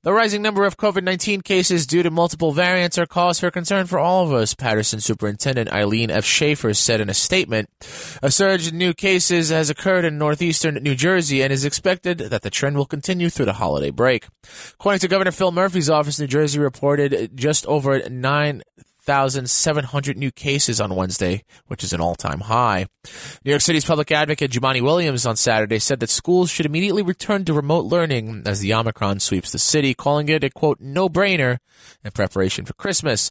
The 0.03 0.15
rising 0.15 0.41
number 0.41 0.65
of 0.65 0.79
COVID 0.79 1.03
19 1.03 1.43
cases 1.43 1.87
due 1.87 2.03
to 2.03 2.11
multiple 2.11 2.53
variants 2.53 2.97
are 2.97 3.05
cause 3.05 3.39
for 3.39 3.51
concern 3.51 3.87
for 3.87 3.99
all 3.99 4.25
of 4.25 4.33
us, 4.33 4.55
Paterson 4.55 4.99
Superintendent 4.99 5.71
Eileen 5.71 6.11
F. 6.11 6.25
Shafer 6.25 6.73
said 6.73 7.03
in 7.03 7.11
a 7.11 7.15
statement. 7.15 7.69
A 8.23 8.31
surge 8.31 8.69
in 8.69 8.79
new 8.79 8.95
cases 8.95 9.51
has 9.51 9.69
occurred 9.69 10.07
in 10.07 10.17
northeastern 10.17 10.77
New 10.77 10.95
Jersey 10.95 11.43
and 11.43 11.53
is 11.53 11.67
expected 11.67 12.17
that 12.17 12.41
the 12.41 12.49
trend 12.49 12.79
will 12.79 12.87
continue 12.87 13.29
through 13.29 13.45
the 13.45 13.53
holiday 13.53 13.91
break. 13.91 14.27
According 14.73 15.01
to 15.01 15.09
Governor 15.09 15.33
Phil 15.33 15.53
Murphy's 15.53 15.91
office, 15.91 16.19
New 16.19 16.27
Jersey 16.27 16.59
reported 16.61 17.33
just 17.37 17.67
over 17.67 18.09
9 18.09 18.63
1,700 19.11 20.17
new 20.17 20.31
cases 20.31 20.81
on 20.81 20.95
Wednesday, 20.95 21.43
which 21.67 21.83
is 21.83 21.93
an 21.93 22.01
all 22.01 22.15
time 22.15 22.41
high. 22.41 22.87
New 23.45 23.51
York 23.51 23.61
City's 23.61 23.85
public 23.85 24.13
advocate 24.13 24.53
Jumaane 24.53 24.83
Williams 24.83 25.27
on 25.27 25.37
Saturday 25.37 25.79
said 25.79 26.01
that 26.01 26.11
schools 26.11 26.51
should 26.51 26.67
immediately 26.67 27.03
return 27.03 27.45
to 27.45 27.53
remote 27.53 27.87
learning 27.87 28.43
as 28.47 28.61
the 28.61 28.73
Omicron 28.73 29.21
sweeps 29.21 29.51
the 29.53 29.59
city, 29.59 29.95
calling 29.95 30.29
it 30.29 30.45
a 30.45 30.51
quote, 30.51 30.81
no 30.81 31.09
brainer 31.09 31.59
in 32.05 32.11
preparation 32.13 32.65
for 32.65 32.75
Christmas. 32.75 33.31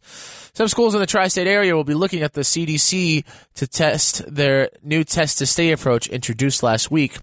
Some 0.54 0.68
schools 0.68 0.94
in 0.94 1.00
the 1.00 1.06
tri 1.06 1.28
state 1.28 1.48
area 1.48 1.76
will 1.76 1.84
be 1.84 1.94
looking 1.94 2.24
at 2.24 2.34
the 2.34 2.42
CDC 2.42 3.24
to 3.56 3.68
test 3.68 4.24
their 4.34 4.70
new 4.84 5.04
test 5.04 5.38
to 5.38 5.46
stay 5.46 5.72
approach 5.72 6.08
introduced 6.08 6.62
last 6.62 6.92
week. 6.92 7.20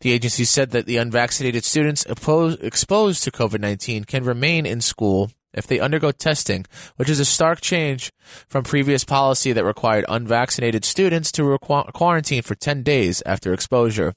The 0.00 0.12
agency 0.12 0.44
said 0.44 0.70
that 0.70 0.86
the 0.86 0.96
unvaccinated 0.96 1.64
students 1.64 2.04
exposed 2.06 3.22
to 3.24 3.30
COVID 3.30 3.60
19 3.60 4.04
can 4.04 4.24
remain 4.24 4.66
in 4.66 4.80
school 4.80 5.30
if 5.52 5.66
they 5.66 5.80
undergo 5.80 6.12
testing, 6.12 6.64
which 6.96 7.08
is 7.08 7.20
a 7.20 7.24
stark 7.24 7.60
change 7.60 8.12
from 8.48 8.64
previous 8.64 9.04
policy 9.04 9.52
that 9.52 9.64
required 9.64 10.04
unvaccinated 10.08 10.84
students 10.84 11.32
to 11.32 11.42
requ- 11.42 11.92
quarantine 11.92 12.42
for 12.42 12.54
10 12.54 12.82
days 12.82 13.22
after 13.26 13.52
exposure. 13.52 14.14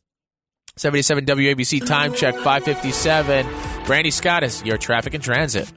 77 0.75 1.25
WABC 1.25 1.85
time 1.85 2.13
check 2.13 2.35
557. 2.35 3.45
Brandy 3.85 4.11
Scott 4.11 4.43
is 4.43 4.63
your 4.63 4.77
traffic 4.77 5.13
and 5.13 5.23
transit. 5.23 5.71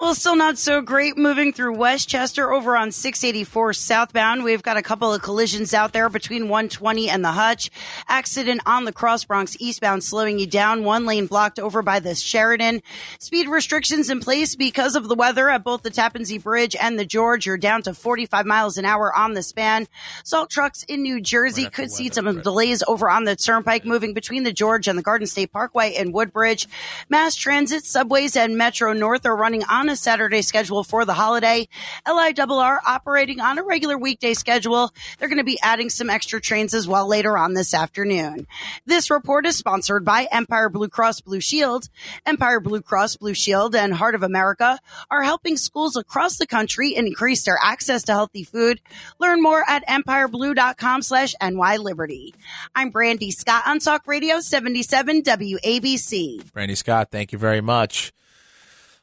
Well, 0.00 0.14
still 0.16 0.34
not 0.34 0.58
so 0.58 0.82
great 0.82 1.16
moving 1.16 1.52
through 1.52 1.76
Westchester 1.76 2.52
over 2.52 2.76
on 2.76 2.90
684 2.90 3.74
southbound. 3.74 4.42
We've 4.42 4.62
got 4.62 4.76
a 4.76 4.82
couple 4.82 5.14
of 5.14 5.22
collisions 5.22 5.72
out 5.72 5.92
there 5.92 6.08
between 6.08 6.48
120 6.48 7.08
and 7.08 7.24
the 7.24 7.30
Hutch. 7.30 7.70
Accident 8.08 8.60
on 8.66 8.86
the 8.86 8.92
Cross 8.92 9.24
Bronx 9.26 9.56
eastbound 9.60 10.02
slowing 10.02 10.40
you 10.40 10.48
down. 10.48 10.82
One 10.82 11.06
lane 11.06 11.26
blocked 11.26 11.60
over 11.60 11.80
by 11.80 12.00
the 12.00 12.16
Sheridan. 12.16 12.82
Speed 13.20 13.48
restrictions 13.48 14.10
in 14.10 14.18
place 14.18 14.56
because 14.56 14.96
of 14.96 15.08
the 15.08 15.14
weather 15.14 15.48
at 15.48 15.62
both 15.62 15.82
the 15.82 15.90
Tappan 15.90 16.24
Zee 16.24 16.38
Bridge 16.38 16.74
and 16.74 16.98
the 16.98 17.06
George. 17.06 17.46
You're 17.46 17.56
down 17.56 17.82
to 17.82 17.94
45 17.94 18.46
miles 18.46 18.76
an 18.76 18.84
hour 18.84 19.16
on 19.16 19.34
the 19.34 19.44
span. 19.44 19.86
Salt 20.24 20.50
trucks 20.50 20.82
in 20.82 21.02
New 21.02 21.20
Jersey 21.20 21.70
could 21.70 21.92
see 21.92 22.10
some 22.10 22.26
right. 22.26 22.42
delays 22.42 22.82
over 22.88 23.08
on 23.08 23.24
the 23.24 23.36
Turnpike 23.36 23.84
moving 23.84 24.12
between 24.12 24.42
the 24.42 24.52
George 24.52 24.88
and 24.88 24.98
the 24.98 25.02
Garden 25.02 25.28
State 25.28 25.52
Parkway 25.52 25.94
and 25.94 26.12
Woodbridge. 26.12 26.66
Mass 27.08 27.36
transit, 27.36 27.84
subways, 27.84 28.34
and 28.36 28.58
Metro 28.58 28.92
North 28.92 29.24
are 29.24 29.36
running 29.36 29.62
on 29.64 29.83
on 29.84 29.90
a 29.90 29.96
Saturday 29.96 30.40
schedule 30.40 30.82
for 30.82 31.04
the 31.04 31.12
holiday. 31.12 31.68
LIRR 32.06 32.78
operating 32.86 33.38
on 33.38 33.58
a 33.58 33.62
regular 33.62 33.98
weekday 33.98 34.32
schedule. 34.32 34.90
They're 35.18 35.28
going 35.28 35.36
to 35.36 35.44
be 35.44 35.60
adding 35.62 35.90
some 35.90 36.08
extra 36.08 36.40
trains 36.40 36.72
as 36.72 36.88
well 36.88 37.06
later 37.06 37.36
on 37.36 37.52
this 37.52 37.74
afternoon. 37.74 38.46
This 38.86 39.10
report 39.10 39.44
is 39.44 39.58
sponsored 39.58 40.02
by 40.02 40.26
Empire 40.32 40.70
Blue 40.70 40.88
Cross 40.88 41.20
Blue 41.20 41.40
Shield. 41.40 41.90
Empire 42.24 42.60
Blue 42.60 42.80
Cross 42.80 43.16
Blue 43.16 43.34
Shield 43.34 43.76
and 43.76 43.92
Heart 43.92 44.14
of 44.14 44.22
America 44.22 44.80
are 45.10 45.22
helping 45.22 45.58
schools 45.58 45.96
across 45.96 46.38
the 46.38 46.46
country 46.46 46.94
increase 46.94 47.44
their 47.44 47.58
access 47.62 48.04
to 48.04 48.12
healthy 48.12 48.42
food. 48.42 48.80
Learn 49.18 49.42
more 49.42 49.64
at 49.68 49.86
empireblue.com 49.86 51.02
slash 51.02 51.34
NY 51.42 51.76
Liberty. 51.76 52.34
I'm 52.74 52.88
Brandy 52.88 53.32
Scott 53.32 53.64
on 53.66 53.80
Talk 53.80 54.06
Radio 54.06 54.40
77 54.40 55.24
WABC. 55.24 56.52
Brandy 56.54 56.74
Scott, 56.74 57.08
thank 57.10 57.32
you 57.32 57.38
very 57.38 57.60
much. 57.60 58.14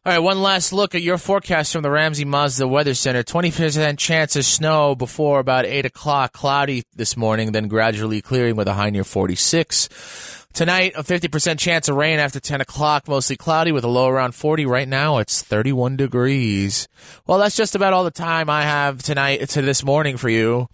All 0.04 0.12
right, 0.12 0.18
one 0.18 0.42
last 0.42 0.74
look 0.74 0.96
at 0.96 1.04
your 1.04 1.20
forecast 1.20 1.74
from 1.74 1.84
the 1.84 1.92
Ramsey 1.92 2.26
Mazda 2.26 2.68
Weather 2.68 2.96
Center. 2.96 3.22
20% 3.22 4.00
chance 4.00 4.36
of 4.36 4.44
snow 4.46 4.96
before 4.96 5.40
about 5.40 5.68
8 5.68 5.86
o'clock. 5.86 6.34
Cloudy 6.34 6.86
this 6.96 7.16
morning, 7.16 7.52
then 7.52 7.68
gradually 7.68 8.20
clearing 8.20 8.56
with 8.56 8.68
a 8.68 8.74
high 8.74 8.90
near 8.90 9.04
46. 9.04 10.48
Tonight, 10.54 10.94
a 10.96 11.04
50% 11.04 11.60
chance 11.60 11.88
of 11.88 11.98
rain 11.98 12.18
after 12.18 12.40
10 12.40 12.62
o'clock, 12.62 13.08
mostly 13.08 13.38
cloudy 13.38 13.72
with 13.72 13.84
a 13.84 13.88
low 13.88 14.10
around 14.10 14.34
40. 14.34 14.66
Right 14.66 14.88
now, 14.88 15.20
it's 15.20 15.44
31 15.44 15.98
degrees. 15.98 16.88
Well, 17.28 17.38
that's 17.38 17.56
just 17.56 17.76
about 17.76 17.94
all 17.94 18.04
the 18.04 18.10
time 18.10 18.50
I 18.50 18.64
have 18.64 19.04
tonight 19.04 19.48
to 19.50 19.62
this 19.62 19.84
morning 19.84 20.18
for 20.18 20.30
you. 20.30 20.68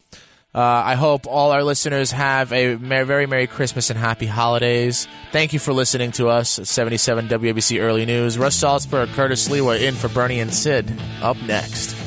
Uh, 0.55 0.59
I 0.61 0.95
hope 0.95 1.27
all 1.27 1.51
our 1.51 1.63
listeners 1.63 2.11
have 2.11 2.51
a 2.51 2.75
very 2.75 3.27
Merry 3.27 3.47
Christmas 3.47 3.89
and 3.89 3.99
Happy 3.99 4.25
Holidays. 4.25 5.07
Thank 5.31 5.53
you 5.53 5.59
for 5.59 5.73
listening 5.73 6.11
to 6.13 6.29
us 6.29 6.57
at 6.57 6.67
77 6.67 7.27
WABC 7.27 7.79
Early 7.81 8.05
News. 8.05 8.37
Russ 8.37 8.57
Salzberg, 8.57 9.13
Curtis 9.13 9.47
Sliwa 9.47 9.79
in 9.79 9.93
for 9.93 10.07
Bernie 10.07 10.39
and 10.39 10.53
Sid. 10.53 10.91
Up 11.21 11.37
next. 11.43 12.06